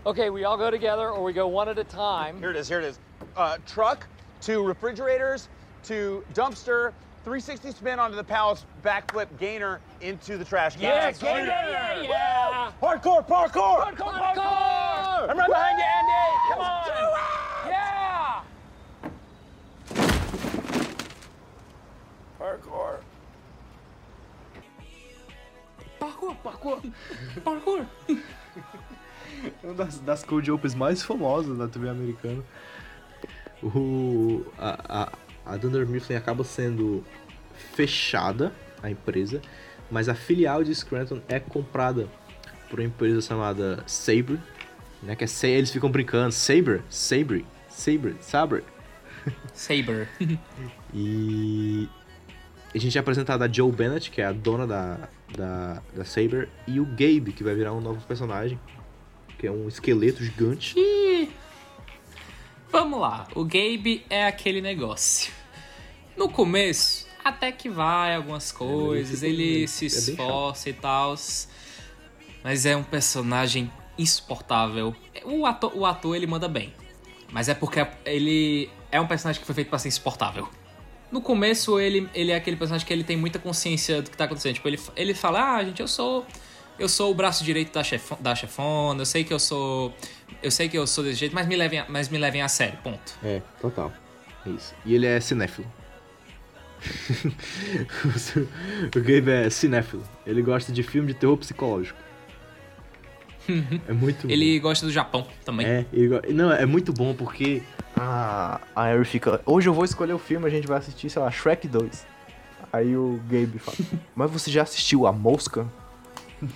[0.07, 2.39] Okay, we all go together or we go one at a time.
[2.39, 3.01] Here it is, here it is.
[3.37, 4.07] Uh, truck
[4.43, 5.49] to refrigerators
[5.85, 6.93] to dumpster,
[7.25, 10.83] 360 spin onto the palace, backflip gainer into the trash can.
[10.85, 12.03] Yeah, That's gainer, right.
[12.03, 12.73] yeah, yeah.
[12.81, 13.83] Parkour, parkour!
[13.83, 14.13] Parkour!
[14.13, 15.29] Parkour!
[15.29, 16.13] I'm right behind you, Andy!
[16.51, 16.95] Come Let's on!
[16.95, 17.73] do it!
[17.73, 18.43] Yeah!
[22.39, 23.01] Parkour.
[26.07, 26.83] Parkour, parkour,
[27.43, 27.85] parkour.
[29.65, 32.45] uma das, das cold opens mais famosas da TV americana.
[33.61, 37.03] O, a, a, a Dunder Mifflin acaba sendo
[37.75, 39.43] fechada, a empresa,
[39.91, 42.09] mas a filial de Scranton é comprada
[42.71, 44.39] por uma empresa chamada Sabre,
[45.03, 45.17] né?
[45.17, 48.63] Que é, eles ficam brincando, Sabre, Sabre, Sabre, Sabre.
[49.53, 50.09] Saber.
[50.95, 51.89] E
[52.73, 56.49] a gente é apresentado a Joe Bennett, que é a dona da, da, da Saber,
[56.67, 58.59] e o Gabe, que vai virar um novo personagem,
[59.39, 60.75] que é um esqueleto gigante.
[60.79, 61.29] E
[62.71, 65.33] vamos lá, o Gabe é aquele negócio.
[66.17, 71.15] No começo, até que vai algumas coisas, fica- ele se é esforça e tal,
[72.43, 74.95] mas é um personagem insuportável.
[75.25, 76.73] O ator, o ator ele manda bem.
[77.33, 80.49] Mas é porque ele é um personagem que foi feito pra ser insuportável.
[81.17, 84.25] No começo, ele, ele é aquele personagem que ele tem muita consciência do que tá
[84.25, 84.53] acontecendo.
[84.53, 86.27] Tipo, ele, ele fala, ah, gente, eu sou.
[86.79, 89.95] Eu sou o braço direito da, chefo, da chefona, eu sei que eu sou.
[90.43, 92.49] Eu sei que eu sou desse jeito, mas me levem a, mas me levem a
[92.49, 93.19] sério, ponto.
[93.25, 93.91] É, total.
[94.45, 94.75] É isso.
[94.85, 95.67] E ele é cinéfilo.
[98.95, 100.03] o Gabe é cinéfilo.
[100.27, 101.99] Ele gosta de filme de terror psicológico.
[103.89, 105.67] É muito Ele gosta do Japão também.
[105.67, 107.63] É, ele não, é muito bom porque
[107.97, 109.41] a, a Ari fica.
[109.47, 112.07] Hoje eu vou escolher o filme, a gente vai assistir, sei lá, Shrek 2.
[112.73, 113.79] Aí o Gabe fala,
[114.15, 115.67] mas você já assistiu A Mosca?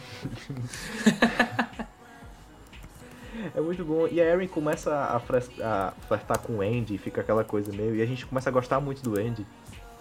[3.54, 4.06] é muito bom.
[4.06, 7.96] E a Erin começa a, a flertar com o Andy, fica aquela coisa meio.
[7.96, 9.46] E a gente começa a gostar muito do Andy.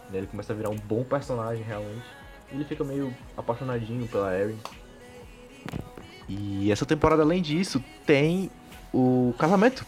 [0.10, 0.18] né?
[0.18, 2.04] Ele começa a virar um bom personagem realmente.
[2.52, 4.60] Ele fica meio apaixonadinho pela Erin.
[6.28, 8.52] E essa temporada, além disso, tem
[8.94, 9.86] o casamento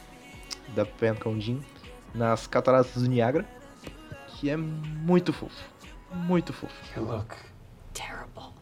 [0.76, 1.62] da Pen com o
[2.14, 3.48] nas cataratas do Niagara,
[4.28, 5.64] que é muito fofo.
[6.14, 6.74] Muito fofo.
[6.96, 7.36] You look
[7.94, 8.54] Terrible.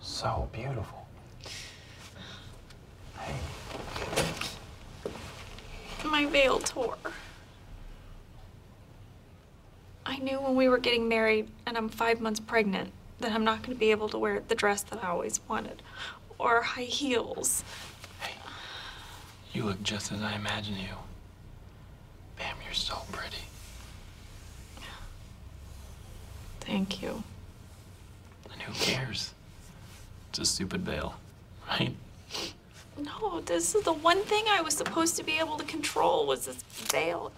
[0.00, 1.06] so beautiful.
[6.04, 6.96] My veil tore.
[10.06, 13.62] I knew when we were getting married and I'm five months pregnant that I'm not
[13.62, 15.82] going to be able to wear the dress that I always wanted
[16.38, 17.64] or high heels.
[19.52, 21.05] You look just as I imagined you.
[22.38, 23.44] Bam, you're so pretty.
[26.60, 27.22] Thank you.
[28.52, 29.32] And who cares?
[30.30, 31.14] It's a stupid veil,
[31.68, 31.94] right?
[32.98, 36.46] No, this is the one thing I was supposed to be able to control was
[36.46, 36.56] this
[36.90, 37.30] veil.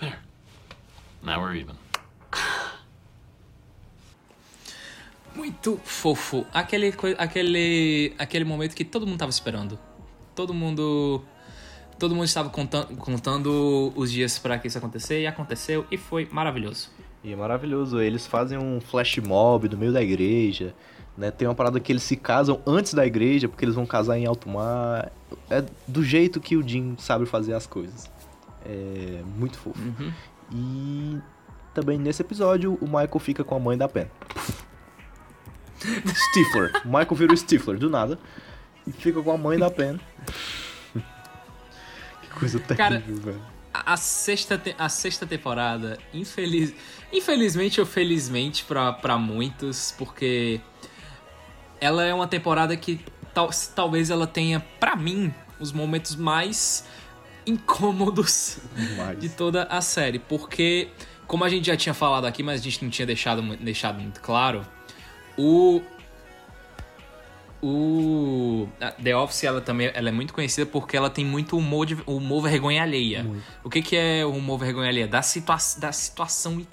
[0.00, 0.18] There.
[1.24, 1.76] Now we're even.
[5.34, 6.46] Muito fofo.
[6.52, 9.78] Aquele, aquele, aquele momento que todo mundo tava esperando.
[10.34, 11.24] Todo mundo.
[11.98, 16.28] Todo mundo estava contando, contando os dias pra que isso acontecer e aconteceu e foi
[16.30, 16.90] maravilhoso.
[17.22, 18.00] E é maravilhoso.
[18.00, 20.74] Eles fazem um flash mob no meio da igreja.
[21.16, 21.30] Né?
[21.30, 24.26] Tem uma parada que eles se casam antes da igreja, porque eles vão casar em
[24.26, 25.12] alto mar.
[25.48, 28.10] É do jeito que o Jim sabe fazer as coisas.
[28.64, 29.78] É muito fofo.
[30.50, 31.18] E
[31.74, 34.06] também nesse episódio o Michael fica com a mãe da Pen.
[35.82, 36.82] Stifler.
[36.84, 38.18] O Michael vira o Stifler do nada.
[38.86, 39.98] E fica com a mãe da Pen.
[42.32, 43.42] Coisa terrível, Cara, velho.
[43.72, 46.74] A, sexta, a sexta temporada, infeliz,
[47.12, 50.60] infelizmente ou felizmente pra, pra muitos, porque
[51.80, 53.00] ela é uma temporada que
[53.32, 56.84] tal, talvez ela tenha, pra mim, os momentos mais
[57.46, 59.18] incômodos Demais.
[59.18, 60.18] de toda a série.
[60.18, 60.88] Porque,
[61.26, 64.20] como a gente já tinha falado aqui, mas a gente não tinha deixado, deixado muito
[64.20, 64.66] claro,
[65.36, 65.82] o.
[67.62, 68.68] O.
[68.80, 71.96] a The Office, ela também ela é muito conhecida porque ela tem muito humor, de,
[72.06, 73.24] humor vergonha alheia.
[73.62, 75.06] O que, que é o humor vergonha alheia?
[75.06, 76.66] Da, situa da situação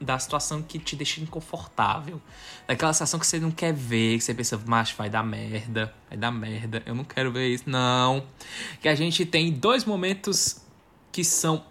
[0.00, 2.20] da situação que te deixa inconfortável.
[2.66, 6.18] Daquela situação que você não quer ver, que você pensa, macho, vai dar merda, vai
[6.18, 7.64] dar merda, eu não quero ver isso.
[7.66, 8.24] Não.
[8.80, 10.60] Que a gente tem dois momentos
[11.12, 11.64] que são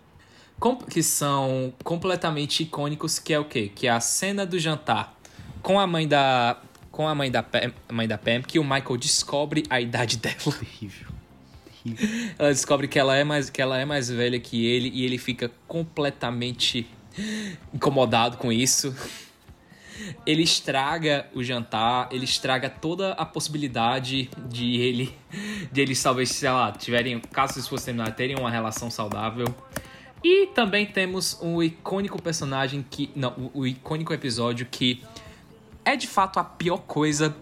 [0.89, 3.72] que são completamente icônicos, que é o quê?
[3.73, 5.18] Que é a cena do jantar
[5.61, 6.57] com a mãe da
[7.01, 10.35] com a mãe da Pam, mãe da Pam que o Michael descobre a idade dela.
[10.37, 11.07] Terrível.
[12.37, 15.17] Ela descobre que ela é mais que ela é mais velha que ele e ele
[15.17, 16.87] fica completamente
[17.73, 18.95] incomodado com isso.
[20.27, 25.15] Ele estraga o jantar, ele estraga toda a possibilidade de ele
[25.71, 29.47] de eles talvez, sei lá, tiverem, caso eles fossem terminar, terem uma relação saudável.
[30.23, 33.09] E também temos um icônico personagem que.
[33.15, 35.01] Não, o, o icônico episódio que
[35.85, 37.35] é de fato a pior coisa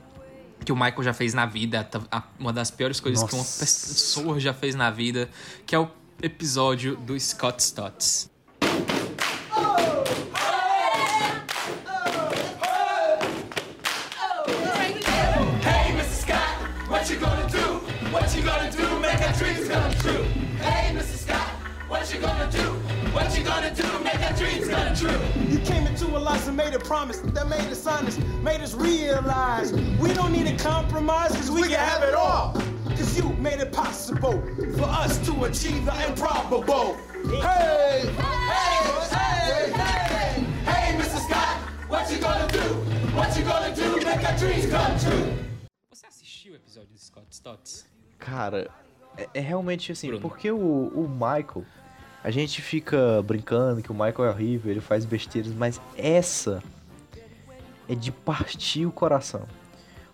[0.63, 1.87] que o Michael já fez na vida.
[2.37, 3.59] Uma das piores coisas que uma Nossa.
[3.59, 5.29] pessoa já fez na vida.
[5.65, 5.89] Que é o
[6.21, 8.29] episódio do Scott Stotts.
[20.61, 21.23] Hey, Mrs.
[21.23, 21.37] Scott,
[21.87, 22.78] what you gonna do?
[23.29, 23.83] What you gonna do?
[24.03, 25.19] Make our dreams come true.
[25.19, 25.19] Hey, Mrs.
[25.19, 25.19] Scott, what you gonna do?
[25.19, 25.19] What you gonna do?
[25.19, 25.53] Make our dreams come true.
[25.53, 28.73] You came into our lives and made a promise that made us honest, made us
[28.73, 32.53] realize we don't need to compromise because we, can have it all.
[32.87, 34.41] Because you made it possible
[34.77, 36.97] for us to achieve the improbable.
[37.39, 38.09] Hey!
[38.17, 38.79] Hey,
[39.15, 41.27] hey, hey, hey, Mrs.
[41.27, 41.57] Scott,
[41.87, 42.65] what you gonna do?
[43.15, 44.05] What you gonna do?
[44.05, 45.33] Make our dreams come true.
[45.91, 47.85] Você assistiu o episódio do Scott Stotts?
[48.17, 48.69] Cara,
[49.17, 51.65] é, é realmente assim, porque o, o Michael,
[52.23, 56.61] a gente fica brincando que o Michael é horrível, ele faz besteiras, mas essa
[57.87, 59.47] é de partir o coração.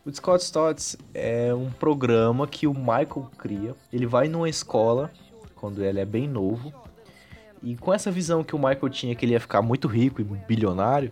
[0.06, 3.76] O Scott Stotts é um programa que o Michael cria.
[3.92, 5.12] Ele vai numa escola
[5.56, 6.72] quando ele é bem novo.
[7.64, 10.24] E com essa visão que o Michael tinha que ele ia ficar muito rico e
[10.24, 11.12] bilionário,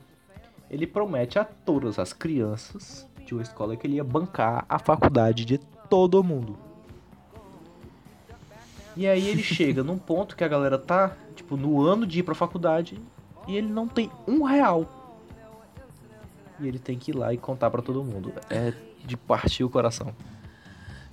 [0.70, 5.44] ele promete a todas as crianças de uma escola que ele ia bancar a faculdade
[5.44, 5.58] de
[5.90, 6.56] todo mundo.
[8.96, 12.24] E aí ele chega num ponto que a galera tá, tipo, no ano de ir
[12.24, 13.00] pra faculdade
[13.48, 14.88] e ele não tem um real.
[16.60, 18.34] E ele tem que ir lá e contar pra todo mundo.
[18.50, 20.16] É de partir o coração.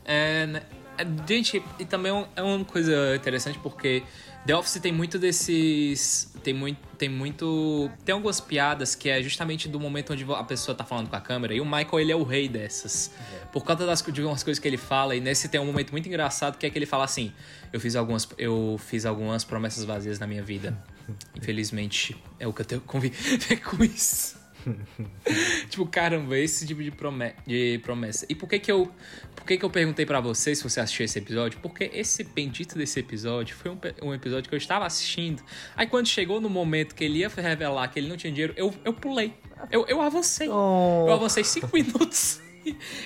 [0.04, 0.62] É, né,
[0.96, 4.02] é, gente, e também é é uma coisa interessante porque
[4.46, 6.32] The Office tem muito desses.
[6.42, 6.78] Tem muito.
[6.96, 7.90] Tem muito.
[8.04, 11.20] Tem algumas piadas que é justamente do momento onde a pessoa tá falando com a
[11.20, 11.54] câmera.
[11.54, 13.12] E o Michael, ele é o rei dessas.
[13.52, 15.14] Por causa das, de algumas coisas que ele fala.
[15.14, 17.32] E nesse tem um momento muito engraçado que é que ele fala assim:
[17.72, 20.76] Eu fiz algumas, eu fiz algumas promessas vazias na minha vida.
[21.36, 24.39] Infelizmente, é o que eu tenho que conviver com isso.
[25.68, 28.26] tipo, caramba, esse tipo de, prome de promessa.
[28.28, 28.90] E por que que eu,
[29.34, 31.58] por que que eu perguntei pra você se você assistiu esse episódio?
[31.60, 35.42] Porque esse bendito desse episódio foi um, um episódio que eu estava assistindo.
[35.76, 38.74] Aí quando chegou no momento que ele ia revelar que ele não tinha dinheiro, eu,
[38.84, 39.34] eu pulei.
[39.70, 40.48] Eu, eu avancei.
[40.48, 42.40] Eu avancei cinco minutos.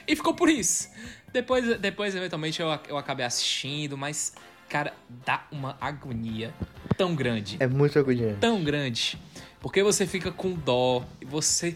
[0.06, 0.89] E, ficou por isso.
[1.32, 4.35] Depois, depois eventualmente, eu, eu acabei assistindo, mas,
[4.68, 4.93] cara,
[5.24, 6.52] dá uma agonia
[6.97, 8.39] tão grande É muito agoniante.
[8.40, 9.18] tão grande.
[9.64, 11.74] Porque você fica com dó e você.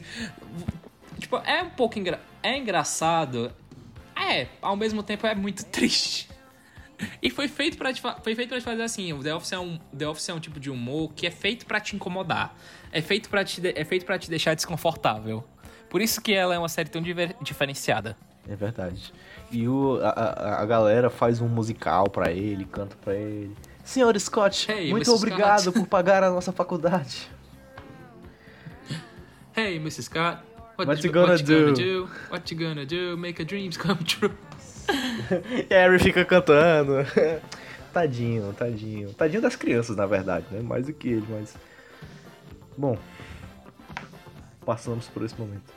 [1.19, 2.21] Tipo, é um pouco engra...
[2.43, 3.51] é engraçado.
[4.15, 6.29] É, ao mesmo tempo é muito triste.
[7.23, 9.15] E foi feito para te, foi feito pra te fazer assim.
[9.15, 11.65] O The Office, é um, The Office é um tipo de humor que é feito
[11.65, 12.55] pra te incomodar.
[12.93, 15.43] É feito para te, é feito pra te deixar desconfortável.
[15.89, 18.19] Por isso que ela é uma série tão diver- diferenciada.
[18.47, 19.15] É verdade.
[19.51, 23.57] E o, a, a, galera faz um musical pra ele, canta pra ele.
[23.83, 27.38] Senhor Scott, Hey, muito obrigado Scott." por pagar a nossa faculdade.
[29.59, 30.05] Hey, Mrs.
[30.05, 30.45] Scott,
[30.77, 31.75] what, What you, you gonna what you gonna do?
[31.75, 32.11] do?
[32.31, 33.17] What you gonna do?
[33.17, 34.31] Make a dreams come true.
[35.69, 37.05] E a Harry fica cantando.
[37.93, 39.13] tadinho, tadinho.
[39.15, 40.63] Tadinho das crianças, na verdade, né?
[40.63, 41.57] Mais do que ele, mas.
[42.77, 42.97] Bom.
[44.65, 45.73] Passamos por esse momento.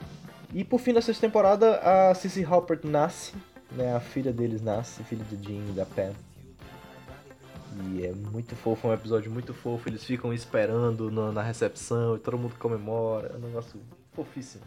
[0.54, 3.34] E por fim da sexta temporada, a Cissy Halpert nasce,
[3.72, 3.96] né?
[3.96, 6.14] A filha deles nasce, filha do Jim e da Pam.
[7.72, 9.88] E é muito fofo, é um episódio muito fofo.
[9.88, 13.32] Eles ficam esperando na, na recepção e todo mundo comemora.
[13.34, 13.80] É um negócio
[14.14, 14.64] fofíssimo.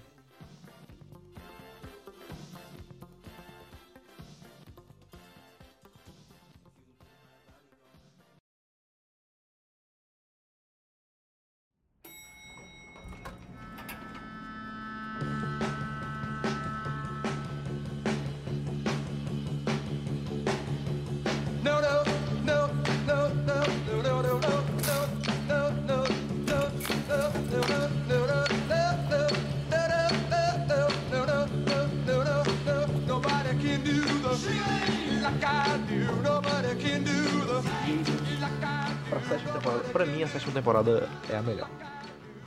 [40.74, 41.70] Temporada é a melhor.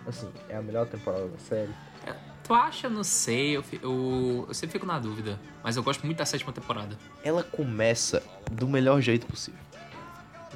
[0.05, 1.71] Assim, é a melhor temporada da série.
[2.43, 2.89] Tu acha?
[2.89, 3.57] Não sei.
[3.57, 5.39] Eu, eu, eu sempre fico na dúvida.
[5.63, 6.97] Mas eu gosto muito da sétima temporada.
[7.23, 9.59] Ela começa do melhor jeito possível.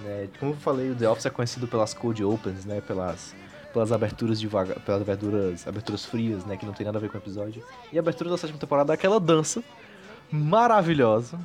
[0.02, 0.30] Né?
[0.40, 2.82] Como eu falei, o The Office é conhecido pelas cold opens, né?
[2.82, 3.36] Pelas,
[3.74, 6.56] pelas aberturas devagar, pelas aberturas, aberturas frias, né?
[6.56, 7.64] Que não tem nada a ver com o episódio.
[7.92, 9.62] E a abertura da sétima temporada é aquela dança
[10.32, 11.38] maravilhosa,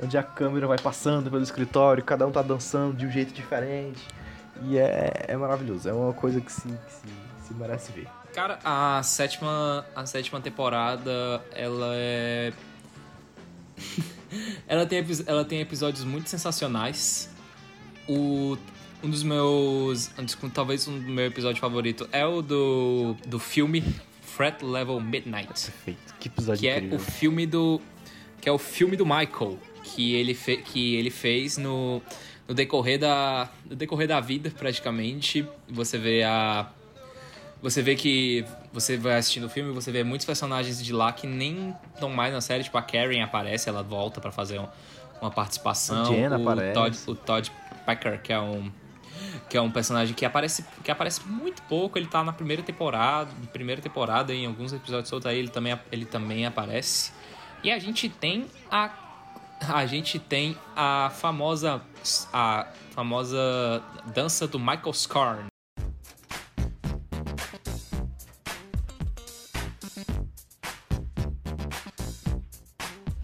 [0.00, 4.06] onde a câmera vai passando pelo escritório, cada um tá dançando de um jeito diferente.
[4.62, 8.08] E é, é maravilhoso, é uma coisa que se, que se, se merece ver.
[8.32, 12.52] Cara, a sétima, a sétima temporada, ela é.
[14.68, 17.30] ela, tem, ela tem episódios muito sensacionais.
[18.08, 18.56] O,
[19.02, 20.10] um dos meus.
[20.52, 23.82] talvez um do meu episódio favorito é o do, do filme
[24.36, 25.48] Threat Level Midnight.
[25.48, 26.14] Perfeito.
[26.20, 26.98] Que episódio que é incrível.
[26.98, 27.80] o filme do
[28.40, 32.02] que é o filme do Michael que ele, fe, que ele fez no,
[32.48, 36.66] no decorrer da no decorrer da vida praticamente você vê a
[37.62, 41.26] você vê que você vai assistindo o filme você vê muitos personagens de lá que
[41.26, 44.68] nem estão mais na série tipo a Karen aparece ela volta pra fazer um-
[45.20, 46.74] uma participação Jen o aparece.
[46.74, 47.52] Todd, o Todd
[47.84, 48.70] Packer que é um
[49.48, 51.98] que é um personagem que aparece, que aparece muito pouco.
[51.98, 56.04] Ele tá na primeira temporada, primeira temporada em alguns episódios soltos aí ele também, ele
[56.04, 57.12] também aparece.
[57.64, 58.88] E a gente tem a
[59.60, 61.82] a gente tem a famosa
[62.32, 63.82] a famosa
[64.14, 65.46] dança do Michael Scarn.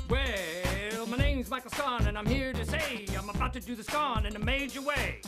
[0.09, 3.85] Well, my name's Michael Scon, and I'm here to say I'm about to do the
[3.85, 5.20] Scon in a major way.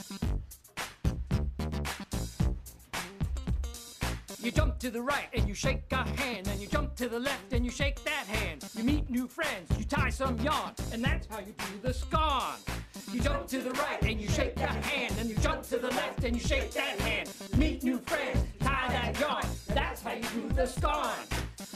[4.57, 7.53] Jump to the right and you shake a hand, and you jump to the left
[7.53, 8.65] and you shake that hand.
[8.75, 12.55] You meet new friends, you tie some yarn, and that's how you do the Scon.
[13.13, 15.15] You jump to the right and you shake that hand.
[15.21, 17.31] And you jump to the left and you shake that hand.
[17.57, 19.45] Meet new friends, tie that yarn.
[19.69, 21.15] That's how you do the scarn.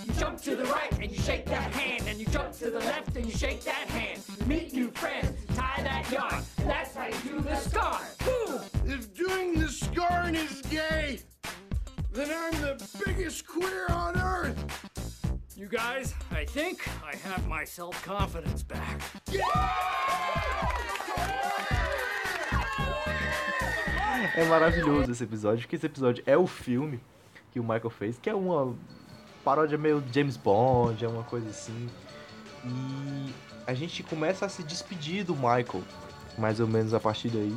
[0.04, 2.04] You jump to the right and you shake that hand.
[2.08, 4.22] And you jump to the left and you shake that hand.
[4.46, 6.42] Meet new friends, tie that yarn.
[6.58, 8.02] That's how you do the scarn.
[8.86, 11.20] If doing the scarn is gay,
[12.12, 14.58] then I'm the biggest queer on earth.
[15.56, 19.00] You guys, I think I have my self confidence back.
[24.36, 27.00] É maravilhoso esse episódio, porque esse episódio é o filme
[27.52, 28.74] que o Michael fez, que é uma
[29.44, 31.88] paródia meio James Bond, é uma coisa assim.
[32.64, 33.34] E
[33.66, 35.82] a gente começa a se despedir do Michael,
[36.38, 37.56] mais ou menos a partir daí.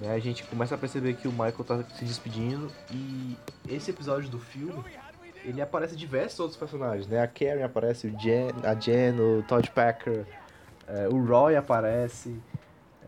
[0.00, 0.12] Né?
[0.12, 3.36] A gente começa a perceber que o Michael tá se despedindo e
[3.68, 4.84] esse episódio do filme
[5.44, 7.20] ele aparece diversos outros personagens, né?
[7.20, 10.26] A Karen aparece, o Jen, a Jen, o Todd Packer,
[10.88, 12.36] é, o Roy aparece.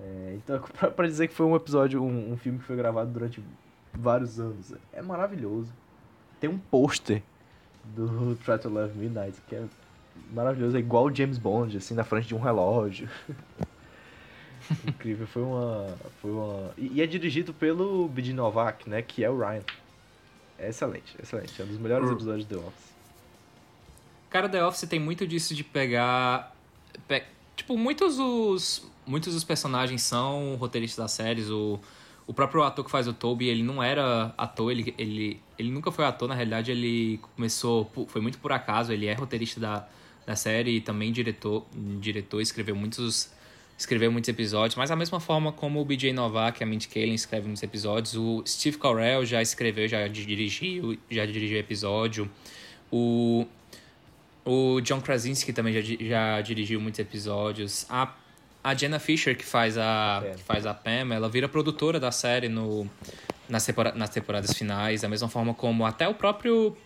[0.01, 3.10] É, então, pra, pra, dizer que foi um episódio, um, um, filme que foi gravado
[3.10, 3.43] durante
[3.93, 5.73] vários anos, é maravilhoso.
[6.40, 7.23] Tem um pôster
[7.85, 9.65] do Try to Love Midnight que é
[10.32, 13.09] maravilhoso, é igual o James Bond, assim, na frente de um relógio.
[14.86, 15.97] Incrível, foi uma.
[16.20, 16.73] Foi uma...
[16.77, 19.03] E, e é dirigido pelo Bid Novak, né?
[19.03, 19.62] Que é o Ryan.
[20.59, 21.61] É excelente, excelente.
[21.61, 22.93] É um dos melhores episódios de The Office.
[24.28, 26.55] Cara, The Office tem muito disso de pegar.
[27.07, 27.23] Pe...
[27.57, 28.86] Tipo, muitos dos.
[29.07, 31.49] Muitos dos personagens são roteiristas das séries.
[31.49, 31.81] O,
[32.27, 35.90] o próprio ator que faz o Toby, ele não era ator, ele, ele, ele nunca
[35.90, 37.90] foi ator, na realidade, ele começou.
[38.09, 39.89] Foi muito por acaso, ele é roteirista da,
[40.27, 41.65] da série e também diretor.
[42.01, 43.31] Diretor, escreveu muitos
[43.78, 47.14] escreveu muitos episódios, mas da mesma forma como o BJ Novak e a Mint Kaling
[47.14, 52.28] escrevem muitos episódios, o Steve Carell já escreveu, já dirigiu, já dirigiu episódio,
[52.90, 53.46] o,
[54.44, 58.12] o John Krasinski também já, já dirigiu muitos episódios, a,
[58.64, 60.30] a Jenna Fisher, que faz a, é.
[60.30, 62.84] que faz a Pam, ela vira produtora da série no,
[63.48, 66.76] nas, tempora, nas temporadas finais, da mesma forma como até o próprio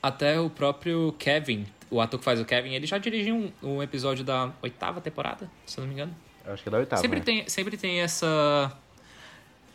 [0.00, 3.82] até o próprio Kevin, o ator que faz o Kevin, ele já dirigiu um, um
[3.82, 6.27] episódio da oitava temporada, se eu não me engano.
[6.48, 7.02] Acho que é da oitava.
[7.02, 7.24] Sempre, né?
[7.24, 8.72] tem, sempre tem essa.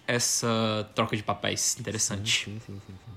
[0.05, 2.45] Essa troca de papéis interessante.
[2.45, 3.13] Sim, sim, sim, sim,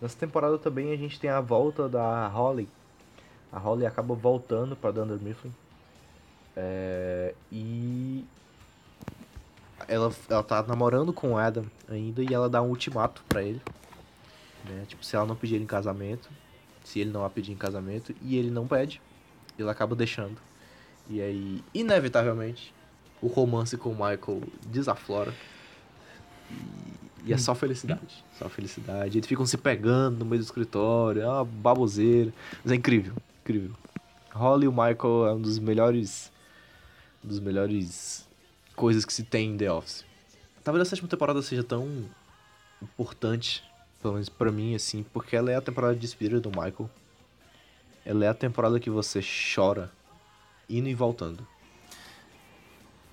[0.00, 2.68] Nessa temporada também a gente tem a volta da Holly.
[3.50, 5.52] A Holly acaba voltando para Dunder Mifflin.
[6.54, 8.24] É, e
[9.88, 13.60] ela, ela tá namorando com o Adam ainda e ela dá um ultimato para ele.
[14.68, 14.84] Né?
[14.86, 16.28] Tipo, se ela não pedir em casamento,
[16.84, 19.00] se ele não a pedir em casamento, e ele não pede,
[19.58, 20.36] ele acaba deixando.
[21.08, 22.74] E aí, inevitavelmente,
[23.22, 25.34] o romance com o Michael desaflora.
[27.24, 28.24] E, é só felicidade.
[28.38, 29.18] Só felicidade.
[29.18, 31.22] Eles ficam se pegando no meio do escritório.
[31.22, 32.32] É uma baboseira.
[32.62, 33.14] Mas é incrível.
[33.42, 33.72] Incrível.
[34.32, 36.32] Holly e o Michael é um dos melhores.
[37.22, 38.26] Um dos melhores
[38.74, 40.04] coisas que se tem em The Office.
[40.64, 42.06] Talvez a sétima temporada seja tão
[42.82, 43.62] importante,
[44.00, 46.88] pelo menos pra mim, assim, porque ela é a temporada de espírito do Michael.
[48.06, 49.20] Ela é a temporada que você
[49.54, 49.92] chora
[50.68, 51.46] indo e voltando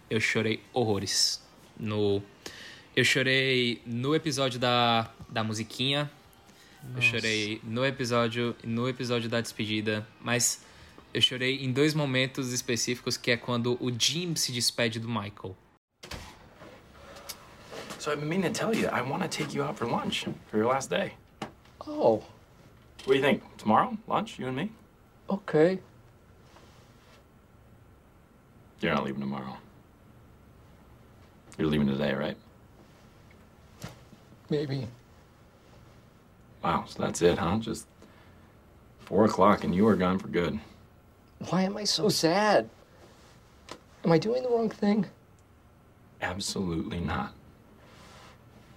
[0.10, 1.42] eu chorei horrores.
[1.80, 2.22] No,
[2.96, 6.10] eu chorei no episódio da, da musiquinha.
[6.84, 6.98] Nossa.
[6.98, 10.64] Eu chorei no episódio no episódio da despedida, mas
[11.14, 15.56] eu chorei em dois momentos específicos que é quando o Jim se despede do Michael.
[18.00, 20.28] So I've been meaning to tell you, I want to take you out for lunch
[20.50, 21.14] for your last day.
[21.86, 22.24] Oh.
[23.06, 23.44] What do you think?
[23.58, 24.72] Tomorrow, lunch, you and me?
[25.30, 25.80] Okay.
[28.80, 29.58] You're not leaving tomorrow.
[31.58, 32.38] You're leaving today, right?
[34.50, 34.88] Maybe.
[36.64, 37.58] Wow, so that's it, huh?
[37.58, 37.88] Just
[39.00, 40.60] four o'clock and you are gone for good.
[41.50, 42.70] Why am I so sad?
[44.04, 45.06] Am I doing the wrong thing?
[46.22, 47.34] Absolutely not.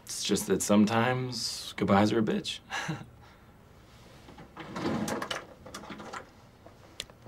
[0.04, 2.60] It's just that sometimes goodbyes are a bitch.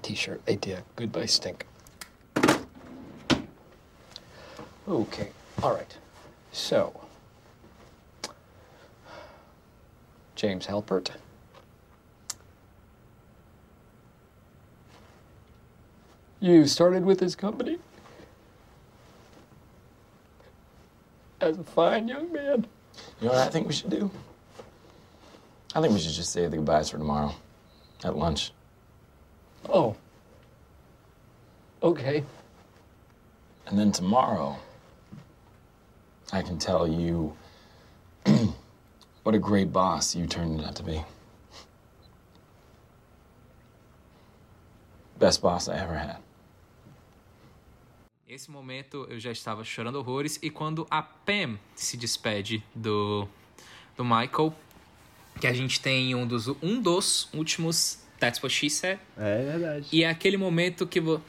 [0.03, 0.83] T-shirt idea.
[0.97, 1.67] Goodbye stink.
[4.89, 5.29] Okay.
[5.63, 5.97] All right.
[6.51, 7.01] So,
[10.35, 11.11] James Halpert.
[16.41, 17.79] You started with this company
[21.41, 22.67] as a fine young man.
[23.21, 24.11] You know what I think we should do?
[25.77, 27.33] I think we should just save the goodbyes for tomorrow
[28.03, 28.53] at lunch.
[29.69, 29.95] Oh.
[31.85, 32.25] Okay.
[33.67, 34.59] And then tomorrow,
[36.33, 37.37] I can tell you
[39.23, 41.05] what a great boss you turned out to be.
[45.19, 46.17] Best boss I ever had.
[48.27, 53.29] Esse momento eu já estava chorando horrores e quando a Pam se despede do,
[53.95, 54.55] do Michael,
[55.39, 58.99] que a gente tem um dos, um dos últimos That's What She Said.
[59.19, 59.87] É verdade.
[59.93, 61.21] E é aquele momento que vo...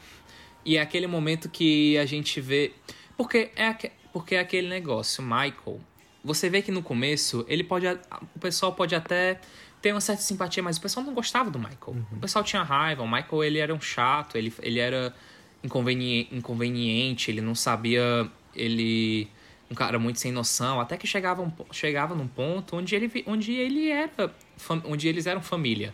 [0.64, 2.72] e é aquele momento que a gente vê
[3.18, 3.92] porque é.
[4.14, 5.82] Porque é aquele negócio, Michael.
[6.24, 9.42] Você vê que no começo ele pode o pessoal pode até
[9.82, 11.98] ter uma certa simpatia, mas o pessoal não gostava do Michael.
[12.14, 15.14] O pessoal tinha raiva, o Michael ele era um chato, ele, ele era
[15.62, 19.28] inconveniente, inconveniente, ele não sabia, ele
[19.70, 23.54] um cara muito sem noção, até que chegava, um, chegava num ponto onde ele, onde
[23.54, 24.34] ele era,
[24.86, 25.94] onde eles eram família.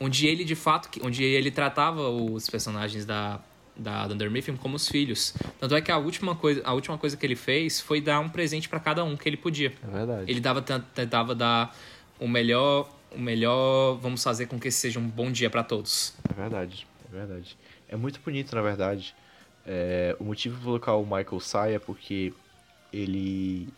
[0.00, 3.40] Onde ele, de fato, que- onde ele tratava os personagens da,
[3.76, 5.34] da Dunder Mifflin como os filhos.
[5.58, 8.28] Tanto é que a última coisa, a última coisa que ele fez foi dar um
[8.28, 9.72] presente pra cada um que ele podia.
[9.82, 10.30] É verdade.
[10.30, 11.76] Ele dava, tentava dar
[12.18, 16.14] o melhor, o melhor, vamos fazer com que esse seja um bom dia pra todos.
[16.30, 17.56] É verdade, é verdade.
[17.88, 19.14] É muito bonito, na verdade.
[19.66, 22.32] É, o motivo pelo qual o Michael sai é porque
[22.92, 23.68] ele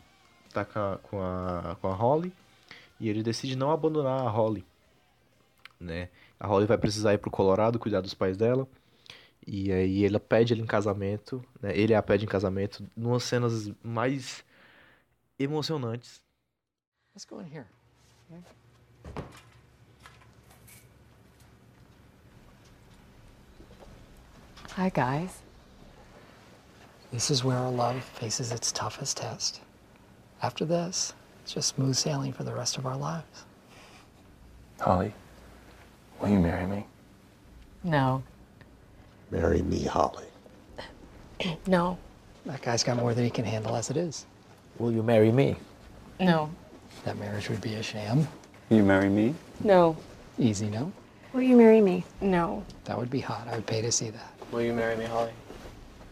[0.53, 2.33] tá com a, com a, com a Holly
[2.99, 4.65] e ele decide não abandonar a Holly.
[5.81, 6.09] Né?
[6.41, 8.67] A Holly vai precisar ir pro Colorado cuidar dos pais dela.
[9.47, 11.71] E aí ele pede ela em casamento, né?
[11.77, 14.45] Ele a pede em casamento numas cenas mais
[15.39, 16.21] emocionantes.
[17.15, 17.67] Let's go in here.
[24.77, 25.43] Hi, guys.
[27.13, 29.63] This is where our love faces its toughest test.
[30.43, 33.47] After this, it's just smooth sailing for the rest of our lives.
[34.81, 35.15] Holly,
[36.21, 36.85] will you marry me?
[37.85, 38.23] No.
[39.31, 40.27] Marry me, Holly.
[41.67, 41.99] No.
[42.47, 44.25] That guy's got more than he can handle as it is.
[44.79, 45.57] Will you marry me?
[46.21, 46.49] No.
[47.05, 48.27] That marriage would be a sham.
[48.71, 49.35] Will you marry me?
[49.63, 49.97] No.
[50.39, 50.93] Easy, no?
[51.33, 52.05] Will you marry me?
[52.21, 52.65] No.
[52.85, 53.49] That would be hot.
[53.51, 54.33] I would pay to see that.
[54.53, 55.33] Will you marry me, Holly?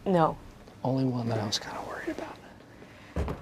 [0.05, 0.37] No.
[0.83, 3.35] Only one that I was kind of worried about.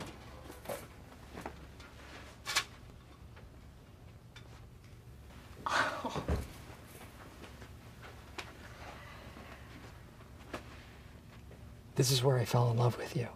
[11.96, 13.28] This is where I fell in love with you.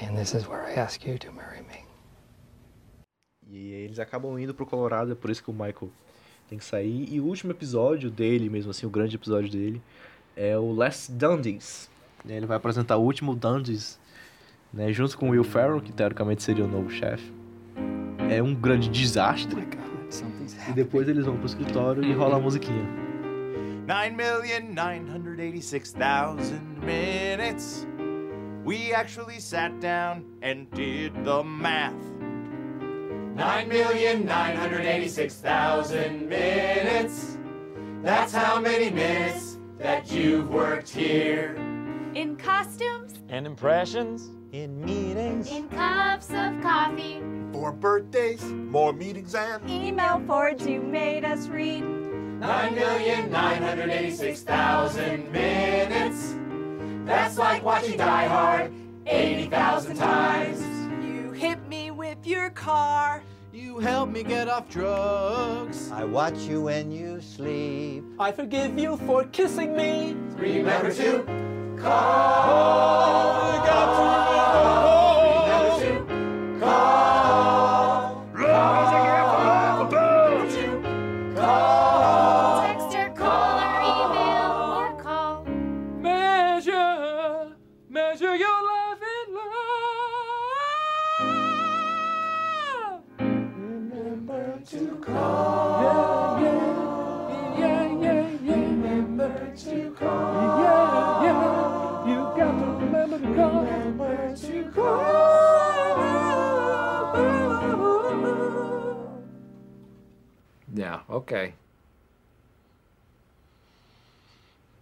[0.00, 1.84] And this is where I ask you to marry me.
[3.48, 5.90] E eles acabam indo pro Colorado, é por isso que o Michael
[6.48, 7.08] tem que sair.
[7.08, 9.80] E o último episódio dele, mesmo assim, o grande episódio dele,
[10.36, 11.88] é o Last Dundies.
[12.28, 13.98] Ele vai apresentar o último Dundies,
[14.72, 17.32] né, junto com o Will Ferrell, que teoricamente seria o novo chefe.
[18.28, 19.66] É um grande desastre.
[20.68, 23.07] E depois eles vão pro escritório e rola a musiquinha.
[23.88, 27.86] 9,986,000 minutes.
[28.62, 31.94] We actually sat down and did the math.
[33.34, 37.38] 9,986,000 minutes.
[38.02, 41.54] That's how many minutes that you've worked here.
[42.14, 44.28] In costumes, And impressions?
[44.52, 45.50] In meetings.
[45.50, 47.22] in cups of coffee,
[47.54, 51.97] For birthdays, more meetings, and email forwards you made us read.
[52.40, 56.36] 9,986,000 minutes.
[57.04, 58.72] That's like watching Die Hard
[59.06, 60.60] 80,000 times.
[61.04, 63.24] You hit me with your car.
[63.52, 65.90] You help me get off drugs.
[65.90, 68.04] I watch you when you sleep.
[68.20, 70.14] I forgive you for kissing me.
[70.36, 71.24] Remember to
[71.76, 73.48] call.
[111.18, 111.54] Okay.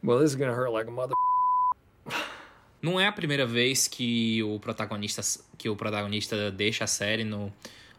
[0.02, 1.14] Well, this is gonna hurt like a mother.
[2.80, 5.22] Não é a primeira vez que o protagonista
[5.58, 7.52] que o protagonista deixa a série no,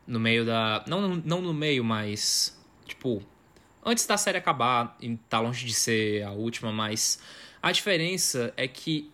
[0.05, 3.22] no meio da não não no meio, mas tipo
[3.84, 7.19] antes da série acabar e tá longe de ser a última, mas
[7.61, 9.11] a diferença é que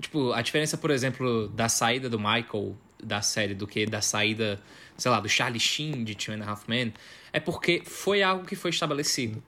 [0.00, 4.60] tipo, a diferença, por exemplo, da saída do Michael da série do que da saída,
[4.96, 6.92] sei lá, do Charlie Sheen de Two and a Half Men,
[7.32, 9.42] é porque foi algo que foi estabelecido.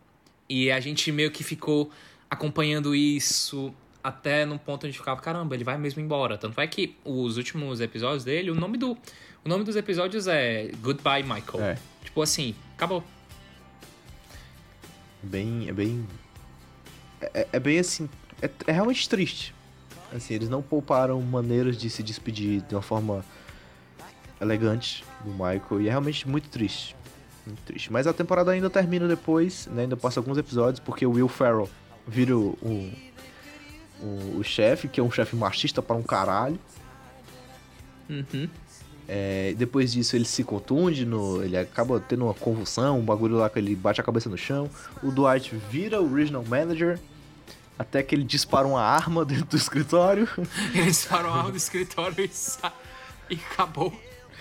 [0.48, 1.90] E a gente meio que ficou
[2.30, 3.72] acompanhando isso
[4.02, 6.36] até num ponto onde ficava, caramba, ele vai mesmo embora.
[6.36, 8.98] Tanto é que os últimos episódios dele, o nome do
[9.44, 11.62] o nome dos episódios é Goodbye Michael.
[11.62, 11.78] É.
[12.02, 13.04] Tipo assim, acabou.
[15.22, 16.06] Bem, é bem.
[17.20, 18.08] É, é bem assim.
[18.40, 19.54] é, é realmente triste.
[20.14, 23.24] Assim, eles não pouparam maneiras de se despedir de uma forma
[24.40, 26.97] elegante do Michael e é realmente muito triste.
[27.47, 27.93] Muito triste.
[27.93, 29.82] Mas a temporada ainda termina depois, né?
[29.82, 31.69] Ainda passa alguns episódios, porque o Will Ferrell
[32.06, 32.56] vira o,
[34.01, 36.59] o, o, chefe, que é um chefe machista para um caralho.
[38.09, 38.48] Uhum.
[39.06, 43.51] É, depois disso ele se contunde, no, ele acaba tendo uma convulsão, um bagulho lá
[43.51, 44.70] que ele bate a cabeça no chão.
[45.02, 46.98] O Dwight vira o Regional Manager,
[47.78, 50.27] até que ele dispara uma arma dentro do escritório.
[50.74, 53.93] Ele dispara uma arma do escritório e, e acabou.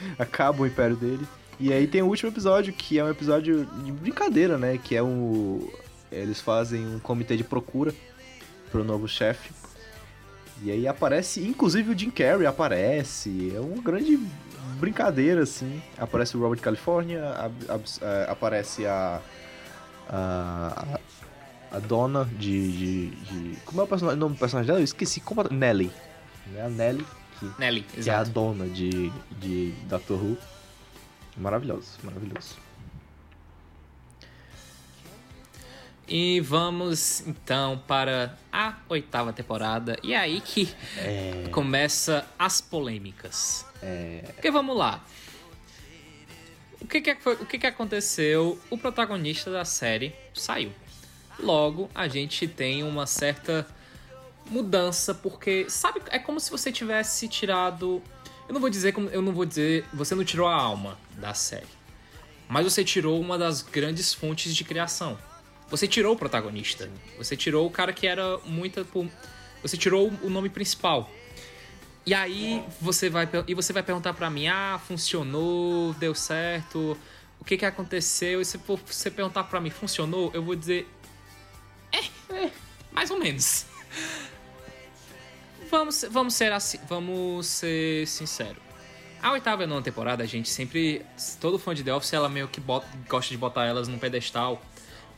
[0.20, 1.26] Acaba o império dele.
[1.60, 4.78] E aí tem o último episódio, que é um episódio de brincadeira, né?
[4.84, 5.72] Que é o.
[6.12, 7.94] Eles fazem um comitê de procura
[8.72, 9.52] pro novo chefe.
[10.62, 13.52] E aí aparece, inclusive o Jim Carrey aparece.
[13.56, 14.20] É uma grande
[14.80, 15.82] brincadeira, assim.
[15.98, 19.22] Aparece o Robert California, a- aparece a.
[20.10, 21.00] A,
[21.72, 24.80] a dona de, de, de- Como é o, personagem, o nome do personagem dela?
[24.80, 25.20] Eu esqueci.
[25.22, 25.92] Como, Nelly.
[26.48, 26.62] Né?
[26.66, 27.06] A Nelly.
[27.40, 30.38] Que, Nelly, que é a dona de, de Doctor Who.
[31.38, 32.56] Maravilhoso, maravilhoso.
[36.08, 39.98] E vamos então para a oitava temporada.
[40.04, 41.48] E é aí que É.
[41.52, 43.66] começa as polêmicas.
[43.82, 44.22] É.
[44.34, 45.04] Porque vamos lá.
[46.82, 48.60] O que que, foi, o que que aconteceu?
[48.70, 50.74] O protagonista da série saiu.
[51.40, 53.66] Logo, a gente tem uma certa
[54.50, 58.02] mudança, porque sabe, é como se você tivesse tirado.
[58.48, 59.10] Eu não vou dizer como.
[59.10, 59.86] Eu não vou dizer.
[59.94, 61.68] Você não tirou a alma da série.
[62.48, 65.18] Mas você tirou uma das grandes fontes de criação.
[65.70, 66.90] Você tirou o protagonista.
[67.18, 68.86] Você tirou o cara que era muito.
[69.62, 71.10] Você tirou o nome principal.
[72.06, 76.98] E aí você vai e você vai perguntar pra mim: "Ah, funcionou, deu certo.
[77.40, 80.88] O que que aconteceu?" E se você perguntar pra mim: "Funcionou?" Eu vou dizer:
[81.92, 82.52] "É, é
[82.92, 83.66] mais ou menos."
[85.74, 88.58] Vamos, vamos ser assim, vamos ser sincero.
[89.20, 91.04] A oitava e nona temporada, a gente sempre.
[91.42, 94.62] Todo fã de The Office, ela meio que bota- gosta de botar elas num pedestal.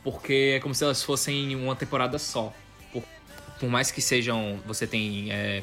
[0.02, 2.54] Porque é como se elas fossem uma temporada só.
[2.90, 3.02] Por,
[3.60, 4.58] por mais que sejam.
[4.64, 5.62] Você tem é,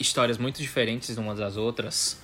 [0.00, 2.18] histórias muito diferentes umas das outras,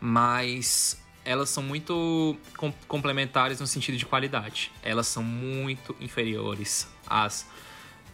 [0.00, 4.70] mas elas são muito com- complementares no sentido de qualidade.
[4.84, 7.44] Elas são muito inferiores às,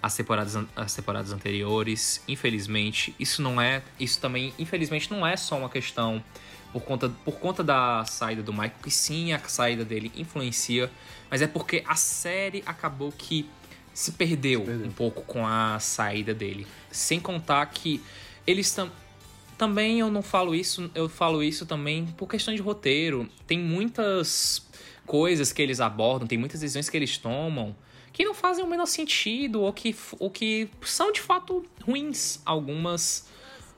[0.02, 2.22] às, temporadas, às temporadas anteriores.
[2.28, 3.82] Infelizmente, isso não é.
[3.98, 6.22] Isso também, infelizmente, não é só uma questão
[6.72, 10.90] por conta, por conta da saída do Michael, que sim, a saída dele influencia,
[11.30, 13.48] mas é porque a série acabou que
[13.94, 16.66] se perdeu, um pouco com a saída dele.
[16.90, 18.02] Sem contar que
[18.46, 18.90] eles tam
[19.56, 23.26] também eu não falo isso, eu falo isso também por questão de roteiro.
[23.46, 24.66] Tem muitas
[25.06, 27.74] coisas que eles abordam, tem muitas decisões que eles tomam
[28.16, 33.28] que não fazem o menor sentido ou que, ou que são de fato ruins algumas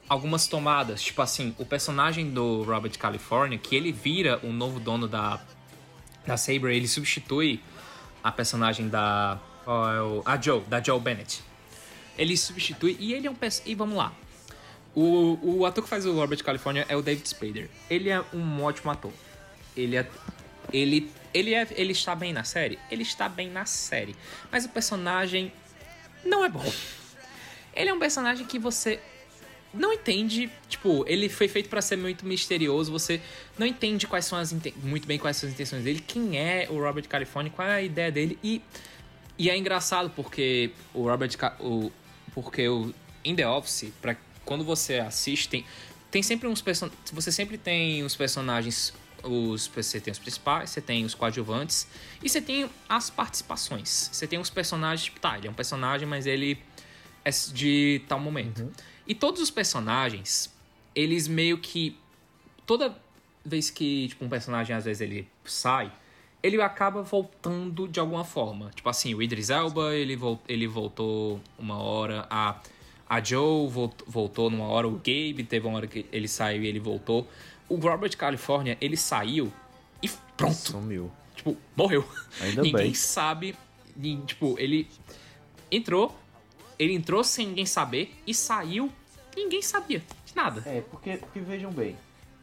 [0.09, 5.09] algumas tomadas, tipo assim, o personagem do Robert California, que ele vira o novo dono
[5.09, 5.45] da
[6.25, 7.61] da Saber, ele substitui
[8.23, 11.43] a personagem da é a Joe, da Joe Bennett.
[12.17, 13.37] Ele substitui e ele é um
[13.67, 14.13] e vamos lá.
[14.95, 17.69] O, o ator que faz o Robert California é o David Spader.
[17.91, 19.13] Ele é um ótimo ator.
[19.77, 20.09] Ele é
[20.73, 24.15] ele ele é ele está bem na série, ele está bem na série,
[24.51, 25.53] mas o personagem
[26.25, 26.65] não é bom.
[27.75, 29.01] Ele é um personagem que você
[29.73, 33.21] não entende, tipo, ele foi feito pra ser muito misterioso, você
[33.59, 34.53] não entende quais são as
[34.83, 37.83] muito bem quais são as intenções dele, quem é o Robert California, qual é a
[37.83, 38.39] ideia dele.
[38.43, 38.63] E
[39.39, 41.31] e é engraçado porque o Robert
[41.61, 41.93] o
[42.35, 42.93] porque o
[43.25, 45.65] em The Office, para quando você assiste tem,
[46.11, 48.93] tem sempre uns person você sempre tem os personagens
[49.23, 51.89] os você tem os principais, você tem os coadjuvantes
[52.23, 54.11] e você tem as participações.
[54.13, 56.59] Você tem os personagens, tipo, tá, ele é um personagem, mas ele
[57.25, 58.71] é de tal momento.
[59.07, 60.55] E todos os personagens,
[60.95, 61.97] eles meio que.
[62.67, 62.97] Toda
[63.45, 65.91] vez que tipo, um personagem às vezes ele sai,
[66.43, 68.71] ele acaba voltando de alguma forma.
[68.75, 72.61] Tipo assim, o Idris Elba, ele, vol ele voltou uma hora, a,
[73.09, 76.67] a Joe volt voltou numa hora, o Gabe teve uma hora que ele saiu e
[76.67, 77.27] ele voltou.
[77.69, 79.53] O Robert California, ele saiu
[80.03, 80.55] e pronto.
[80.55, 81.11] Sumiu.
[81.35, 82.05] Tipo, morreu.
[82.41, 82.95] Ainda Ninguém bem.
[82.95, 83.55] sabe.
[84.01, 84.89] e, Tipo, ele
[85.71, 86.17] entrou,
[86.79, 88.91] ele entrou sem ninguém saber e saiu,
[89.37, 90.63] ninguém sabia de nada.
[90.67, 91.97] É, porque, porque vejam bem,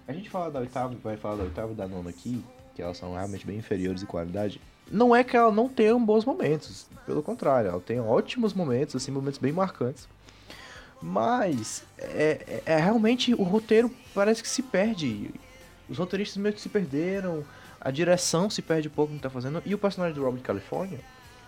[0.07, 2.43] a gente fala da oitava, vai falar da oitava e da nona aqui,
[2.75, 4.61] que elas são realmente bem inferiores em qualidade.
[4.91, 9.11] Não é que ela não tenha bons momentos, pelo contrário, ela tem ótimos momentos, assim,
[9.11, 10.07] momentos bem marcantes.
[11.07, 15.29] Mas é, é- é realmente o roteiro parece que se perde.
[15.87, 17.45] Os roteiristas meio que se perderam,
[17.79, 20.41] a direção se perde um pouco no que tá fazendo, e o personagem do Robert
[20.41, 20.99] California,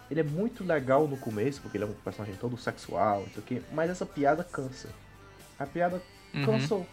[0.10, 3.40] Ele é muito legal no começo, porque ele é um personagem todo sexual, não sei
[3.40, 4.88] o quê, mas essa piada cansa.
[5.60, 6.02] A piada
[6.34, 6.44] Uhum.
[6.46, 6.88] cansou.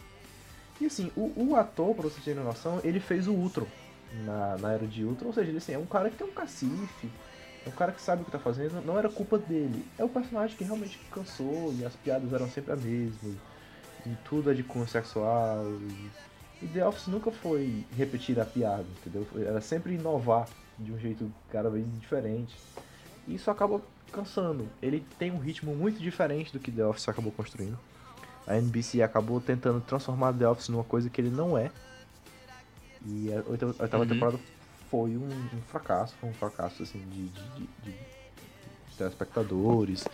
[0.80, 3.68] E assim, o, o ator, pra vocês terem noção, ele fez o Ultron
[4.24, 6.32] na, na era de Ultron, ou seja, ele assim, é um cara que tem um
[6.32, 7.08] cacife,
[7.66, 9.90] um cara que sabe o que tá fazendo, não era culpa dele.
[9.98, 13.30] É o personagem que realmente cansou e as piadas eram sempre a mesma.
[14.06, 15.64] E tudo é de cunho sexual.
[15.80, 16.12] E,
[16.62, 19.26] e The Office nunca foi repetir a piada, entendeu?
[19.36, 22.54] Era sempre inovar de um jeito cada vez diferente.
[23.26, 23.80] E isso acaba
[24.12, 24.68] cansando.
[24.82, 27.78] Ele tem um ritmo muito diferente do que The Office acabou construindo.
[28.46, 31.70] A NBC acabou tentando transformar The Office numa coisa que ele não é.
[33.06, 34.08] E a oitava, a oitava Uhum.
[34.08, 34.38] temporada
[34.90, 38.14] foi um, um fracasso, foi um fracasso assim de, de, de- de-
[38.98, 40.04] telespectadores.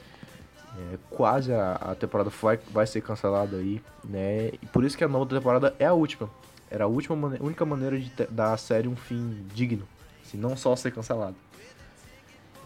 [0.92, 4.48] É, quase a, a temporada vai, vai ser cancelada aí, né?
[4.62, 6.30] E por isso que a nova temporada é a última.
[6.70, 9.86] Era a última única maneira de dar a série um fim digno,
[10.24, 11.34] assim, não só ser cancelada.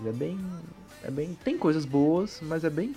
[0.04, 0.38] É bem,
[1.02, 2.94] é bem, tem coisas boas, mas é bem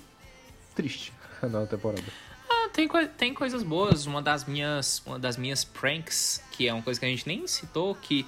[0.75, 2.03] triste a nova temporada.
[2.49, 4.05] Ah, tem, coi- tem coisas boas.
[4.05, 7.47] Uma das minhas uma das minhas pranks, que é uma coisa que a gente nem
[7.47, 8.27] citou, que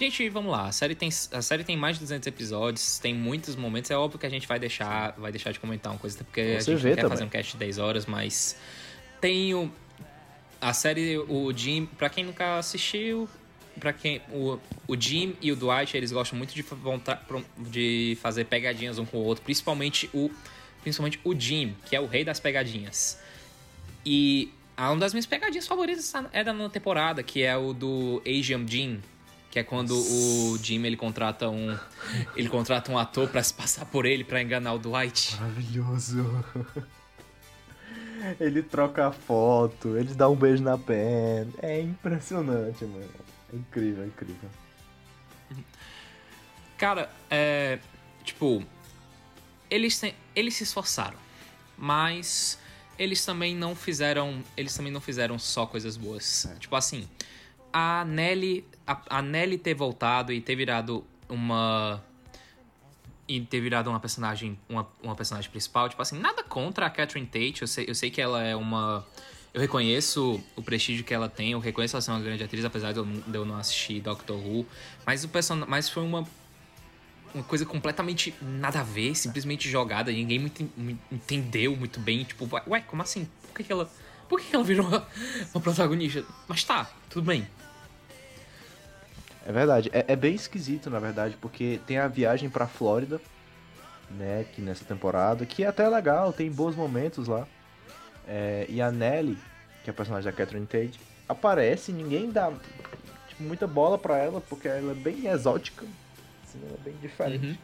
[0.00, 3.54] gente, vamos lá, a série tem a série tem mais de 200 episódios, tem muitos
[3.56, 6.40] momentos, é óbvio que a gente vai deixar vai deixar de comentar uma coisa, porque
[6.40, 7.16] a Você gente vê não quer também.
[7.16, 8.56] fazer um cast de 10 horas, mas
[9.20, 9.70] tem o
[10.60, 13.28] a série o Jim, pra quem nunca assistiu,
[13.78, 16.62] Pra quem o, o Jim e o Dwight, eles gostam muito de,
[17.70, 20.30] de fazer pegadinhas um com o outro, principalmente o
[20.82, 23.18] principalmente o Jim, que é o rei das pegadinhas.
[24.04, 28.20] E a- uma das minhas pegadinhas favoritas é da nona temporada, que é o do
[28.26, 29.00] Asian Jim,
[29.50, 31.76] que é quando o Jim ele contrata um
[32.36, 35.36] ele contrata um ator pra se passar por ele pra enganar o Dwight.
[35.36, 36.44] Maravilhoso.
[38.38, 41.52] Ele troca a foto, ele dá um beijo na pen.
[41.62, 43.08] É impressionante, mano.
[43.52, 44.50] É incrível, é incrível.
[46.76, 47.78] Cara, é.
[48.24, 48.64] Tipo.
[49.70, 50.00] Eles,
[50.34, 51.18] eles se esforçaram.
[51.76, 52.58] Mas
[52.98, 54.42] eles também não fizeram.
[54.56, 56.48] Eles também não fizeram só coisas boas.
[56.58, 57.08] Tipo assim.
[57.72, 58.64] A Nelly.
[58.86, 62.02] A, a Nelly ter voltado e ter virado uma.
[63.28, 64.58] E ter virado uma personagem.
[64.68, 65.88] Uma, uma personagem principal.
[65.88, 67.62] Tipo assim, nada contra a Catherine Tate.
[67.62, 69.06] Eu sei, eu sei que ela é uma.
[69.52, 72.92] Eu reconheço o prestígio que ela tem, eu reconheço ela ser uma grande atriz, apesar
[72.92, 74.64] de eu, de eu não assistir Doctor Who.
[75.04, 75.64] Mas o person...
[75.66, 76.24] mas foi uma
[77.34, 82.48] uma coisa completamente nada a ver, simplesmente jogada, ninguém muito, en- entendeu muito bem, tipo,
[82.66, 83.28] ué, como assim?
[83.42, 83.90] Por que, que ela.
[84.28, 85.06] Por que, que ela virou uma,
[85.54, 86.24] uma protagonista?
[86.48, 87.46] Mas tá, tudo bem.
[89.46, 93.20] É verdade, é, é bem esquisito, na verdade, porque tem a viagem pra Flórida,
[94.10, 97.46] né, que nessa temporada, que é até legal, tem bons momentos lá.
[98.28, 99.38] É, e a Nelly,
[99.82, 102.52] que é a personagem da Catherine Tate, aparece, ninguém dá
[103.28, 105.86] tipo, muita bola pra ela, porque ela é bem exótica,
[106.44, 107.58] assim, ela é bem diferente.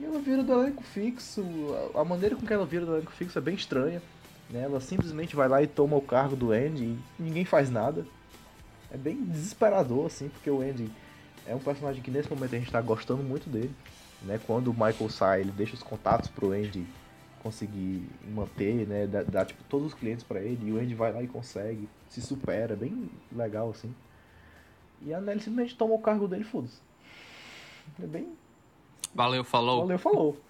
[0.00, 1.44] E ela vira do elenco fixo,
[1.94, 4.02] a, a maneira com que ela vira do elenco fixo é bem estranha.
[4.48, 4.62] Né?
[4.62, 8.04] Ela simplesmente vai lá e toma o cargo do Andy e ninguém faz nada.
[8.90, 10.90] É bem desesperador, assim, porque o Andy
[11.50, 13.74] é um personagem que nesse momento a gente tá gostando muito dele.
[14.22, 14.40] Né?
[14.46, 16.86] Quando o Michael sai, ele deixa os contatos pro Andy
[17.42, 19.06] conseguir manter, né?
[19.06, 21.88] Dá, dá, tipo todos os clientes pra ele e o Andy vai lá e consegue,
[22.08, 23.92] se supera, bem legal assim.
[25.02, 26.80] E a Nelly simplesmente toma o cargo dele, foda-se.
[28.00, 28.28] É bem.
[29.14, 29.80] Valeu, falou.
[29.80, 30.40] Valeu, falou.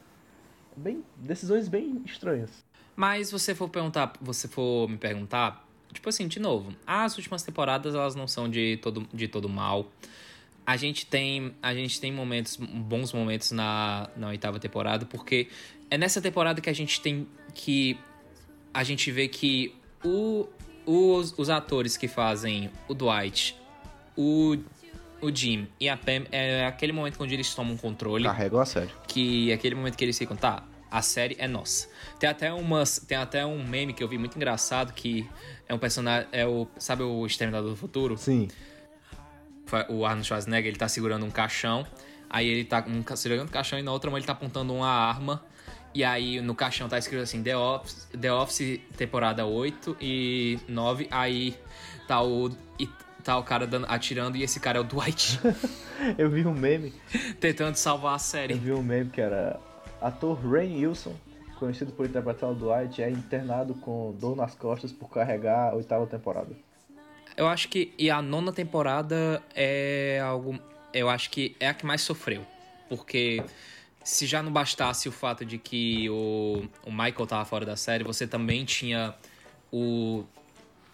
[0.77, 2.51] Bem, decisões bem estranhas.
[2.97, 7.95] Mas você for perguntar, você for me perguntar, tipo assim, de novo, as últimas temporadas
[7.95, 9.87] elas não são de todo, de todo mal.
[10.71, 15.49] A gente tem, a gente tem momentos, bons momentos na, na oitava temporada, porque
[15.91, 17.99] é nessa temporada que a gente tem que
[18.73, 19.75] a gente vê que
[20.05, 20.47] o,
[20.87, 23.57] os, os atores que fazem o Dwight,
[24.17, 24.59] o,
[25.21, 28.23] o Jim e a Pam, é aquele momento onde eles tomam controle.
[28.23, 28.93] Carregam a sério.
[29.09, 31.89] Que é aquele momento que eles ficam, tá, a série é nossa.
[32.21, 35.29] Tem até umas, tem até um meme que eu vi muito engraçado que
[35.69, 38.17] é um personagem, é o, sabe o Exterminador do Futuro?
[38.17, 38.47] Sim.
[39.89, 41.87] O Arnold Schwarzenegger, ele tá segurando um caixão,
[42.29, 44.89] aí ele tá um, segurando um caixão e na outra mão ele tá apontando uma
[44.89, 45.43] arma.
[45.93, 51.09] E aí no caixão tá escrito assim, The Office, The Office temporada 8 e 9,
[51.11, 51.57] aí
[52.07, 52.89] tá o e
[53.25, 55.41] tá o cara dando, atirando e esse cara é o Dwight,
[56.17, 56.95] Eu vi um meme.
[57.39, 58.55] tentando salvar a série.
[58.55, 59.61] Eu vi um meme que era
[60.01, 61.15] ator Rain Wilson,
[61.59, 66.07] conhecido por interpretar o Dwight, é internado com dor nas costas por carregar a oitava
[66.07, 66.49] temporada.
[67.41, 70.59] Eu acho que e a nona temporada é algo,
[70.93, 72.47] eu acho que é a que mais sofreu,
[72.87, 73.43] porque
[74.05, 78.05] se já não bastasse o fato de que o, o Michael tava fora da série,
[78.05, 79.15] você também tinha
[79.73, 80.23] o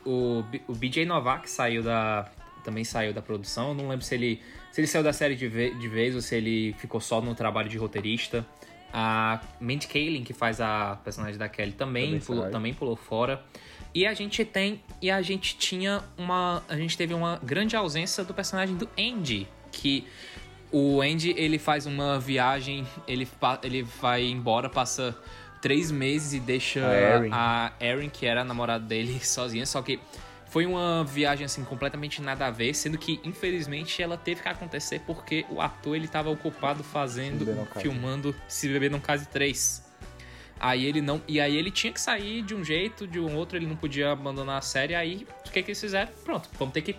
[0.05, 2.31] o, o BJ Novak que saiu da
[2.63, 3.71] também saiu da produção.
[3.71, 4.41] Eu não lembro se ele
[4.71, 7.35] se ele saiu da série de, ve- de vez ou se ele ficou só no
[7.35, 8.47] trabalho de roteirista.
[8.93, 13.43] A Mindy Kaling, que faz a personagem da Kelly, também, Também pulou, também pulou fora.
[13.97, 14.83] E a gente tem.
[15.01, 16.63] E a gente tinha uma.
[16.69, 19.49] A gente teve uma grande ausência do personagem do Andy.
[19.73, 20.07] Que
[20.71, 23.27] o Andy ele faz uma viagem, ele,
[23.63, 25.17] ele vai embora, passa
[25.63, 26.87] três meses e deixa
[27.33, 28.11] A Erin.
[28.11, 29.65] que era a namorada dele, sozinha.
[29.65, 29.99] Só que
[30.45, 35.01] foi uma viagem assim completamente nada a ver, sendo que infelizmente ela teve que acontecer
[35.07, 39.86] porque o ator ele tava ocupado fazendo, Se filmando Se Beber Não Case 3.
[40.59, 41.21] Aí ele não.
[41.29, 44.13] E aí ele tinha que sair de um jeito, de um outro, ele não podia
[44.13, 44.95] abandonar a série.
[44.95, 46.11] Aí o que, que eles fizeram?
[46.25, 46.97] Pronto, vamos ter que.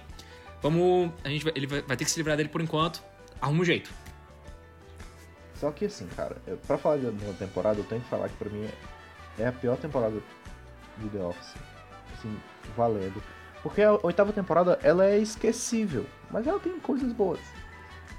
[0.61, 1.11] Vamos.
[1.23, 3.03] A gente vai, ele vai, vai ter que se livrar dele por enquanto.
[3.41, 3.89] Arruma um jeito.
[5.55, 8.35] Só que assim, cara, eu- pra falar de uma temporada, eu tenho que falar que
[8.35, 8.69] pra mim
[9.39, 10.19] é- a pior temporada
[10.97, 11.55] de The Office.
[12.13, 12.37] Assim,
[12.75, 13.21] valendo.
[13.63, 17.39] Porque a oitava temporada, ela é esquecível, mas ela tem coisas boas.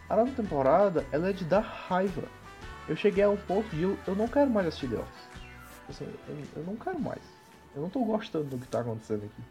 [0.08, 2.24] A nova temporada, ela é de dar raiva.
[2.88, 5.27] Eu cheguei a um ponto de eu, eu não quero mais assistir The Office.
[5.88, 6.06] Assim,
[6.56, 7.22] eu, não quero mais.
[7.74, 9.42] Eu não tô gostando do que tá acontecendo aqui.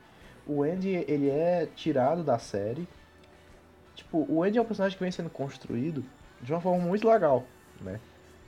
[0.46, 2.88] O Andy, ele é tirado da série.
[3.96, 6.04] Tipo, o Andy é um personagem que vem sendo construído
[6.42, 7.46] de uma forma muito legal,
[7.82, 8.00] né?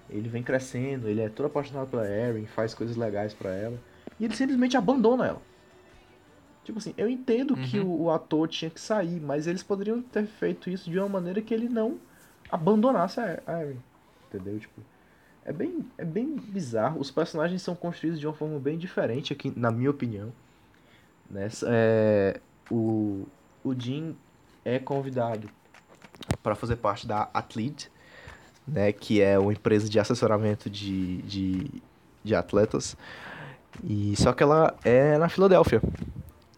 [0.10, 3.80] Ele vem crescendo, ele é todo apaixonado pela Erin, faz coisas legais pra ela.
[4.20, 5.42] E ele simplesmente abandona ela.
[6.64, 10.28] Tipo assim, eu entendo que o, o ator tinha que sair, mas eles poderiam ter
[10.28, 12.00] feito isso de uma maneira que ele não
[12.52, 13.80] abandonasse a a Erin.
[14.28, 14.60] Entendeu?
[14.60, 14.82] Tipo,
[15.46, 17.00] é bem, é bem bizarro.
[17.00, 20.32] Os personagens são construídos de uma forma bem diferente aqui, na minha opinião.
[21.30, 21.48] Né?
[21.68, 22.40] É,
[22.70, 23.26] o,
[23.64, 24.16] o Jim
[24.64, 25.50] é convidado
[26.44, 27.92] para fazer parte da Athlete,
[28.68, 31.82] né, que é uma empresa de assessoramento de, de,
[32.24, 32.96] de atletas.
[33.84, 35.82] E só que ela é na Filadélfia,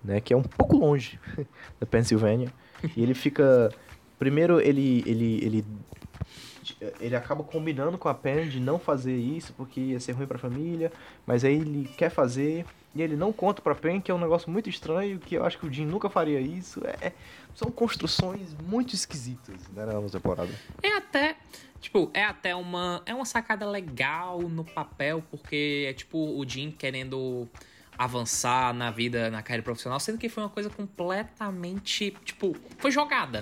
[0.03, 1.19] né, que é um pouco longe
[1.79, 2.51] da Pensilvânia.
[2.95, 3.71] E ele fica
[4.17, 5.65] primeiro ele ele ele
[6.99, 10.37] ele acaba combinando com a Pen de não fazer isso porque ia ser ruim pra
[10.37, 10.91] família,
[11.25, 14.49] mas aí ele quer fazer e ele não conta pra Pen, que é um negócio
[14.51, 16.81] muito estranho, que eu acho que o Jim nunca faria isso.
[16.85, 17.13] É, é-
[17.55, 20.49] são construções muito esquisitas né, na nova temporada.
[20.81, 21.35] É até.
[21.79, 23.01] Tipo, é até uma.
[23.05, 27.47] É uma sacada legal no papel, porque é tipo o Jim querendo
[27.97, 32.15] avançar na vida, na carreira profissional, sendo que foi uma coisa completamente.
[32.23, 33.41] Tipo, foi jogada.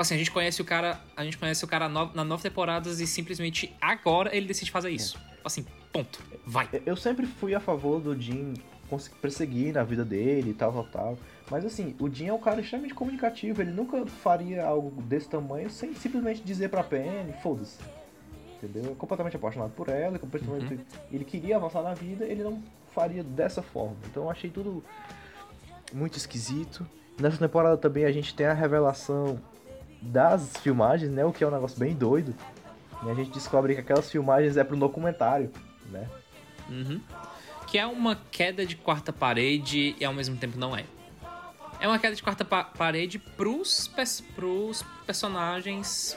[0.00, 0.98] Tipo assim, a gente conhece o cara.
[1.14, 4.88] A gente conhece o cara no- na nove temporadas e simplesmente agora ele decide fazer
[4.88, 5.18] isso.
[5.18, 6.18] Tipo Assim, ponto.
[6.46, 6.66] Vai.
[6.86, 8.54] Eu sempre fui a favor do Jim
[9.20, 11.18] perseguir na vida dele e tal, tal, tal.
[11.50, 15.68] Mas assim, o Jim é um cara extremamente comunicativo, ele nunca faria algo desse tamanho
[15.68, 17.76] sem simplesmente dizer pra Penny, foda-se.
[18.56, 18.92] Entendeu?
[18.92, 20.80] É completamente apaixonado por ela, é completamente...
[21.12, 22.62] ele queria avançar na vida, ele não
[22.94, 23.96] faria dessa forma.
[24.10, 24.82] Então eu achei tudo
[25.92, 26.86] muito esquisito.
[27.20, 29.38] Nessa temporada também a gente tem a revelação
[30.00, 31.24] das filmagens, né?
[31.24, 32.34] O que é um negócio bem doido.
[33.04, 35.50] E a gente descobre que aquelas filmagens é pro documentário,
[35.90, 36.08] né?
[36.68, 37.00] Uhum.
[37.66, 40.84] Que é uma queda de quarta parede e ao mesmo tempo não é.
[41.80, 46.16] É uma queda de quarta pa- parede pros, pers- pros personagens.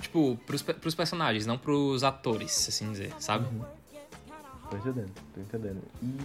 [0.00, 3.46] Tipo, pros, pe- pros personagens, não pros atores, assim dizer, sabe?
[4.70, 5.82] Tô entendendo, tô entendendo.
[6.02, 6.18] E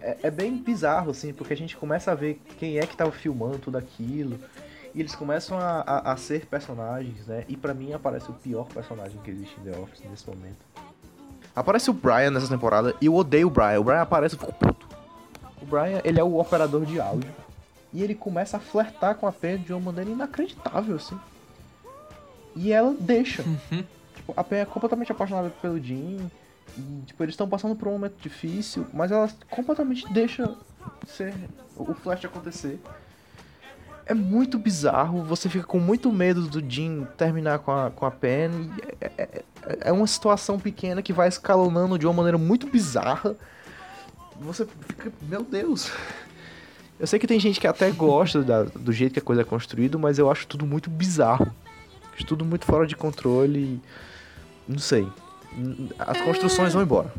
[0.00, 3.12] é, é bem bizarro, assim, porque a gente começa a ver quem é que tava
[3.12, 4.38] filmando tudo aquilo.
[4.94, 7.44] E eles começam a, a, a ser personagens, né?
[7.48, 10.58] E pra mim aparece o pior personagem que existe em The Office nesse momento.
[11.54, 13.80] Aparece o Brian nessa temporada e eu odeio o Brian.
[13.80, 14.88] O Brian aparece e eu fico puto.
[15.60, 17.30] O Brian, ele é o operador de áudio.
[17.92, 21.18] E ele começa a flertar com a Pen de uma maneira inacreditável, assim.
[22.56, 23.44] E ela deixa.
[24.14, 26.30] Tipo, a Pen é completamente apaixonada pelo Jim.
[26.76, 30.56] E, tipo, eles estão passando por um momento difícil, mas ela completamente deixa
[31.06, 31.34] ser,
[31.76, 32.80] o o flash acontecer.
[34.06, 38.10] É muito bizarro, você fica com muito medo do Jim terminar com a, com a
[38.10, 38.70] Pen.
[39.00, 39.44] É, é-
[39.80, 43.34] é uma situação pequena que vai escalonando de uma maneira muito bizarra.
[44.40, 45.90] Você fica, meu Deus.
[47.00, 49.44] Eu sei que tem gente que até gosta da- do jeito que a coisa é
[49.44, 51.50] construída, mas eu acho tudo muito bizarro.
[52.14, 53.80] Acho tudo muito fora de controle.
[54.68, 55.08] Não sei.
[55.98, 57.12] As construções vão embora.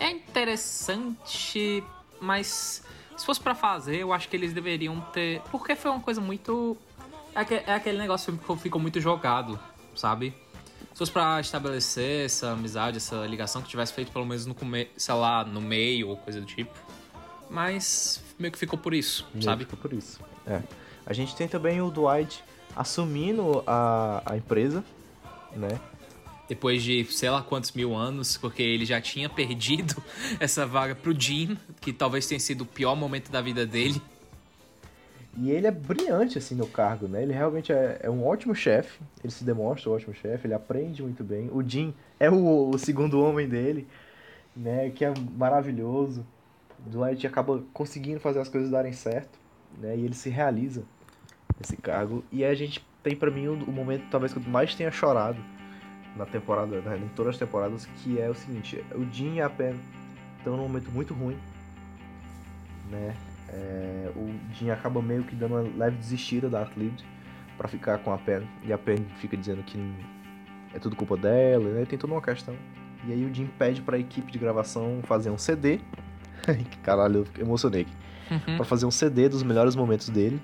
[0.00, 1.82] É interessante,
[2.20, 2.82] mas
[3.20, 5.42] se fosse pra fazer, eu acho que eles deveriam ter.
[5.50, 6.74] Porque foi uma coisa muito.
[7.34, 9.60] É é aquele negócio que ficou muito jogado,
[9.94, 10.34] sabe?
[10.94, 14.92] Se fosse pra estabelecer essa amizade, essa ligação que tivesse feito pelo menos no começo,
[14.96, 16.72] sei lá, no meio ou coisa do tipo.
[17.50, 19.64] Mas meio que ficou por isso, Meio sabe?
[19.66, 20.18] Ficou por isso.
[20.46, 20.62] É.
[21.04, 22.42] A gente tem também o Dwight
[22.74, 24.82] assumindo a, a empresa,
[25.54, 25.78] né?
[26.50, 29.94] Depois de sei lá quantos mil anos, porque ele já tinha perdido
[30.40, 34.02] essa vaga pro Jim, que talvez tenha sido o pior momento da vida dele.
[35.38, 37.22] E ele é brilhante, assim, no cargo, né?
[37.22, 38.98] Ele realmente é, é um ótimo chefe.
[39.22, 41.48] Ele se demonstra um ótimo chefe, ele aprende muito bem.
[41.52, 43.86] O Jim é o, o segundo homem dele,
[44.56, 44.90] né?
[44.90, 46.26] Que é maravilhoso.
[46.80, 49.38] Dwight acaba conseguindo fazer as coisas darem certo,
[49.78, 49.96] né?
[49.96, 50.82] E ele se realiza
[51.60, 52.24] nesse cargo.
[52.32, 55.40] E a gente tem pra mim o, o momento talvez que eu mais tenha chorado
[56.16, 59.48] na temporada, né, em todas as temporadas, que é o seguinte, o Jim e a
[59.48, 59.74] Pen
[60.38, 61.38] estão num momento muito ruim,
[62.90, 63.14] né?
[63.48, 67.04] É, o Jim acaba meio que dando uma leve desistida da Atlid
[67.56, 69.78] para ficar com a Pen, e a Pen fica dizendo que
[70.74, 71.84] é tudo culpa dela, né?
[71.84, 72.54] Tem toda uma questão.
[73.06, 75.80] E aí o Jim pede para a equipe de gravação fazer um CD.
[76.46, 77.92] que caralho, eu emocionei aqui.
[78.30, 78.56] Uhum.
[78.56, 80.40] Pra fazer um CD dos melhores momentos dele.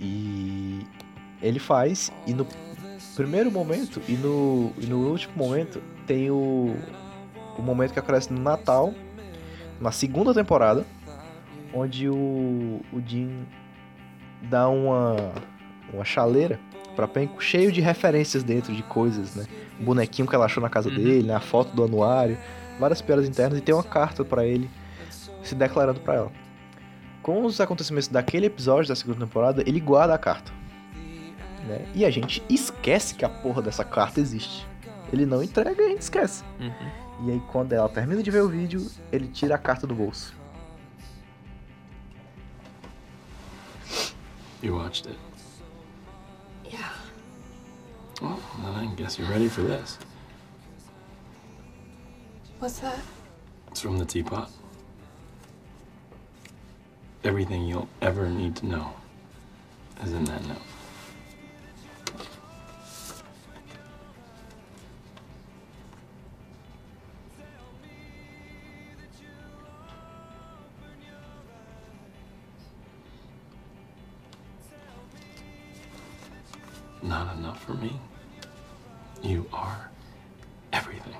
[0.00, 0.86] E
[1.40, 2.46] ele faz, e no
[3.14, 6.74] primeiro momento e no, e no último momento tem o,
[7.58, 8.92] o momento que aparece no Natal,
[9.80, 10.84] na segunda temporada,
[11.72, 13.44] onde o, o Jim
[14.42, 15.32] dá uma,
[15.92, 16.58] uma chaleira
[16.94, 19.46] pra Pen cheio de referências dentro de coisas, né?
[19.80, 20.94] O bonequinho que ela achou na casa Uhum.
[20.94, 21.34] dele, né?
[21.34, 22.38] a foto do anuário,
[22.78, 24.70] várias piadas internas e tem uma carta pra ele
[25.42, 26.32] se declarando pra ela.
[27.22, 30.52] Com os acontecimentos daquele episódio da segunda temporada, ele guarda a carta.
[31.66, 31.86] Né?
[31.94, 34.66] E a gente esquece que a porra dessa carta existe.
[35.12, 36.44] Ele não entrega e a gente esquece.
[36.60, 37.26] Uhum.
[37.26, 40.34] E aí, quando ela termina de ver o vídeo, ele tira a carta do bolso.
[44.62, 45.18] You watched it.
[46.64, 46.92] Yeah.
[48.20, 49.98] Well, then I guess you're ready for this.
[52.58, 52.98] What's that?
[53.70, 54.48] It's from the teapot.
[57.22, 58.90] Everything you'll ever need to know
[60.02, 60.73] is in that note.
[77.04, 78.00] Not enough for me.
[79.22, 79.90] You are
[80.72, 81.14] everything.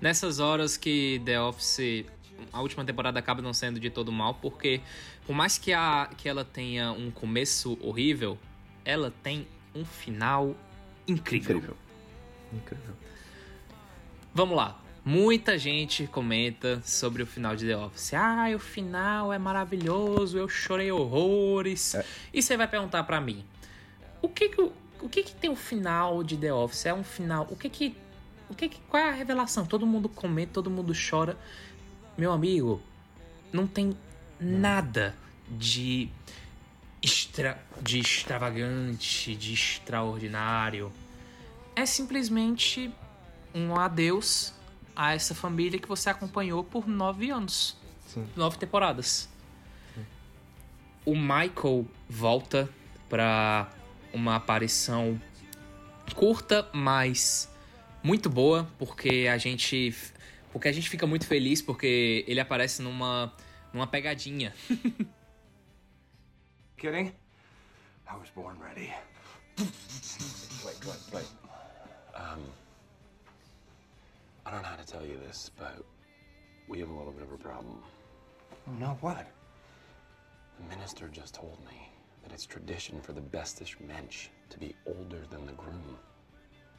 [0.00, 2.06] Nessas horas que The Office,
[2.50, 4.80] a última temporada acaba não sendo de todo mal, porque
[5.26, 8.38] por mais que, a, que ela tenha um começo horrível,
[8.86, 10.56] ela tem um final
[11.06, 11.58] incrível.
[11.58, 11.83] Incrível.
[12.54, 12.94] Incrível.
[14.34, 14.80] Vamos lá.
[15.04, 18.14] Muita gente comenta sobre o final de The Office.
[18.14, 21.94] Ah, o final é maravilhoso, eu chorei horrores.
[22.32, 23.44] E você vai perguntar pra mim,
[24.22, 24.72] o que que, o,
[25.02, 26.86] o que que tem o final de The Office?
[26.86, 27.94] É um final, o que que,
[28.48, 29.66] o que que, qual é a revelação?
[29.66, 31.36] Todo mundo comenta, todo mundo chora.
[32.16, 32.80] Meu amigo,
[33.52, 33.94] não tem
[34.40, 35.14] nada
[35.46, 36.08] de
[37.02, 40.90] extra, de extravagante, de extraordinário.
[41.76, 42.92] É simplesmente
[43.54, 44.52] um adeus
[44.94, 47.76] a essa família que você acompanhou por nove anos.
[48.06, 48.26] Sim.
[48.36, 49.28] Nove temporadas.
[51.04, 52.68] O Michael volta
[53.08, 53.70] pra
[54.12, 55.20] uma aparição
[56.14, 57.50] curta, mas
[58.02, 59.94] muito boa, porque a gente
[60.52, 63.32] porque a gente fica muito feliz porque ele aparece numa
[63.72, 64.54] numa pegadinha.
[66.78, 67.12] Kidding?
[68.06, 68.92] I was born ready.
[70.64, 71.43] Wait, wait, wait.
[74.46, 75.84] I don't know how to tell you this, but
[76.68, 77.82] we have a little bit of a problem.
[78.68, 79.26] Oh, no, what?
[80.58, 81.90] The minister just told me
[82.22, 85.96] that it's tradition for the bestish mensch to be older than the groom.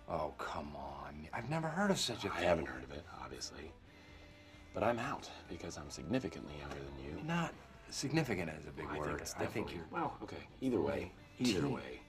[0.08, 1.28] Oh, come on.
[1.34, 2.46] I've never heard of such a I thing.
[2.46, 3.72] I haven't heard of it, obviously.
[4.74, 7.26] But I'm out because I'm significantly younger than you.
[7.26, 7.54] Not
[7.90, 9.22] significant is a big I think word.
[9.40, 9.86] I think you're.
[9.92, 10.48] Well, okay.
[10.62, 12.02] Either way, either way,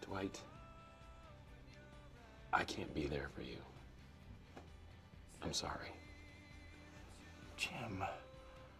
[0.00, 0.40] Dwight,
[2.52, 3.56] I can't be there for you.
[5.42, 5.92] I'm sorry.
[7.56, 8.04] Jim.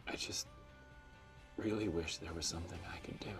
[0.06, 0.46] I just
[1.56, 3.30] really wish there was something I could do.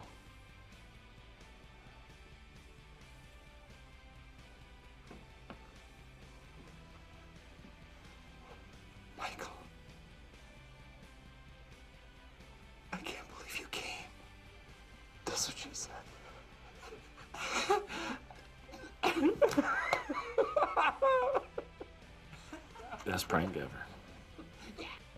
[23.16, 23.70] Best prank ever.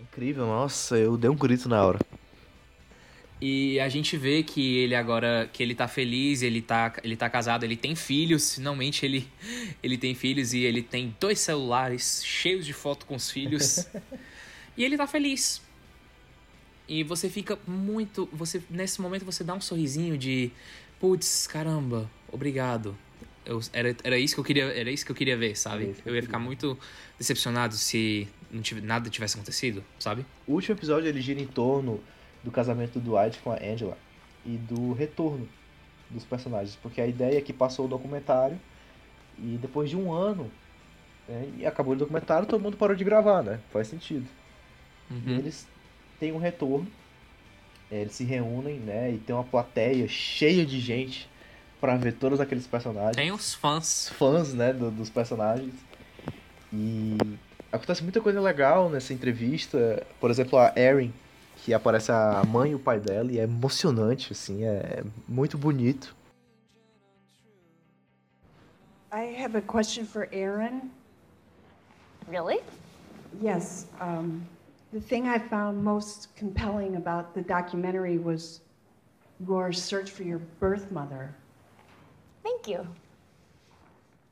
[0.01, 1.99] Incrível, nossa, eu dei um grito na hora.
[3.41, 7.29] E a gente vê que ele agora, que ele tá feliz, ele tá, ele tá
[7.29, 9.29] casado, ele tem filhos, finalmente ele,
[9.83, 13.89] ele tem filhos e ele tem dois celulares cheios de foto com os filhos.
[14.77, 15.61] e ele tá feliz.
[16.87, 20.53] E você fica muito, você nesse momento você dá um sorrisinho de
[21.01, 22.97] putz, caramba, obrigado.
[23.49, 25.97] Eu, era, era isso que eu queria, era isso que eu queria ver, sabe?
[26.05, 26.79] Eu ia ficar muito
[27.17, 30.27] decepcionado se não tive, nada tivesse acontecido, sabe?
[30.47, 31.99] O último episódio ele gira em torno
[32.45, 33.97] do casamento do Dwight com a Angela
[34.45, 35.49] e do retorno
[36.11, 38.61] dos personagens, porque a ideia é que passou o documentário
[39.39, 40.51] e depois de um ano
[41.27, 43.61] né, e acabou o documentário, todo mundo parou de gravar, né?
[43.73, 44.27] Faz sentido.
[45.11, 45.67] E eles
[46.21, 46.87] têm um retorno,
[47.91, 49.13] é, eles se reúnem, né?
[49.13, 51.29] E tem uma plateia cheia de gente
[51.81, 53.17] pra ver todos aqueles personagens.
[53.17, 54.09] Tem os fãs.
[54.11, 55.75] Fãs, né, do- dos personagens.
[56.73, 57.17] E
[57.73, 60.05] acontece muita coisa legal nessa entrevista.
[60.21, 61.13] Por exemplo, a Erin,
[61.57, 66.15] que aparece a mãe e o pai dela, e é emocionante, assim, é muito bonito.
[69.13, 70.91] I have a question for Aaron.
[72.29, 72.61] Really?
[73.43, 73.87] Yes.
[74.01, 74.43] Um,
[74.93, 78.61] the thing I found most compelling about the documentary was
[79.41, 81.35] your search for your birth mother.
[82.43, 82.87] Thank you.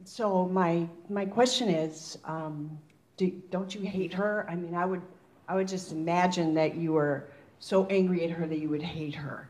[0.04, 2.78] So my my question is, um,
[3.16, 4.46] do, don't you hate her?
[4.48, 5.02] I mean, I would
[5.48, 7.28] I would just imagine that you were
[7.58, 9.48] so angry at her that you would hate her.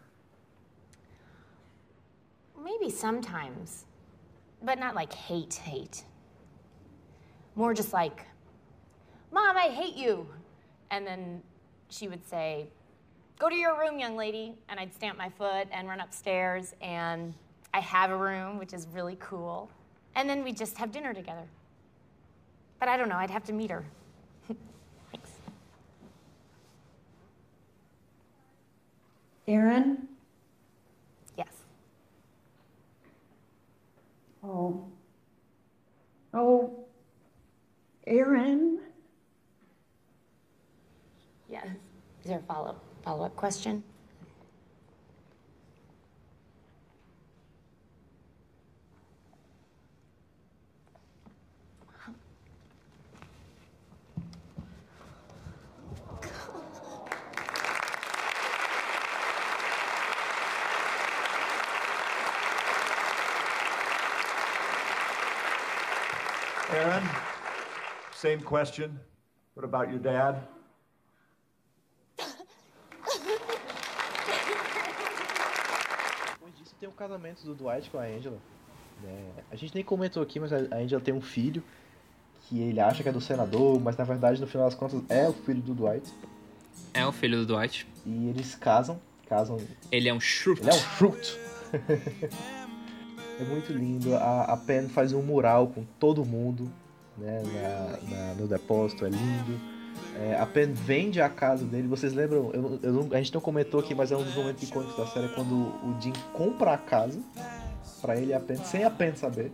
[2.62, 3.84] Maybe sometimes,
[4.62, 6.04] but not like hate, hate.
[7.54, 8.26] More just like,
[9.32, 10.26] Mom, I hate you.
[10.90, 11.42] And then
[11.88, 12.68] she would say,
[13.38, 14.54] Go to your room, young lady.
[14.68, 16.74] And I'd stamp my foot and run upstairs.
[16.80, 17.34] And
[17.76, 19.68] I have a room, which is really cool.
[20.14, 21.46] And then we'd just have dinner together.
[22.80, 23.84] But I don't know, I'd have to meet her.
[25.12, 25.30] Thanks.
[29.46, 30.08] Aaron?
[31.36, 31.52] Yes.
[34.42, 34.82] Oh.
[36.32, 36.86] Oh.
[38.06, 38.78] Aaron?
[41.50, 41.66] Yes.
[42.22, 43.84] Is there a follow follow up question?
[66.76, 67.02] Aaron,
[68.12, 68.90] same question.
[69.54, 70.36] What about your dad?
[76.34, 78.38] Depois disso tem o casamento do Dwight com a Angela.
[79.02, 79.30] né?
[79.50, 81.62] A gente nem comentou aqui, mas a Angela tem um filho
[82.42, 85.28] que ele acha que é do senador, mas na verdade, no final das contas, é
[85.28, 86.12] o filho do Dwight.
[86.94, 87.86] É o filho do Dwight.
[88.04, 89.58] E eles casam, casam.
[89.90, 90.60] Ele é um Shroot.
[90.60, 91.38] Ele é um Shroot.
[93.40, 94.14] é muito lindo.
[94.16, 96.70] A, a Pen faz um mural com todo mundo
[97.18, 99.60] né, na, na- no depósito, é lindo.
[100.18, 101.88] É, a Pen vende a casa dele.
[101.88, 102.50] Vocês lembram?
[102.52, 105.28] eu eu a gente não comentou aqui, mas é um dos momentos icônicos da série
[105.28, 107.18] quando o Jim compra a casa
[108.00, 109.50] pra ele e a Pen, sem a Pen saber.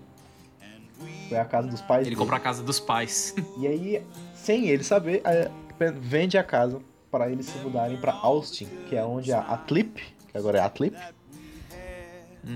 [1.29, 2.17] Foi a casa dos pais Ele dele.
[2.17, 3.35] compra a casa dos pais.
[3.59, 4.03] E aí,
[4.35, 6.81] sem ele saber, a Pen vende a casa
[7.11, 10.01] para eles se mudarem para Austin, que é onde a Atlip,
[10.31, 10.97] que agora é Atlip,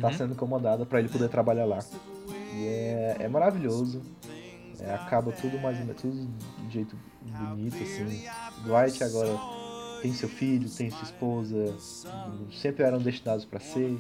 [0.01, 1.79] tá sendo incomodada para ele poder trabalhar lá.
[2.55, 4.03] E é, é maravilhoso.
[4.81, 6.15] É, acaba tudo mais tudo
[6.59, 8.25] de um jeito bonito assim.
[8.65, 9.39] Dwight agora
[10.03, 11.75] tem seu filho, tem sua esposa,
[12.53, 13.99] sempre eram destinados para ser.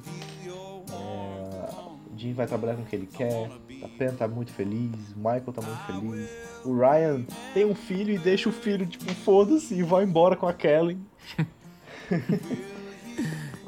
[0.92, 1.70] É,
[2.12, 3.50] o Jim vai trabalhar com o que ele quer.
[3.82, 6.30] A Pen tá muito feliz, o Michael tá muito feliz.
[6.64, 10.46] O Ryan tem um filho e deixa o filho, tipo, foda-se e vai embora com
[10.46, 10.98] a Kelly.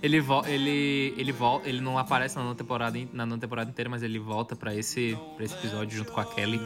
[0.01, 1.35] Ele, ele, ele,
[1.65, 5.19] ele não aparece na nona temporada, na nona temporada inteira, mas ele volta pra esse,
[5.35, 6.61] pra esse episódio junto com a Kelly.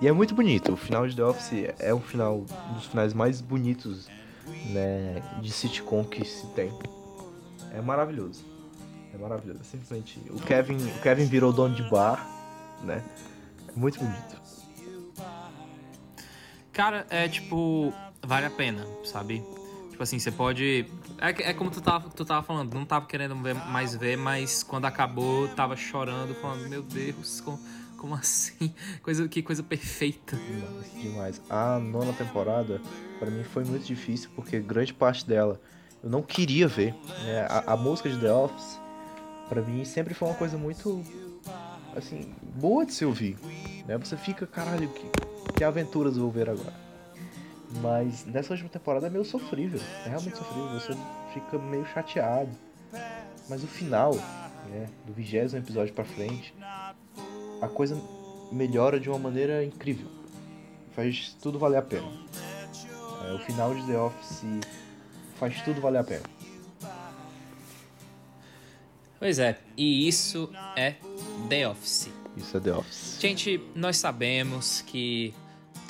[0.00, 0.72] E é muito bonito.
[0.72, 4.08] O final de The Office é um final um dos finais mais bonitos,
[4.66, 6.70] né, de sitcom que se tem.
[7.72, 8.44] É maravilhoso.
[9.14, 9.60] É maravilhoso.
[9.64, 10.20] Simplesmente.
[10.30, 12.26] O Kevin, o Kevin virou dono de bar,
[12.82, 13.04] né?
[13.68, 14.40] É muito bonito.
[16.72, 17.92] Cara, é tipo,
[18.26, 19.44] vale a pena, sabe?
[19.90, 20.86] Tipo assim, você pode.
[21.20, 24.62] É, é como tu tava, tu tava falando, não tava querendo ver- mais ver, mas
[24.62, 27.60] quando acabou, tava chorando, falando, meu Deus, como,
[27.96, 28.72] como assim?
[29.02, 30.36] Coisa, que coisa perfeita.
[30.36, 31.42] Demais, demais.
[31.50, 32.80] A nona temporada,
[33.18, 35.60] pra mim, foi muito difícil, porque grande parte dela
[36.02, 36.94] eu não queria ver.
[37.24, 37.46] né?
[37.50, 38.80] A, a música de The Office,
[39.48, 41.04] pra mim, sempre foi uma coisa muito,
[41.94, 43.36] assim, boa de se ouvir.
[43.86, 43.98] Né?
[43.98, 45.06] Você fica, caralho, que,
[45.54, 46.89] que aventuras eu vou ver agora?
[47.80, 49.80] Mas nessa última temporada é meio sofrível.
[50.04, 50.68] É realmente sofrível.
[50.70, 50.96] Você
[51.32, 52.50] fica meio chateado.
[53.48, 54.14] Mas o final,
[54.68, 56.54] né, do vigésimo episódio pra frente,
[57.60, 58.00] a coisa
[58.50, 60.08] melhora de uma maneira incrível.
[60.94, 62.08] Faz tudo valer a pena.
[63.28, 64.44] É, o final de The Office
[65.38, 66.22] faz tudo valer a pena.
[69.18, 70.94] Pois é, e isso é
[71.48, 72.08] The Office.
[72.36, 73.18] Isso é The Office.
[73.20, 75.34] Gente, nós sabemos que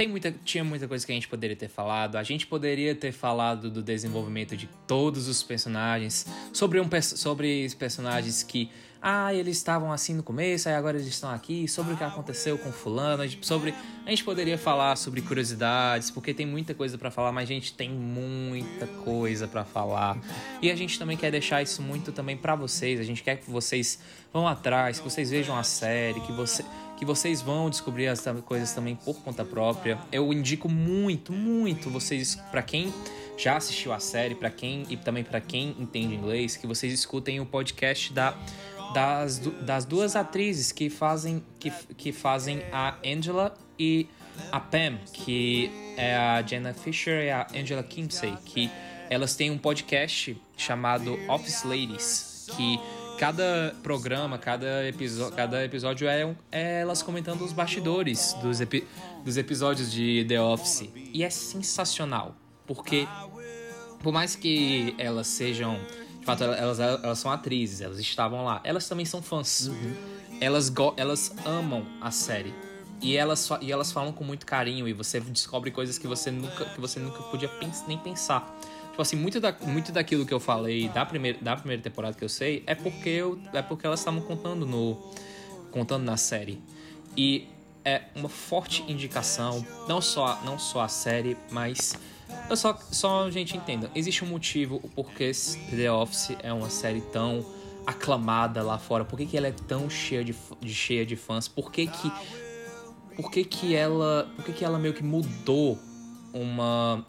[0.00, 2.16] tem muita, tinha muita coisa que a gente poderia ter falado.
[2.16, 6.24] A gente poderia ter falado do desenvolvimento de todos os personagens,
[6.54, 8.70] sobre, um, sobre personagens que,
[9.02, 12.56] ah, eles estavam assim no começo, aí agora eles estão aqui, sobre o que aconteceu
[12.56, 13.74] com fulano, a sobre
[14.06, 17.90] a gente poderia falar sobre curiosidades, porque tem muita coisa pra falar, mas gente, tem
[17.90, 20.18] muita coisa pra falar.
[20.62, 22.98] E a gente também quer deixar isso muito também pra vocês.
[22.98, 24.00] A gente quer que vocês
[24.32, 26.64] vão atrás, que vocês vejam a série, que você
[27.00, 29.98] que vocês vão descobrir as coisas também por conta própria.
[30.12, 32.92] Eu indico muito, muito vocês para quem
[33.38, 37.40] já assistiu a série, pra quem e também pra quem entende inglês, que vocês escutem
[37.40, 38.36] o podcast da
[38.92, 44.06] das, das duas atrizes que fazem que, que fazem a Angela e
[44.52, 48.70] a Pam, que é a Jenna Fisher e a Angela Kinsey, que
[49.08, 52.78] elas têm um podcast chamado Office Ladies, que
[53.20, 58.86] cada programa, cada, episo- cada episódio é, um- é elas comentando os bastidores dos, epi-
[59.22, 60.88] dos episódios de The Office.
[61.12, 62.34] E é sensacional,
[62.66, 63.06] porque
[64.02, 65.78] por mais que elas sejam.
[66.18, 68.60] De fato, elas, elas são atrizes, elas estavam lá.
[68.64, 69.70] Elas também são fãs.
[70.40, 72.54] Elas, go- elas amam a série.
[73.02, 76.64] E elas, e elas falam com muito carinho e você descobre coisas que você nunca,
[76.66, 78.54] que você nunca podia pens- nem pensar.
[78.90, 82.24] Tipo assim, muito, da, muito daquilo que eu falei da primeira, da primeira temporada que
[82.24, 84.96] eu sei é porque, eu, é porque elas estavam contando no.
[85.70, 86.60] contando na série.
[87.16, 87.48] E
[87.84, 91.94] é uma forte indicação, não só, não só a série, mas.
[92.48, 95.32] Eu só, só a gente entenda, existe um motivo o porquê
[95.74, 97.44] The Office é uma série tão
[97.86, 101.48] aclamada lá fora, por que, que ela é tão cheia de, de- cheia de fãs,
[101.48, 102.12] por que que,
[103.16, 105.76] por que que ela, por que que ela meio que mudou
[106.32, 107.04] uma,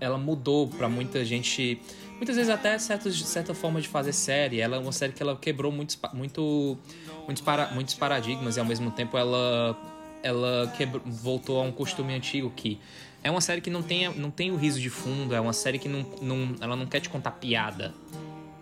[0.00, 1.80] ela mudou pra muita gente,
[2.16, 5.36] muitas vezes até certas, certa forma de fazer série, ela é uma série que ela
[5.36, 6.78] quebrou muitos, muito,
[7.24, 9.76] muitos, para, muitos paradigmas e ao mesmo tempo ela,
[10.22, 12.78] ela quebrou, voltou a um costume antigo que
[13.26, 15.80] é uma série que não tem, não tem o riso de fundo, é uma série
[15.80, 17.92] que não, não, ela não quer te contar piada.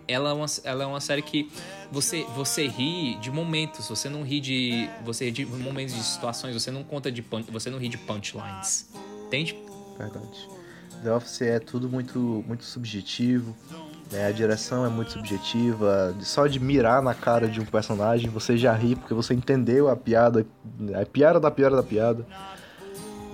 [0.07, 1.51] Ela é, uma, ela é uma série que
[1.91, 4.89] você, você ri de momentos, você não ri de.
[5.03, 7.97] Você ri de momentos de situações, você não conta de punch, você não ri de
[7.97, 8.89] punchlines.
[9.27, 9.55] Entende?
[9.97, 10.54] Verdade.
[11.05, 13.55] The Office é tudo muito, muito subjetivo.
[14.11, 14.25] né?
[14.25, 16.15] A direção é muito subjetiva.
[16.21, 19.95] Só de mirar na cara de um personagem, você já ri porque você entendeu a
[19.95, 20.43] piada.
[20.99, 22.25] A piada da piada da piada.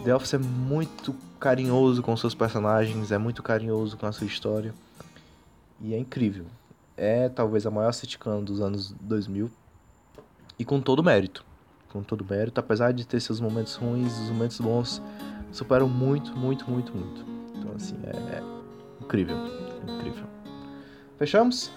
[0.04, 4.74] The Office é muito carinhoso com seus personagens, é muito carinhoso com a sua história.
[5.80, 6.48] E é incrível.
[6.98, 9.50] É talvez a maior sitcom dos anos 2000.
[10.60, 11.46] E com todo mérito.
[11.88, 15.02] Com todo mérito, apesar de ter seus momentos ruins, os momentos bons
[15.54, 17.31] superam muito, muito, muito, muito.
[17.72, 18.44] Então, assim, é, é
[19.04, 19.38] incrível.
[19.88, 20.26] Incrível.
[21.18, 21.72] Fechamos?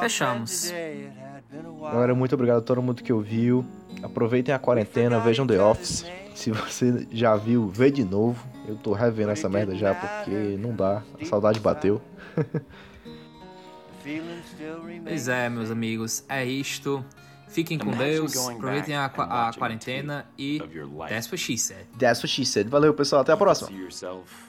[0.00, 0.72] Fechamos.
[1.92, 3.64] Galera, muito obrigado a todo mundo que ouviu.
[4.02, 6.04] Aproveitem a quarentena, vejam The Office.
[6.34, 8.46] Se você já viu, vê de novo.
[8.68, 11.02] Eu tô revendo essa merda já porque não dá.
[11.20, 12.00] A saudade bateu.
[15.02, 17.04] Pois é, meus amigos, é isto.
[17.48, 20.58] Fiquem com Deus, aproveitem a, back a quarentena e
[21.08, 21.86] that's what she said.
[21.96, 22.68] That's what she said.
[22.68, 23.22] Valeu, pessoal.
[23.22, 23.68] Até a próxima.
[23.68, 24.46] See yourself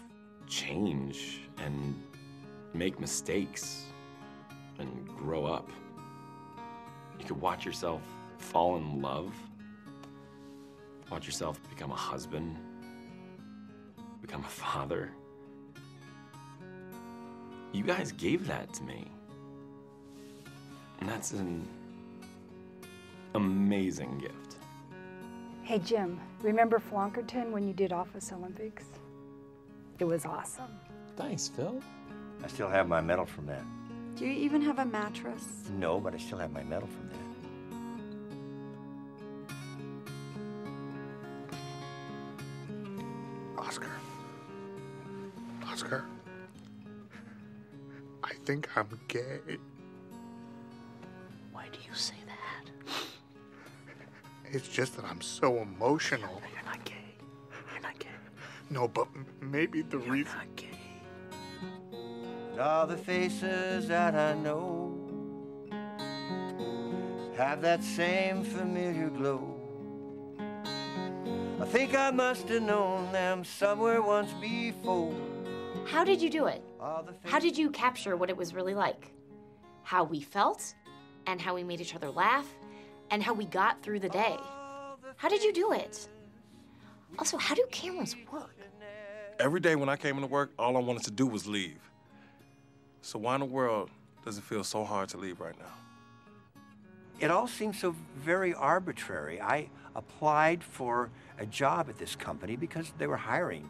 [0.47, 1.95] change and
[2.73, 3.85] make mistakes
[4.79, 5.69] and grow up.
[7.19, 8.01] You could watch yourself
[8.37, 9.33] fall in love,
[11.11, 12.55] watch yourself become a husband,
[14.21, 15.11] become a father.
[17.73, 19.11] You guys gave that to me.
[20.99, 21.67] And that's an
[23.37, 24.55] amazing gift.
[25.63, 28.85] Hey, Jim, remember Flonkerton when you did Office Olympics?
[29.99, 30.71] It was awesome.
[31.15, 31.81] Thanks, Phil.
[32.43, 33.63] I still have my medal from that.
[34.15, 35.69] Do you even have a mattress?
[35.77, 37.17] No, but I still have my medal from that.
[43.59, 43.91] Oscar.
[45.67, 46.05] Oscar.
[48.23, 49.57] I think I'm gay.
[51.51, 52.26] Why do you say that?
[54.51, 56.41] It's just that I'm so emotional.
[56.53, 56.93] You're not gay.
[57.71, 58.07] You're not gay.
[58.69, 59.07] No, but
[59.41, 60.39] maybe the reason.
[62.59, 64.93] All the faces that I know
[67.37, 69.53] have that same familiar glow.
[71.61, 75.13] I think I must have known them somewhere once before.
[75.85, 76.63] How did you do it?
[77.25, 79.11] How did you capture what it was really like?
[79.83, 80.73] How we felt,
[81.27, 82.47] and how we made each other laugh,
[83.11, 84.37] and how we got through the day.
[85.15, 86.07] How did you do it?
[87.17, 88.55] Also, how do cameras work?
[89.39, 91.79] Every day when I came into work, all I wanted to do was leave.
[93.01, 93.89] So why in the world
[94.25, 95.73] does it feel so hard to leave right now?
[97.19, 99.41] It all seems so very arbitrary.
[99.41, 101.09] I applied for
[101.39, 103.69] a job at this company because they were hiring.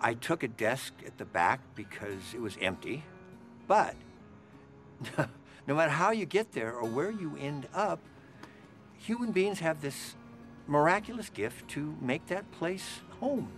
[0.00, 3.04] I took a desk at the back because it was empty.
[3.66, 3.94] But
[5.66, 8.00] no matter how you get there or where you end up,
[9.00, 10.14] human beings have this
[10.66, 13.48] miraculous gift to make that place home.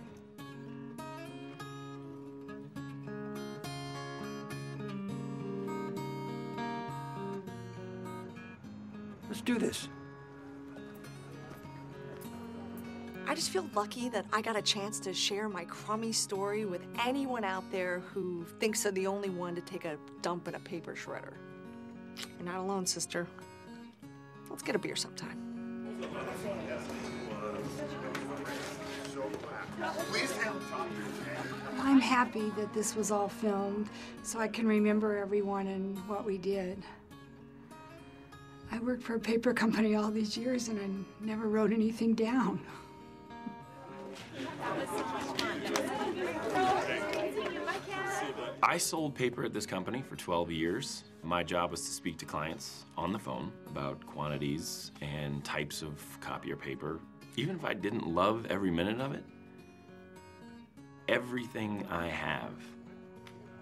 [9.27, 9.89] Let's do this.
[13.27, 16.81] I just feel lucky that I got a chance to share my crummy story with
[17.03, 20.59] anyone out there who thinks they're the only one to take a dump in a
[20.59, 21.33] paper shredder.
[22.37, 23.27] You're not alone, sister.
[24.49, 25.39] Let's get a beer sometime.
[31.79, 33.89] I'm happy that this was all filmed
[34.23, 36.81] so I can remember everyone and what we did.
[38.71, 42.59] I worked for a paper company all these years and I never wrote anything down.
[48.63, 51.03] I sold paper at this company for 12 years.
[51.25, 56.03] My job was to speak to clients on the phone about quantities and types of
[56.19, 56.99] copier paper.
[57.37, 59.23] Even if I didn't love every minute of it,
[61.07, 62.51] everything I have,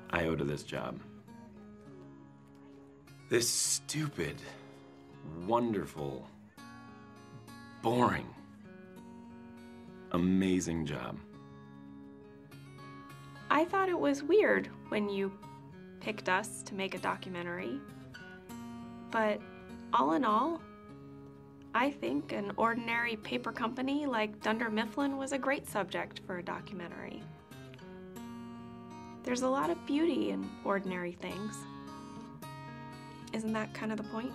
[0.09, 0.99] I owe to this job.
[3.29, 4.37] This stupid,
[5.45, 6.27] wonderful,
[7.83, 8.27] boring,
[10.13, 11.19] amazing job.
[13.51, 15.31] I thought it was weird when you
[16.01, 17.79] picked us to make a documentary.
[19.11, 19.39] But
[19.93, 20.61] all in all,
[21.73, 26.43] I think an ordinary paper company like Dunder Mifflin was a great subject for a
[26.43, 27.23] documentary.
[29.23, 31.55] There's a lot of beauty in ordinary things.
[33.33, 34.33] Isn't that kind of the point?